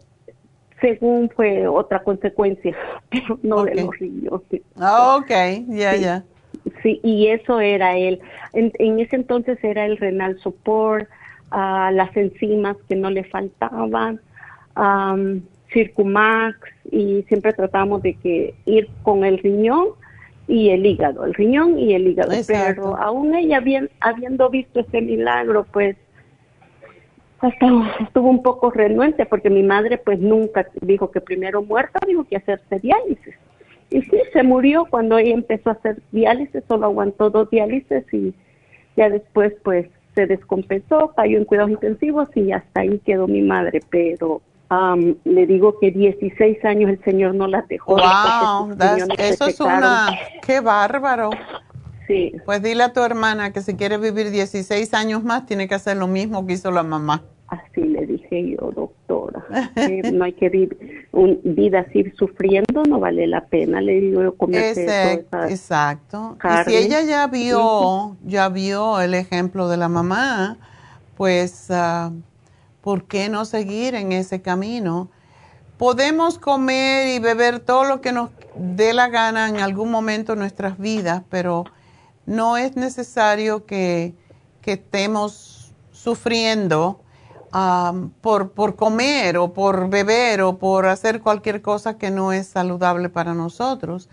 [0.80, 2.76] según fue otra consecuencia,
[3.10, 4.62] pero no de los riñones.
[4.76, 5.30] Ah, ok,
[5.68, 6.24] ya, ya.
[6.82, 8.20] Sí, y eso era él.
[8.52, 11.08] En, ese entonces era el renal support,
[11.52, 14.20] uh, las enzimas que no le faltaban
[14.76, 15.40] um,
[15.72, 16.56] Circumax
[16.90, 19.88] y siempre tratamos de que ir con el riñón
[20.46, 22.32] y el hígado, el riñón y el hígado.
[22.46, 25.96] Pero aún ella bien, habiendo visto ese milagro, pues
[27.40, 27.66] hasta
[28.00, 32.36] estuvo un poco renuente porque mi madre pues nunca dijo que primero muerta, dijo que
[32.36, 33.34] hacerse diálisis.
[33.90, 38.34] Y sí, se murió cuando ella empezó a hacer diálisis, solo aguantó dos diálisis y
[38.96, 43.80] ya después pues se descompensó, cayó en cuidados intensivos y hasta ahí quedó mi madre,
[43.90, 44.40] pero
[45.24, 47.96] le digo que 16 años el Señor no las dejó.
[47.96, 48.76] Wow,
[49.18, 50.10] eso es una,
[50.46, 51.30] qué bárbaro.
[52.06, 52.32] Sí.
[52.44, 55.96] Pues dile a tu hermana que si quiere vivir 16 años más, tiene que hacer
[55.96, 57.22] lo mismo que hizo la mamá.
[57.48, 59.44] Así le dije yo, doctora.
[59.74, 64.22] que no hay que vivir una vida así sufriendo, no vale la pena, le digo
[64.22, 66.36] yo, Ese- exacto.
[66.42, 70.56] Y si ella ya vio, ya vio el ejemplo de la mamá,
[71.16, 72.10] pues, ah,
[72.84, 75.08] ¿por qué no seguir en ese camino?
[75.78, 80.38] Podemos comer y beber todo lo que nos dé la gana en algún momento de
[80.38, 81.64] nuestras vidas, pero
[82.26, 84.14] no es necesario que,
[84.60, 87.00] que estemos sufriendo
[87.52, 92.48] am, por, por comer o por beber o por hacer cualquier cosa que no es
[92.48, 94.10] saludable para nosotros.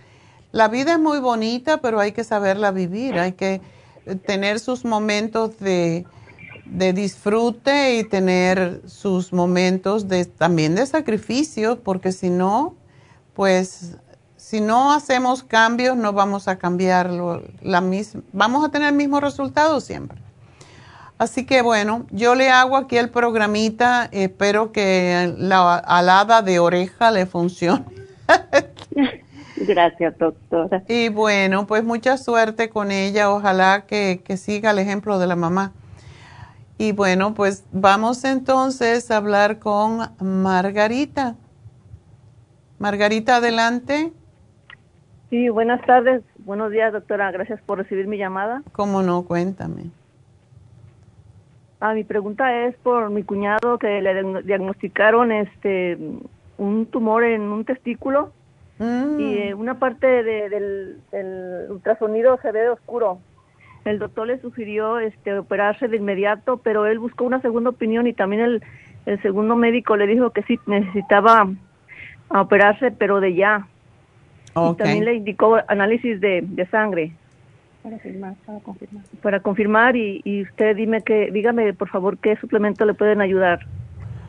[0.53, 3.59] La vida es muy bonita, pero hay que saberla vivir, hay que
[4.25, 6.05] tener sus momentos de,
[6.71, 12.75] de disfrute y tener sus momentos de, también de sacrificio, porque si no,
[13.33, 13.97] pues
[14.37, 18.95] si no hacemos cambios no vamos a cambiar lo- la misma, vamos a tener el
[18.95, 20.19] mismo resultado siempre.
[21.17, 27.11] Así que bueno, yo le hago aquí el programita, espero que la alada de oreja
[27.11, 27.85] le funcione.
[29.57, 30.83] Gracias, doctora.
[30.87, 35.35] Y bueno, pues mucha suerte con ella, ojalá que, que siga el ejemplo de la
[35.35, 35.73] mamá.
[36.81, 41.35] Y bueno, pues vamos entonces a hablar con Margarita.
[42.79, 44.11] Margarita, adelante.
[45.29, 46.23] Sí, buenas tardes.
[46.39, 47.29] Buenos días, doctora.
[47.31, 48.63] Gracias por recibir mi llamada.
[48.71, 49.21] ¿Cómo no?
[49.25, 49.91] Cuéntame.
[51.81, 55.99] Ah, mi pregunta es por mi cuñado que le diagno- diagnosticaron este
[56.57, 58.31] un tumor en un testículo
[58.79, 63.19] y eh, una parte de- del, del ultrasonido se ve oscuro.
[63.85, 68.13] El doctor le sugirió este operarse de inmediato, pero él buscó una segunda opinión y
[68.13, 68.63] también el,
[69.05, 71.49] el segundo médico le dijo que sí necesitaba
[72.29, 73.67] operarse, pero de ya.
[74.53, 74.79] Ok.
[74.79, 77.13] Y también le indicó análisis de, de sangre.
[77.81, 79.03] Para firmar, para confirmar.
[79.23, 83.65] para confirmar y, y usted dime que dígame por favor qué suplemento le pueden ayudar.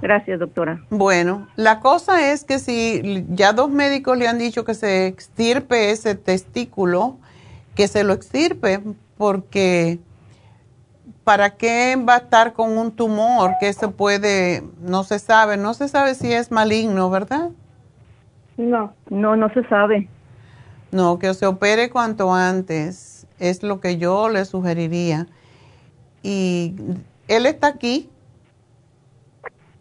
[0.00, 0.80] Gracias, doctora.
[0.88, 5.90] Bueno, la cosa es que si ya dos médicos le han dicho que se extirpe
[5.90, 7.18] ese testículo,
[7.76, 8.80] que se lo extirpe,
[9.18, 10.00] porque
[11.24, 15.74] ¿para qué va a estar con un tumor que se puede, no se sabe, no
[15.74, 17.50] se sabe si es maligno, ¿verdad?
[18.56, 20.08] No, no, no se sabe.
[20.90, 25.26] No, que se opere cuanto antes, es lo que yo le sugeriría.
[26.22, 26.74] Y
[27.28, 28.10] él está aquí,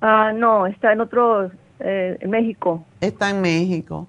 [0.01, 2.83] Ah, no, está en otro, eh, en México.
[3.01, 4.07] está en México.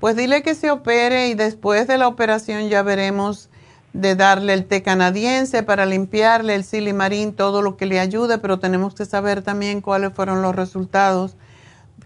[0.00, 3.49] Pues dile que se opere y después de la operación ya veremos
[3.92, 8.58] de darle el té canadiense para limpiarle el silimarín, todo lo que le ayude, pero
[8.58, 11.36] tenemos que saber también cuáles fueron los resultados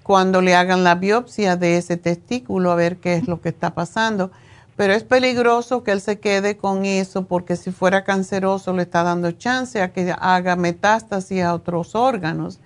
[0.03, 3.75] cuando le hagan la biopsia de ese testículo, a ver qué es lo que está
[3.75, 4.31] pasando.
[4.77, 9.03] Pero es peligroso que él se quede con eso porque si fuera canceroso le está
[9.03, 12.59] dando chance a que haga metástasis a otros órganos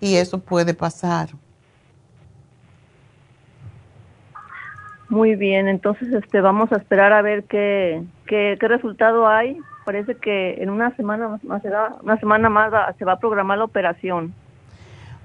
[0.00, 1.30] y eso puede pasar.
[5.08, 9.58] Muy bien, entonces este vamos a esperar a ver qué, qué, qué resultado hay.
[9.86, 13.56] Parece que en una semana más, más será- una semana más se va a programar
[13.56, 14.34] la operación.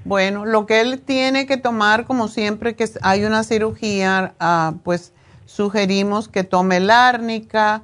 [0.06, 5.14] Bueno, lo que él tiene que tomar, como siempre que hay una cirugía, ah, pues
[5.46, 7.84] sugerimos que tome el árnica,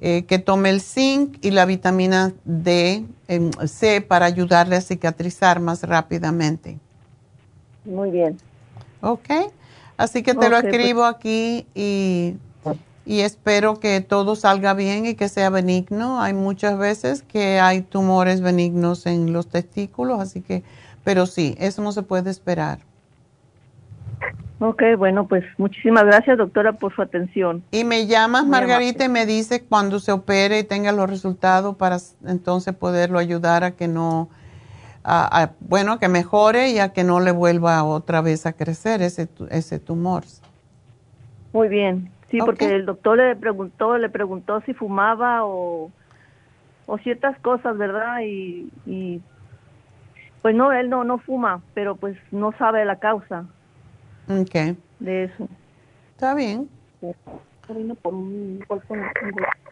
[0.00, 5.60] eh, que tome el zinc y la vitamina D, em, C para ayudarle a cicatrizar
[5.60, 6.78] más rápidamente.
[7.84, 8.36] Muy bien.
[9.00, 9.28] ¿Ok?
[9.98, 10.74] Así que te lo Ok, pues.
[10.74, 12.36] escribo aquí y,
[13.04, 16.22] y espero que todo salga bien y que sea benigno.
[16.22, 20.62] Hay muchas veces que hay tumores benignos en los testículos, así que,
[21.04, 22.78] pero sí, eso no se puede esperar.
[24.60, 27.62] Ok, bueno, pues muchísimas gracias, doctora, por su atención.
[27.70, 31.98] Y me llamas, Margarita, y me dice cuando se opere y tenga los resultados para
[32.26, 34.28] entonces poderlo ayudar a que no,
[35.08, 39.02] a- a- bueno, que mejore y a que no le vuelva otra vez a crecer
[39.02, 40.24] ese, ese tumor.
[41.52, 42.10] Muy bien.
[42.30, 45.90] Sí, porque el doctor le preguntó, le preguntó si fumaba o,
[46.86, 48.20] o ciertas cosas, ¿verdad?
[48.24, 49.22] Y, y
[50.42, 53.46] pues no, él no, no fuma, pero pues no sabe la causa
[54.28, 54.54] Ok,
[55.00, 55.48] de eso.
[56.12, 56.68] está bien.
[57.68, 58.94] Vino por un golpe.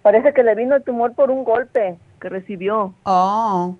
[0.02, 2.94] Parece que le vino el tumor por un golpe que recibió.
[3.06, 3.78] Oh,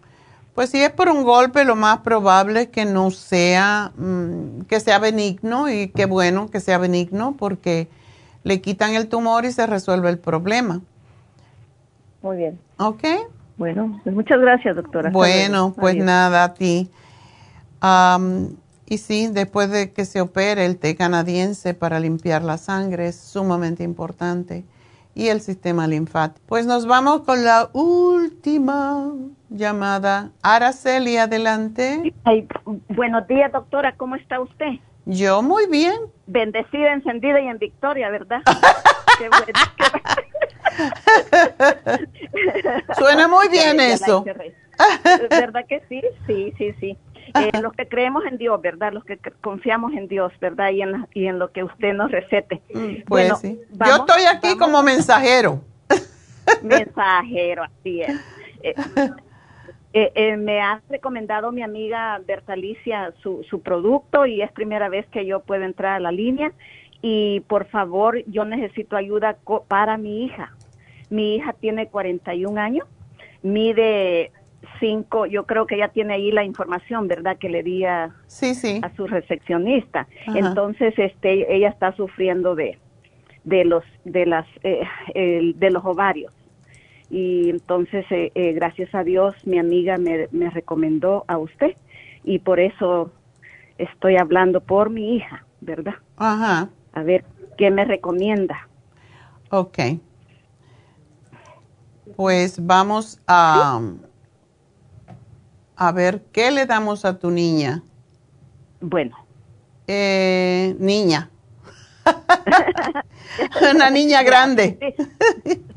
[0.56, 4.80] pues si es por un golpe, lo más probable es que no sea, mm, que
[4.80, 7.88] sea benigno y qué bueno que sea benigno porque
[8.42, 10.80] le quitan el tumor y se resuelve el problema.
[12.22, 12.58] Muy bien.
[12.78, 13.04] ¿Ok?
[13.58, 15.10] Bueno, pues muchas gracias, doctora.
[15.10, 16.06] Bueno, pues Adiós.
[16.06, 16.90] nada, a ti.
[17.80, 18.56] Am,
[18.86, 23.16] y sí, después de que se opere el té canadiense para limpiar la sangre es
[23.16, 24.64] sumamente importante
[25.14, 26.46] y el sistema linfático.
[26.46, 29.12] Pues nos vamos con la última
[29.48, 30.31] llamada.
[30.43, 32.14] Araceli, adelante.
[32.89, 33.94] buenos días, doctora.
[33.97, 34.73] ¿Cómo está usted?
[35.05, 35.94] Yo muy bien.
[36.27, 38.43] Bendecida, encendida y en victoria, ¿verdad?
[39.18, 39.31] qué
[42.98, 44.24] Suena muy bien eso.
[45.31, 46.02] ¿Verdad que sí?
[46.27, 46.98] Sí, sí, sí.
[47.35, 48.93] Eh, los que creemos en Dios, ¿verdad?
[48.93, 50.70] Los que confiamos en Dios, ¿verdad?
[50.70, 52.62] Y en, y en lo que usted nos recete.
[52.73, 53.60] Mm, pues sí.
[53.73, 55.60] Yo estoy aquí como mensajero.
[56.62, 58.20] Mensajero, así es.
[58.62, 58.74] Eh,
[59.98, 65.24] eh, me ha recomendado mi amiga Bertalicia su, su producto y es primera vez que
[65.24, 66.52] yo puedo entrar a la línea.
[67.01, 70.55] Y por favor, yo necesito ayuda para mi hija.
[71.09, 72.86] Mi hija tiene 41 años,
[73.43, 74.32] mide
[74.81, 77.39] cinco, yo creo que ella tiene ahí la información, ¿verdad?
[77.39, 78.81] Que le di a, sí, sí.
[78.82, 80.09] a su recepcionista.
[80.35, 82.78] Entonces, este, ella está sufriendo de,
[83.44, 86.35] de los, de las, eh, de los ovarios.
[87.10, 91.76] Y entonces, eh, eh, gracias a Dios, mi amiga me, me recomendó a usted
[92.24, 93.12] y por eso
[93.78, 95.94] estoy hablando por mi hija, ¿verdad?
[96.16, 96.68] Ajá.
[96.92, 97.24] A ver,
[97.56, 98.68] ¿qué me recomienda?
[99.50, 99.78] Ok.
[102.16, 103.80] Pues vamos a,
[105.76, 107.82] a ver, ¿qué le damos a tu niña?
[108.80, 109.16] Bueno.
[109.86, 111.30] Eh, niña.
[113.72, 114.78] una niña grande.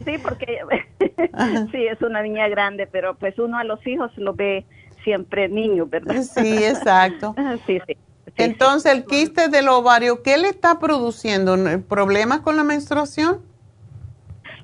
[0.06, 0.60] Sí, porque
[1.72, 4.65] sí, es una niña grande, pero pues uno a los hijos lo ve
[5.03, 6.22] siempre niño, ¿verdad?
[6.22, 7.35] Sí, exacto.
[7.68, 7.97] sí, sí.
[8.38, 11.57] Entonces, el quiste del ovario, ¿qué le está produciendo?
[11.88, 13.41] ¿Problemas con la menstruación?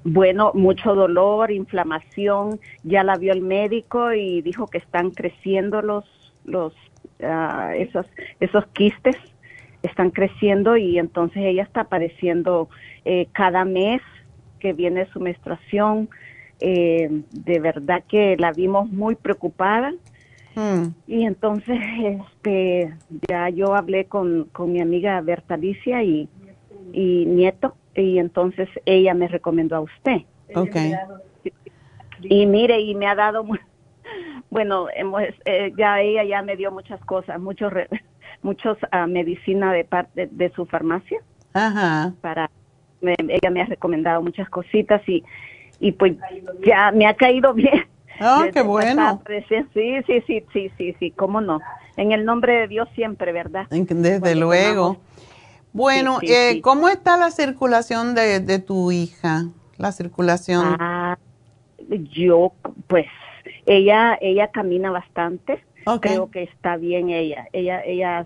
[0.03, 6.05] Bueno, mucho dolor, inflamación, ya la vio el médico y dijo que están creciendo los,
[6.45, 6.73] los,
[7.21, 8.05] uh, esos,
[8.39, 9.15] esos quistes,
[9.85, 12.69] están creciendo y entonces ella está apareciendo
[13.03, 14.01] eh, cada mes
[14.59, 16.09] que viene su menstruación.
[16.59, 19.93] Eh, de verdad que la vimos muy preocupada.
[20.55, 20.93] Hmm.
[21.05, 22.93] Y entonces, este,
[23.29, 26.29] ya yo hablé con, con mi amiga Bertalicia y,
[26.93, 30.21] y Nieto y entonces ella me recomendó a usted.
[30.53, 30.93] Okay.
[32.21, 33.45] Y mire, y me ha dado,
[34.49, 37.71] bueno, hemos, eh, ya ella ya me dio muchas cosas, muchos,
[38.45, 41.19] muchos uh, medicina de parte de su farmacia.
[41.53, 42.13] Ajá.
[42.22, 42.49] Para,
[43.01, 45.23] me, ella me ha recomendado muchas cositas y,
[45.80, 46.15] y pues
[46.65, 47.85] ya me ha caído bien.
[48.19, 49.22] Ah, qué bueno.
[49.49, 51.59] Sí, sí, sí, sí, sí, sí, cómo no.
[51.97, 53.67] En el nombre de Dios siempre, ¿verdad?
[53.69, 54.97] Desde luego.
[55.73, 59.47] Bueno, eh, ¿cómo está la circulación de, de, tu hija?
[59.77, 60.77] La circulación.
[60.80, 61.17] Ah,
[61.89, 62.53] yo,
[62.88, 63.07] pues,
[63.65, 65.61] ella, ella camina bastante.
[66.01, 67.47] Creo que está bien ella.
[67.53, 68.25] Ella, ella,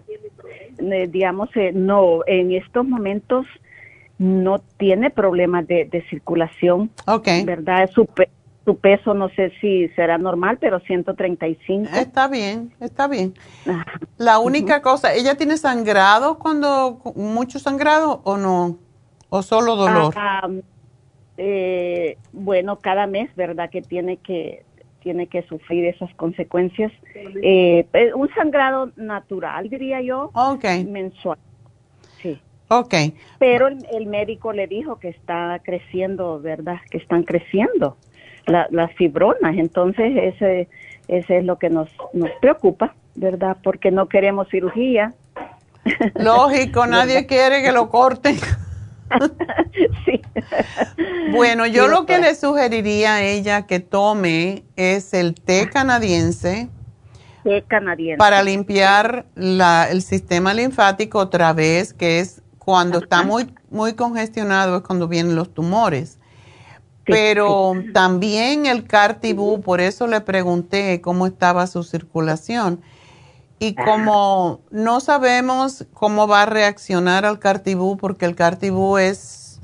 [0.77, 3.45] eh, digamos, eh, no, en estos momentos
[4.17, 6.89] no tiene problemas de, de circulación.
[7.05, 7.43] Okay.
[7.45, 7.89] ¿Verdad?
[7.93, 8.05] Su
[8.77, 11.89] peso no sé si será normal, pero 135.
[11.95, 13.33] Está bien, está bien.
[14.17, 18.77] La única cosa, ¿ella tiene sangrado cuando, mucho sangrado o no?
[19.29, 20.13] ¿O solo dolor?
[20.17, 20.47] Ah,
[21.37, 23.69] eh, bueno, cada mes, ¿verdad?
[23.69, 24.63] Que tiene que
[25.09, 26.91] tiene que sufrir esas consecuencias.
[27.41, 27.83] Eh,
[28.13, 30.85] un sangrado natural, diría yo, okay.
[30.85, 31.39] mensual.
[32.21, 32.39] Sí.
[32.67, 32.93] Ok.
[33.39, 36.77] Pero el, el médico le dijo que está creciendo, ¿verdad?
[36.91, 37.97] Que están creciendo
[38.45, 39.57] las fibronas.
[39.57, 40.67] Entonces, ese,
[41.07, 43.57] ese es lo que nos, nos preocupa, ¿verdad?
[43.63, 45.15] Porque no queremos cirugía.
[46.13, 48.37] Lógico, nadie quiere que lo corten.
[50.05, 50.21] Sí.
[51.31, 56.69] Bueno, yo lo que le sugeriría a ella que tome es el té canadiense.
[57.43, 58.17] Té canadiense.
[58.17, 64.77] Para limpiar la, el sistema linfático otra vez, que es cuando está muy, muy congestionado,
[64.77, 66.19] es cuando vienen los tumores.
[67.05, 72.81] Pero también el Cartibú, por eso le pregunté cómo estaba su circulación.
[73.59, 79.59] Y como no sabemos cómo va a reaccionar al Cartibú, porque el Cartibú es,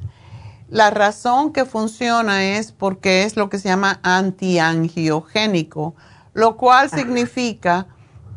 [0.70, 5.96] la razón que funciona es porque es lo que se llama antiangiogénico,
[6.34, 7.88] lo cual significa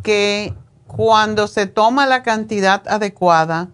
[0.05, 0.55] que
[0.87, 3.69] cuando se toma la cantidad adecuada,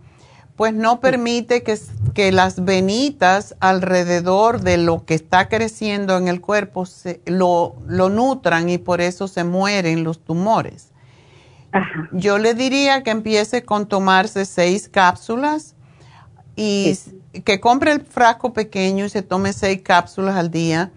[0.57, 1.79] pues no permite que,
[2.15, 8.09] que, las venitas alrededor de lo que está creciendo en el cuerpo se, lo, lo,
[8.09, 10.94] nutran y por eso se mueren los tumores.
[11.75, 12.09] Ajá.
[12.13, 15.75] Yo le diría que empiece con tomarse seis cápsulas
[16.57, 17.43] y sí.
[17.43, 20.91] que compre el frasco pequeño y se tome seis cápsulas al día.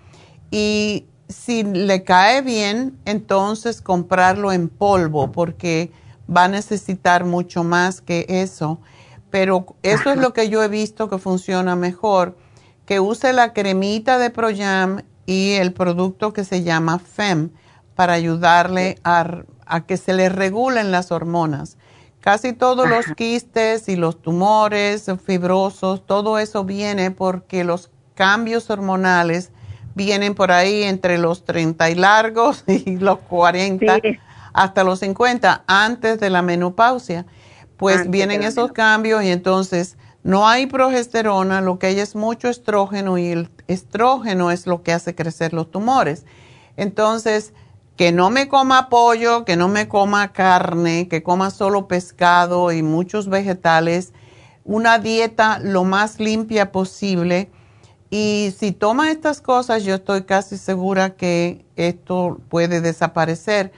[0.52, 5.92] Y si le cae bien, entonces comprarlo en polvo porque
[6.34, 8.80] va a necesitar mucho más que eso
[9.30, 12.38] pero eso es lo que yo he visto que funciona mejor
[12.86, 17.52] que use la cremita de Proyam y el producto que se llama FEM
[17.96, 19.42] para ayudarle a,
[19.86, 21.78] que se le regulen las hormonas.
[22.20, 29.52] Casi todos los quistes y los tumores fibrosos, todo eso viene porque los cambios hormonales
[29.96, 34.00] vienen por ahí entre los 30 y largos y los 40
[34.54, 37.26] hasta los 50 antes de la menopausia.
[37.78, 43.18] Pues vienen esos cambios y entonces no hay progesterona, lo que hay es mucho estrógeno
[43.18, 46.26] y el estrógeno es lo que hace crecer los tumores.
[46.76, 47.54] Entonces,
[47.98, 52.84] que no me coma pollo, que no me coma carne, que coma solo pescado y
[52.84, 54.14] muchos vegetales,
[54.64, 57.50] una dieta lo más limpia posible.
[58.12, 63.72] Y si toma estas cosas, yo estoy casi segura que esto puede desaparecer.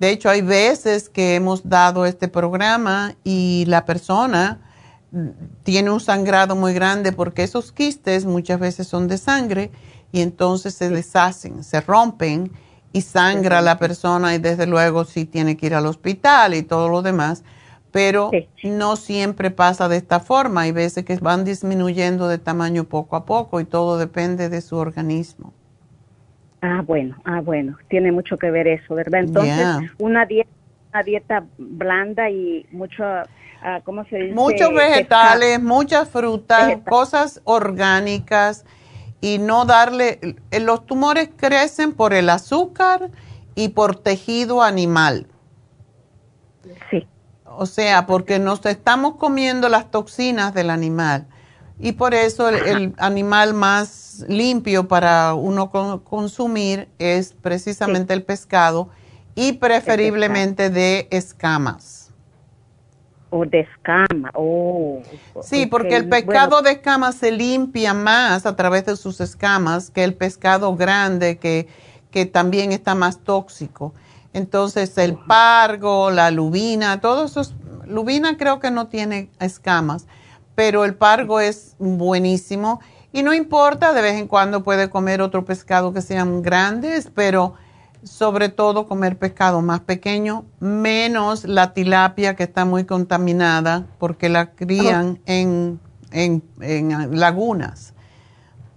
[0.00, 4.60] De hecho, hay veces que hemos dado este programa y la persona
[5.62, 9.70] tiene un sangrado muy grande porque esos quistes muchas veces son de sangre
[10.10, 12.52] y entonces se deshacen, se rompen
[12.92, 16.88] y sangra la persona y desde luego sí tiene que ir al hospital y todo
[16.88, 17.44] lo demás,
[17.90, 18.30] pero
[18.64, 20.62] no siempre pasa de esta forma.
[20.62, 24.76] Hay veces que van disminuyendo de tamaño poco a poco y todo depende de su
[24.76, 25.52] organismo.
[26.60, 29.20] Ah, bueno, ah, bueno, tiene mucho que ver eso, ¿verdad?
[29.20, 30.50] Entonces, una dieta
[30.92, 34.34] una dieta blanda y mucho, uh, ¿cómo se dice?
[34.34, 38.64] Muchos vegetales, muchas frutas, cosas orgánicas
[39.20, 43.10] y no darle, eh, los tumores crecen por el azúcar
[43.54, 45.26] y por tejido animal.
[46.90, 47.06] Sí.
[47.44, 51.26] O sea, porque nos estamos comiendo las toxinas del animal.
[51.80, 55.70] Y por eso el, animal más limpio para uno
[56.04, 58.90] consumir es precisamente el pescado
[59.34, 61.97] y preferiblemente de escamas.
[63.30, 65.02] O de escama, oh.
[65.42, 70.02] Sí, porque el pescado de escamas se limpia más a través de sus escamas que
[70.02, 71.68] el pescado grande que,
[72.10, 73.92] que también está más tóxico.
[74.32, 77.54] Entonces el pargo, la lubina, todos esos,
[77.86, 80.06] lubina creo que no tiene escamas,
[80.54, 82.80] pero el pargo es buenísimo
[83.12, 87.54] y no importa, de vez en cuando puede comer otro pescado que sean grandes, pero
[88.08, 94.52] sobre todo comer pescado más pequeño, menos la tilapia que está muy contaminada porque la
[94.52, 95.78] crían en,
[96.12, 96.42] en,
[97.12, 97.94] lagunas.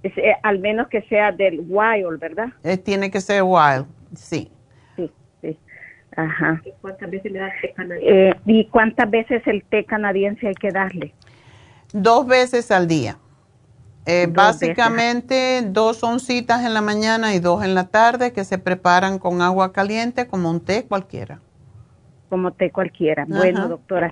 [0.03, 2.49] Eh, al menos que sea del wild, ¿verdad?
[2.63, 3.85] Eh, tiene que ser wild,
[4.15, 4.51] sí.
[4.95, 5.57] Sí, sí.
[6.15, 6.61] Ajá.
[6.65, 8.29] ¿Y cuántas veces le da té canadiense?
[8.29, 11.13] Eh, ¿Y cuántas veces el té canadiense hay que darle?
[11.93, 13.17] Dos veces al día.
[14.05, 19.19] Eh, básicamente dos oncitas en la mañana y dos en la tarde que se preparan
[19.19, 21.39] con agua caliente como un té cualquiera.
[22.29, 23.25] Como té cualquiera.
[23.27, 24.11] Bueno, doctora.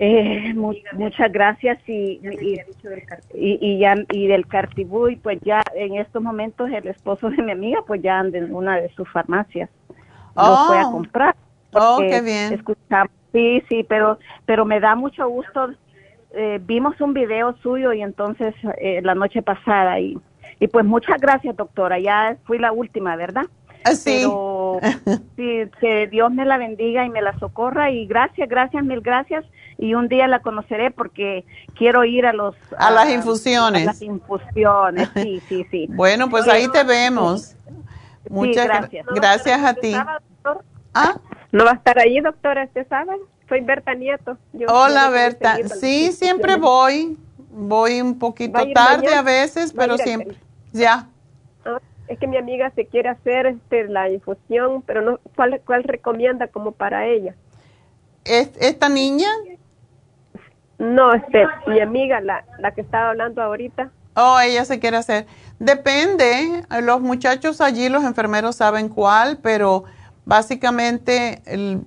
[0.00, 2.20] Eh, muchas gracias y,
[3.34, 7.50] y, ya y del Cartibú y pues ya en estos momentos el esposo de mi
[7.50, 9.68] amiga pues ya anda en una de sus farmacias
[10.36, 10.92] lo fue a oh.
[10.92, 11.34] comprar
[11.72, 15.70] oh qué bien escuchamos sí sí pero pero me da mucho gusto
[16.32, 20.18] eh, vimos un video suyo y entonces eh, la noche pasada y,
[20.60, 23.46] y pues muchas gracias doctora, ya fui la última, ¿verdad?
[23.84, 24.26] Ah, sí.
[25.36, 29.44] que Dios me la bendiga y me la socorra y gracias, gracias, mil gracias
[29.78, 31.44] y un día la conoceré porque
[31.76, 33.82] quiero ir a los a, las infusiones.
[33.82, 35.86] A las infusiones, sí, sí, sí.
[35.90, 37.54] bueno, pues ahí te vemos.
[38.28, 39.06] Muchas gracias.
[39.14, 39.94] Gracias a ti.
[40.94, 41.14] ¿Ah?
[41.52, 43.20] ¿No va a estar ahí, doctora, este sábado?
[43.48, 44.36] Soy Berta Nieto.
[44.68, 45.56] Hola, Berta.
[45.80, 47.16] Sí, siempre voy.
[47.50, 50.36] Voy un poquito tarde a veces, pero siempre.
[50.72, 51.08] Ya.
[51.64, 55.82] Ah, es que mi amiga se quiere hacer este, la infusión, pero no ¿cuál, cuál
[55.84, 57.34] recomienda como para ella?
[58.24, 59.28] ¿Es, ¿Esta niña?
[60.78, 63.90] No, este, mi amiga, la, la que estaba hablando ahorita.
[64.14, 65.26] Oh, ella se quiere hacer.
[65.58, 66.64] Depende.
[66.82, 69.84] Los muchachos allí, los enfermeros saben cuál, pero
[70.24, 71.82] básicamente el,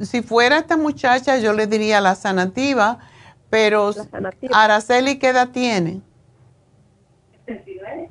[0.00, 2.98] si fuera esta muchacha, yo le diría la sanativa,
[3.50, 3.90] pero
[4.52, 6.00] Araceli, ¿qué edad tiene?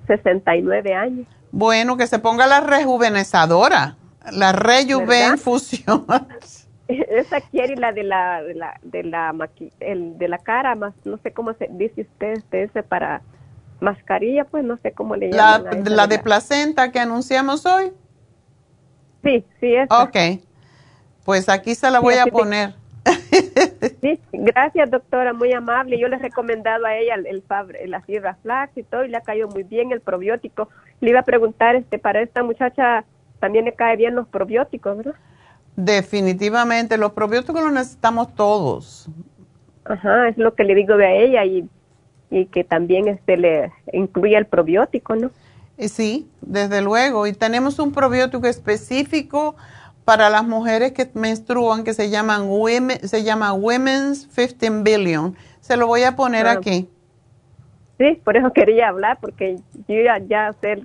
[0.08, 1.28] 69 años.
[1.52, 3.98] Bueno, que se ponga la rejuvenezadora,
[4.32, 6.06] la rejuven fusión.
[6.88, 9.34] Esa quiere la de la de la de la,
[9.80, 13.22] el, de la cara, más no sé cómo se dice usted, ese para
[13.80, 15.84] mascarilla, pues no sé cómo le llaman.
[15.86, 17.94] La, la de placenta que anunciamos hoy.
[19.24, 19.90] Sí, sí, es.
[19.90, 20.44] Ok.
[21.24, 22.76] Pues aquí se la voy a poner.
[24.02, 25.98] Sí, gracias doctora, muy amable.
[26.00, 27.44] Yo le he recomendado a ella el, el,
[27.90, 30.70] la fibra flax y todo y le ha caído muy bien el probiótico.
[31.02, 33.06] Le iba a preguntar, este, para esta muchacha
[33.40, 35.16] también le cae bien los probióticos, ¿verdad?
[35.76, 39.10] Definitivamente, los probióticos los necesitamos todos.
[39.86, 41.68] Ajá, es lo que le digo de a ella y,
[42.30, 45.32] y que también este le incluye el probiótico, ¿no?
[45.78, 47.28] Sí, desde luego.
[47.28, 49.56] Y tenemos un probiótico específico
[50.06, 52.48] para las mujeres que menstruan que se llaman
[53.04, 55.36] se llama Women's 15 Billion.
[55.62, 56.90] Se lo voy a poner aquí.
[57.98, 59.58] Sí, por eso quería hablar, porque
[59.88, 60.84] yo ya, ya sé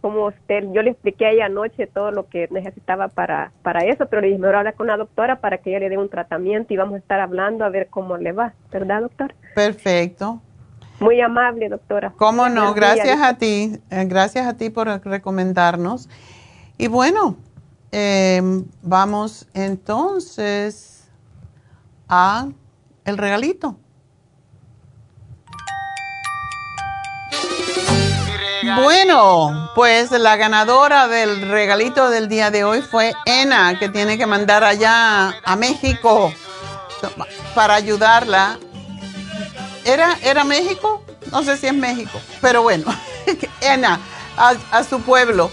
[0.00, 4.06] cómo usted, yo le expliqué a ella anoche todo lo que necesitaba para, para eso,
[4.06, 6.74] pero le dije, mejor hablar con la doctora para que ella le dé un tratamiento
[6.74, 9.34] y vamos a estar hablando a ver cómo le va, ¿verdad, doctor?
[9.54, 10.42] Perfecto.
[11.00, 12.12] Muy amable, doctora.
[12.16, 12.74] ¿Cómo no?
[12.74, 13.78] Gracias a ti.
[13.90, 16.08] eh, Gracias a ti por recomendarnos.
[16.78, 17.36] Y bueno,
[17.96, 18.42] eh,
[18.82, 21.04] vamos entonces
[22.08, 22.48] a
[23.04, 23.76] el regalito.
[28.82, 34.26] Bueno, pues la ganadora del regalito del día de hoy fue Ena, que tiene que
[34.26, 36.34] mandar allá a México
[37.54, 38.58] para ayudarla.
[39.84, 41.04] ¿Era, ¿Era México?
[41.30, 42.86] No sé si es México, pero bueno,
[43.60, 44.00] Ena,
[44.36, 45.48] a, a su pueblo,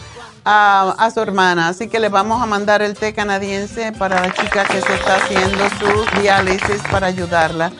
[0.45, 1.67] a, a su hermana.
[1.67, 5.15] Así que le vamos a mandar el té canadiense para la chica que se está
[5.15, 7.71] haciendo su diálisis para ayudarla.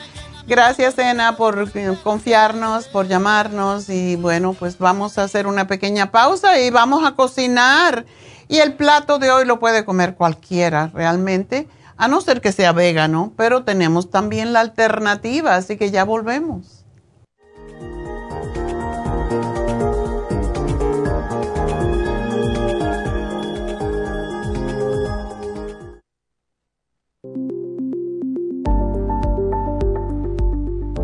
[0.48, 1.72] Gracias, Ena, por
[2.02, 7.12] confiarnos, por llamarnos y bueno, pues vamos a hacer una pequeña pausa y vamos a
[7.12, 8.06] cocinar.
[8.48, 12.74] Y el plato de hoy lo puede comer cualquiera, realmente, a no ser que sea
[12.74, 16.81] vegano, pero tenemos también la alternativa, así que ya volvemos.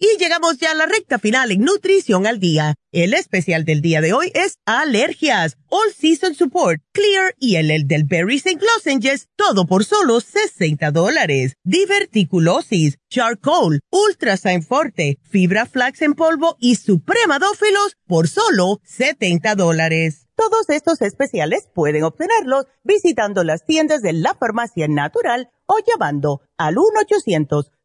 [0.00, 2.76] Y llegamos ya a la recta final en Nutrición al Día.
[2.92, 7.88] El especial del día de hoy es alergias, All Season Support, Clear y el, el
[7.88, 8.60] del Berry St.
[8.64, 11.54] Lozenges, todo por solo 60 dólares.
[11.64, 20.28] Diverticulosis, Charcoal, Ultrasign Forte, Fibra Flax en polvo y Supremadófilos por solo 70 dólares.
[20.36, 26.76] Todos estos especiales pueden obtenerlos visitando las tiendas de la Farmacia Natural o llamando al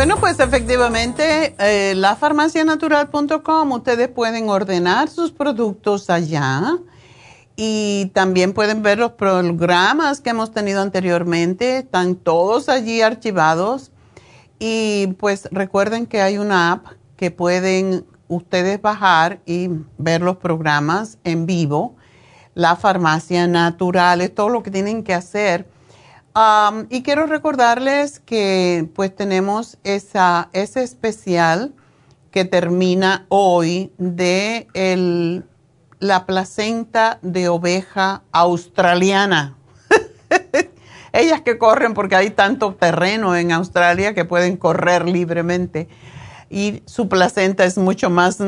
[0.00, 6.78] Bueno, pues efectivamente, eh, lafarmacianatural.com, ustedes pueden ordenar sus productos allá
[7.54, 13.92] y también pueden ver los programas que hemos tenido anteriormente, están todos allí archivados
[14.58, 16.86] y pues recuerden que hay una app
[17.18, 19.68] que pueden ustedes bajar y
[19.98, 21.94] ver los programas en vivo.
[22.54, 25.66] La farmacia natural es todo lo que tienen que hacer.
[26.88, 31.74] Y quiero recordarles que pues tenemos esa, ese especial
[32.30, 35.44] que termina hoy de el,
[35.98, 39.56] la placenta de oveja australiana.
[41.12, 45.88] Ellas que corren porque hay tanto terreno en Australia que pueden correr libremente
[46.48, 48.38] y su placenta es mucho más,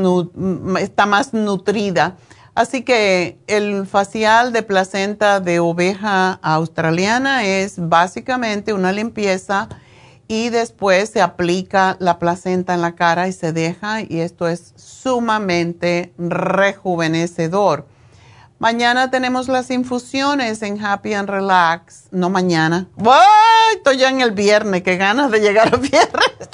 [0.79, 2.17] está más nutrida.
[2.55, 9.71] Así que el facial de placenta de oveja australiana es básicamente una limpieza
[10.29, 14.75] y después se aplica la placenta en la cara y se deja y esto es
[14.77, 17.87] sumamente rejuvenecedor.
[18.59, 22.05] Mañana tenemos las infusiones en Happy and Relax.
[22.13, 22.87] No mañana.
[22.99, 23.77] ¡Ay!
[23.77, 24.83] Estoy ya en el viernes.
[24.83, 26.49] Qué ganas de llegar al viernes.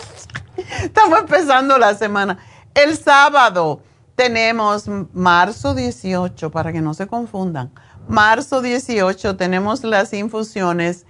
[0.83, 2.39] Estamos empezando la semana.
[2.73, 3.83] El sábado
[4.19, 7.71] tenemos marzo 18, para que no se confundan.
[8.09, 11.07] Marzo 18 tenemos las infusiones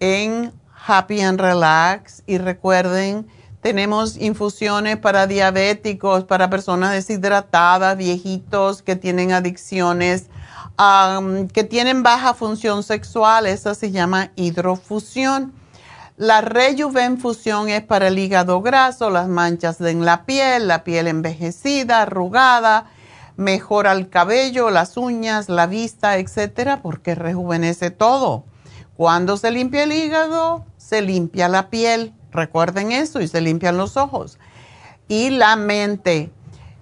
[0.00, 0.52] en
[0.84, 2.24] Happy and Relax.
[2.26, 3.28] Y recuerden,
[3.60, 10.26] tenemos infusiones para diabéticos, para personas deshidratadas, viejitos que tienen adicciones
[11.52, 15.52] que tienen baja función sexual, esa se llama hidrofusión.
[16.18, 22.02] La rejuvenfusión es para el hígado graso, las manchas en la piel, la piel envejecida,
[22.02, 22.86] arrugada,
[23.36, 28.42] mejora el cabello, las uñas, la vista, etcétera, porque rejuvenece todo.
[28.96, 33.96] Cuando se limpia el hígado, se limpia la piel, recuerden eso, y se limpian los
[33.96, 34.40] ojos.
[35.06, 36.32] Y la mente,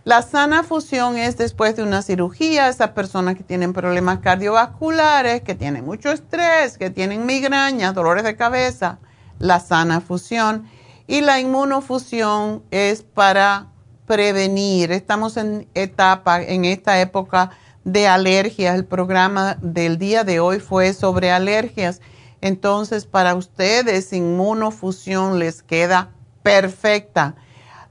[0.05, 5.55] la sana fusión es después de una cirugía, esas personas que tienen problemas cardiovasculares, que
[5.55, 8.99] tienen mucho estrés, que tienen migrañas, dolores de cabeza,
[9.39, 10.69] la sana fusión.
[11.07, 13.69] Y la inmunofusión es para
[14.07, 14.93] prevenir.
[14.93, 17.51] Estamos en etapa, en esta época
[17.85, 18.75] de alergias.
[18.75, 22.01] El programa del día de hoy fue sobre alergias.
[22.41, 26.11] Entonces, para ustedes, inmunofusión les queda
[26.43, 27.37] perfecta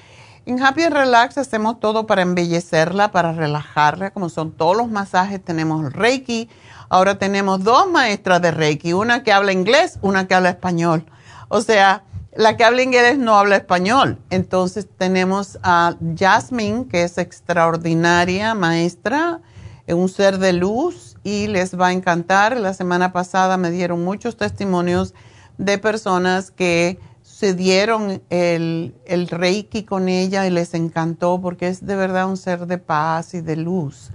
[0.44, 5.90] en Happy Relax hacemos todo para embellecerla, para relajarla, como son todos los masajes, tenemos
[5.92, 6.50] Reiki.
[6.94, 11.04] Ahora tenemos dos maestras de Reiki, una que habla inglés, una que habla español.
[11.48, 12.04] O sea,
[12.36, 14.20] la que habla inglés no habla español.
[14.30, 19.40] Entonces tenemos a Jasmine, que es extraordinaria maestra,
[19.88, 22.56] un ser de luz y les va a encantar.
[22.56, 25.14] La semana pasada me dieron muchos testimonios
[25.58, 31.84] de personas que se dieron el, el, reiki con ella y les encantó porque es
[31.84, 34.12] de verdad un ser de paz y de luz.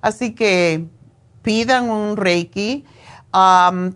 [0.00, 0.88] Así que
[1.42, 2.84] pidan un reiki.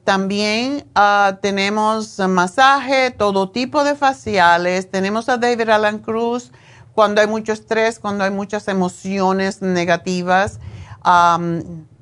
[0.05, 4.91] también ah, tenemos masaje, todo tipo de faciales.
[4.91, 6.53] Tenemos a David Alan Cruz
[6.95, 10.59] cuando hay mucho estrés, cuando hay muchas emociones negativas,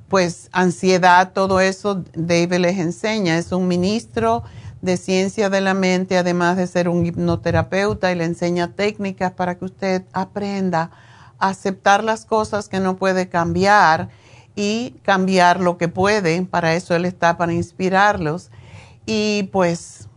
[0.07, 3.37] pues ansiedad, todo eso David les enseña.
[3.37, 4.43] Es un ministro
[4.81, 9.55] de ciencia de la mente, además de ser un hipnoterapeuta y le enseña técnicas para
[9.55, 10.91] que usted aprenda
[11.39, 14.09] a aceptar las cosas que no puede cambiar
[14.55, 16.41] y cambiar lo que puede.
[16.43, 18.49] Para eso él está, para inspirarlos.
[19.05, 20.07] Y pues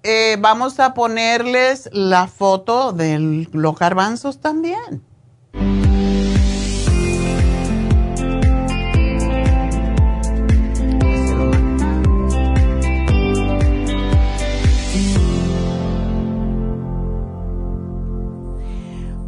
[0.04, 5.04] eh, vamos a ponerles la foto de los garbanzos también.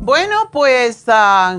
[0.05, 1.57] Bueno, pues ah,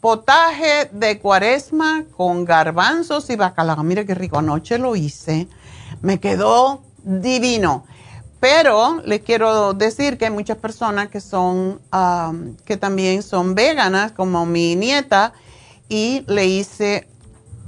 [0.00, 3.84] potaje de cuaresma con garbanzos y bacalao.
[3.84, 5.46] Mire qué rico, anoche lo hice.
[6.02, 7.86] Me quedó divino.
[8.40, 12.32] Pero les quiero decir que hay muchas personas que son, ah,
[12.64, 15.32] que también son veganas, como mi nieta,
[15.88, 17.06] y le hice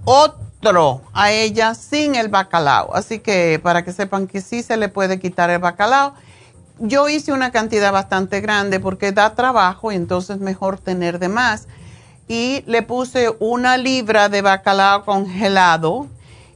[0.05, 2.93] otro a ella sin el bacalao.
[2.93, 6.15] Así que para que sepan que sí se le puede quitar el bacalao
[6.81, 11.69] yo hice una cantidad bastante grande porque da trabajo y entonces mejor tener de más.
[12.29, 16.07] Y le puse una libra de bacalao congelado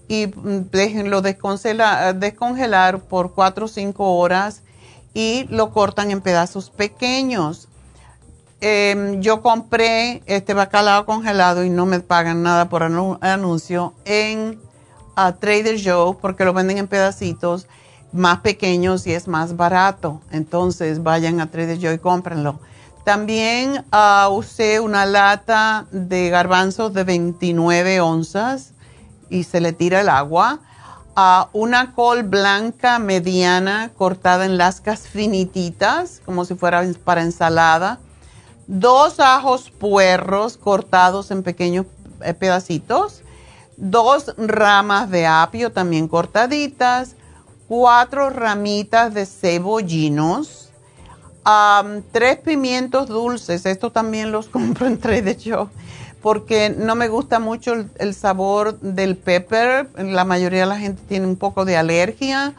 [0.08, 4.62] y mm, déjenlo descongelar por 4 o 5 horas
[5.14, 7.68] y lo cortan en pedazos pequeños.
[8.60, 14.60] Em, yo compré este bacalao congelado y no me pagan nada por anuncio en
[15.40, 17.66] Trader Joe porque lo venden en pedacitos
[18.12, 20.20] más pequeños y es más barato.
[20.30, 22.60] Entonces vayan a Trader Joe y cómprenlo.
[23.04, 28.74] También uh, usé una lata de garbanzos de 29 onzas
[29.28, 30.60] y se le tira el agua.
[31.16, 37.98] Uh, una col blanca mediana cortada en lascas finititas, como si fuera para ensalada.
[38.68, 41.86] Dos ajos puerros cortados en pequeños
[42.22, 43.22] eh, pedacitos.
[43.76, 47.16] Dos ramas de apio también cortaditas
[47.72, 50.68] cuatro ramitas de cebollinos,
[52.10, 55.68] tres pimientos dulces, estos también los compro en de Joe,
[56.20, 61.26] porque no me gusta mucho el, sabor del pepper, la mayoría de la gente tiene
[61.26, 62.52] un poco de alergia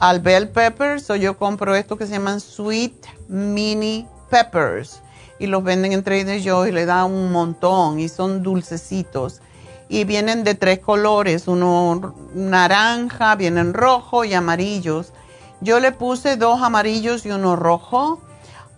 [0.00, 5.00] al bell pepper, so yo compro estos que se llaman sweet mini peppers
[5.38, 9.42] y los venden en de Joe y le da un montón y son dulcecitos
[9.88, 15.12] y vienen de tres colores, uno naranja, vienen rojo y amarillos.
[15.60, 18.20] Yo le puse dos amarillos y uno rojo,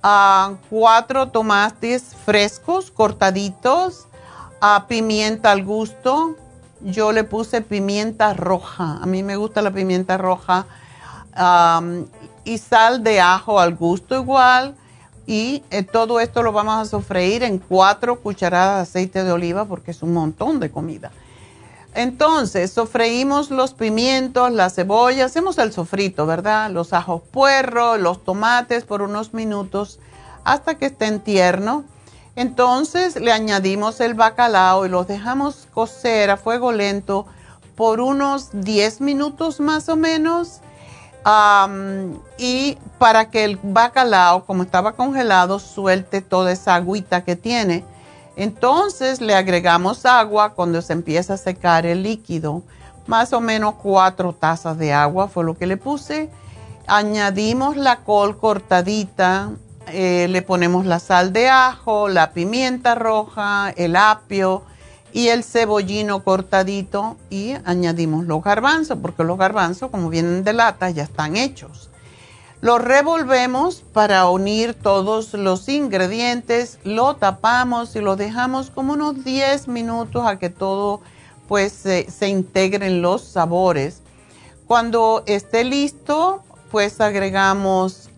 [0.03, 4.07] a cuatro tomates frescos cortaditos,
[4.61, 6.37] a pimienta al gusto.
[6.81, 10.67] Yo le puse pimienta roja, a mí me gusta la pimienta roja,
[12.45, 14.77] y sal de ajo al gusto igual
[15.29, 19.67] y eh, todo esto lo vamos a sofreír en cuatro cucharadas de aceite de oliva
[19.67, 21.13] porque es un montón de comida.
[21.95, 26.71] Entonces, sofreímos los pimientos, la cebolla, hacemos el sofrito, ¿verdad?
[26.71, 30.01] Los ajos puerros, los tomates por unos minutos
[30.45, 31.85] hasta que estén tiernos.
[32.35, 37.27] Entonces le añadimos el bacalao y los dejamos cocer a fuego lento
[37.77, 40.63] por unos 10 minutos más o menos
[42.39, 47.85] y para que el bacalao, como estaba congelado, suelte toda esa agüita que tiene.
[48.37, 52.63] Entonces le agregamos agua cuando se empieza a secar el líquido.
[53.07, 56.31] Más o menos cuatro tazas de agua fue lo que le puse.
[56.87, 59.51] Añadimos la col cortadita,
[59.89, 64.63] eh, le ponemos la sal de ajo, la pimienta roja, el apio
[65.13, 70.91] y el cebollino cortadito y añadimos los garbanzos, porque los garbanzos, como vienen de lata,
[70.91, 71.91] ya están hechos.
[72.61, 79.69] Los revolvemos para unir todos los ingredientes, lo tapamos y lo dejamos como unos 10
[79.69, 81.01] minutos a que todo
[81.47, 84.03] pues se integren los sabores.
[84.67, 88.11] Cuando esté listo, pues agregamos,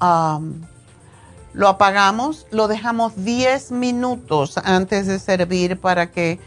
[1.52, 6.40] lo apagamos, lo dejamos 10 minutos antes de servir para que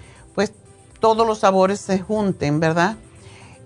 [1.04, 2.96] todos los sabores se junten, ¿verdad?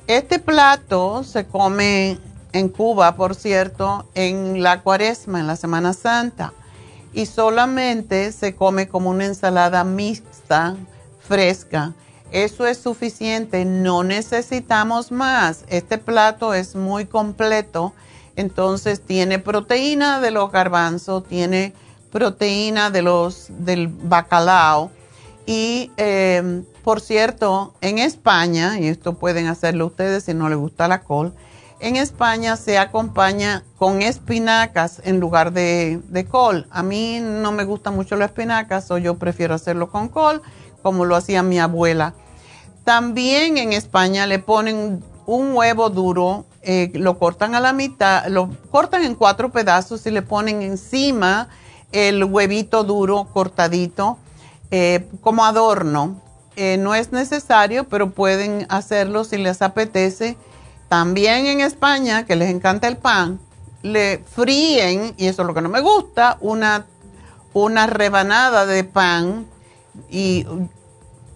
[0.07, 2.17] Este plato se come
[2.51, 6.53] en Cuba, por cierto, en la cuaresma, en la Semana Santa.
[7.13, 10.75] y solamente se come como una ensalada mixta,
[11.19, 11.93] fresca.
[12.31, 15.63] Eso es suficiente, no necesitamos más.
[15.67, 17.93] Este plato es muy completo,
[18.35, 21.73] entonces tiene proteína de los garbanzos, tiene
[22.11, 24.91] proteína de los, del bacalao
[25.47, 30.87] y eh, por cierto, en España, y esto pueden hacerlo ustedes si no les gusta
[30.87, 31.33] la col,
[31.79, 36.67] en España se acompaña con espinacas en lugar de, col.
[36.69, 40.41] A mí no me gusta mucho la espinacas, o yo prefiero hacerlo con col,
[40.81, 42.13] como lo hacía mi abuela.
[42.83, 48.49] También en España le ponen un huevo duro, eh, lo cortan a la mitad, lo
[48.69, 51.47] cortan en cuatro pedazos y le ponen encima
[51.93, 54.17] el huevito duro cortadito
[54.71, 56.21] eh, como adorno.
[56.55, 60.37] Eh, no es necesario, pero pueden hacerlo si les apetece
[60.89, 63.39] también en España, que les encanta el pan,
[63.83, 66.85] le fríen, y eso es lo que no me gusta, una,
[67.53, 69.45] una rebanada de pan.
[70.09, 70.45] Y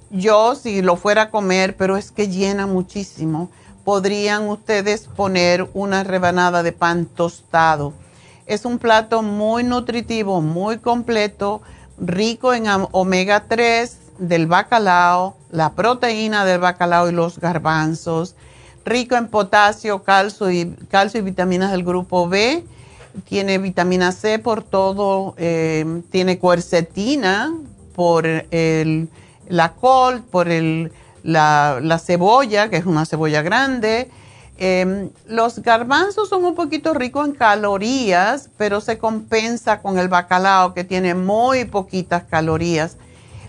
[0.09, 3.49] yo, si lo fuera a comer, pero es que llena muchísimo,
[3.83, 7.93] podrían ustedes poner una rebanada de pan tostado.
[8.45, 11.61] Es un plato muy nutritivo, muy completo,
[12.01, 18.35] rico en omega 3 del bacalao, la proteína del bacalao y los garbanzos
[18.85, 22.63] rico en potasio, calcio y, calcio y vitaminas del grupo B.
[23.27, 27.53] Tiene vitamina C por todo, eh, tiene cuercetina
[27.93, 29.09] por el,
[29.49, 34.09] la col, por el, la, cebolla, que es una cebolla grande.
[34.63, 40.75] Em, los garbanzos son un poquito ricos en calorías, pero se compensa con el bacalao,
[40.75, 42.97] que tiene muy poquitas calorías.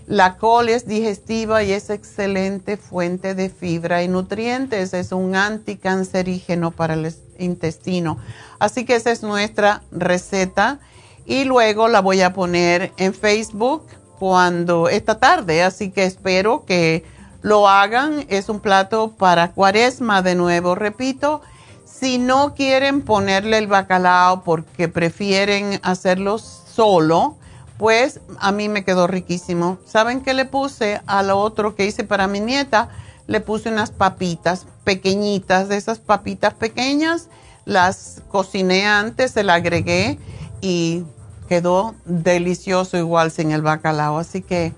[0.07, 4.95] La col es digestiva y es excelente fuente de fibra y nutrientes.
[4.95, 8.17] Es un anticancerígeno para el intestino.
[8.57, 10.79] Así que esa es nuestra receta.
[11.27, 13.83] Y luego la voy a poner en Facebook
[14.17, 15.61] cuando esta tarde.
[15.61, 17.03] Así que espero que
[17.43, 18.25] lo hagan.
[18.29, 21.41] Es un plato para cuaresma de nuevo, repito.
[21.85, 27.37] Si no quieren ponerle el bacalao porque prefieren hacerlo solo,
[27.77, 29.77] pues a mí me quedó riquísimo.
[29.85, 32.89] ¿Saben qué le puse a lo otro que hice para mi nieta?
[33.27, 37.29] Le puse unas papitas pequeñitas, de esas papitas pequeñas.
[37.65, 40.17] Las cociné antes, se la agregué
[40.61, 41.03] y
[41.47, 44.17] quedó delicioso igual sin el bacalao.
[44.17, 44.73] Así que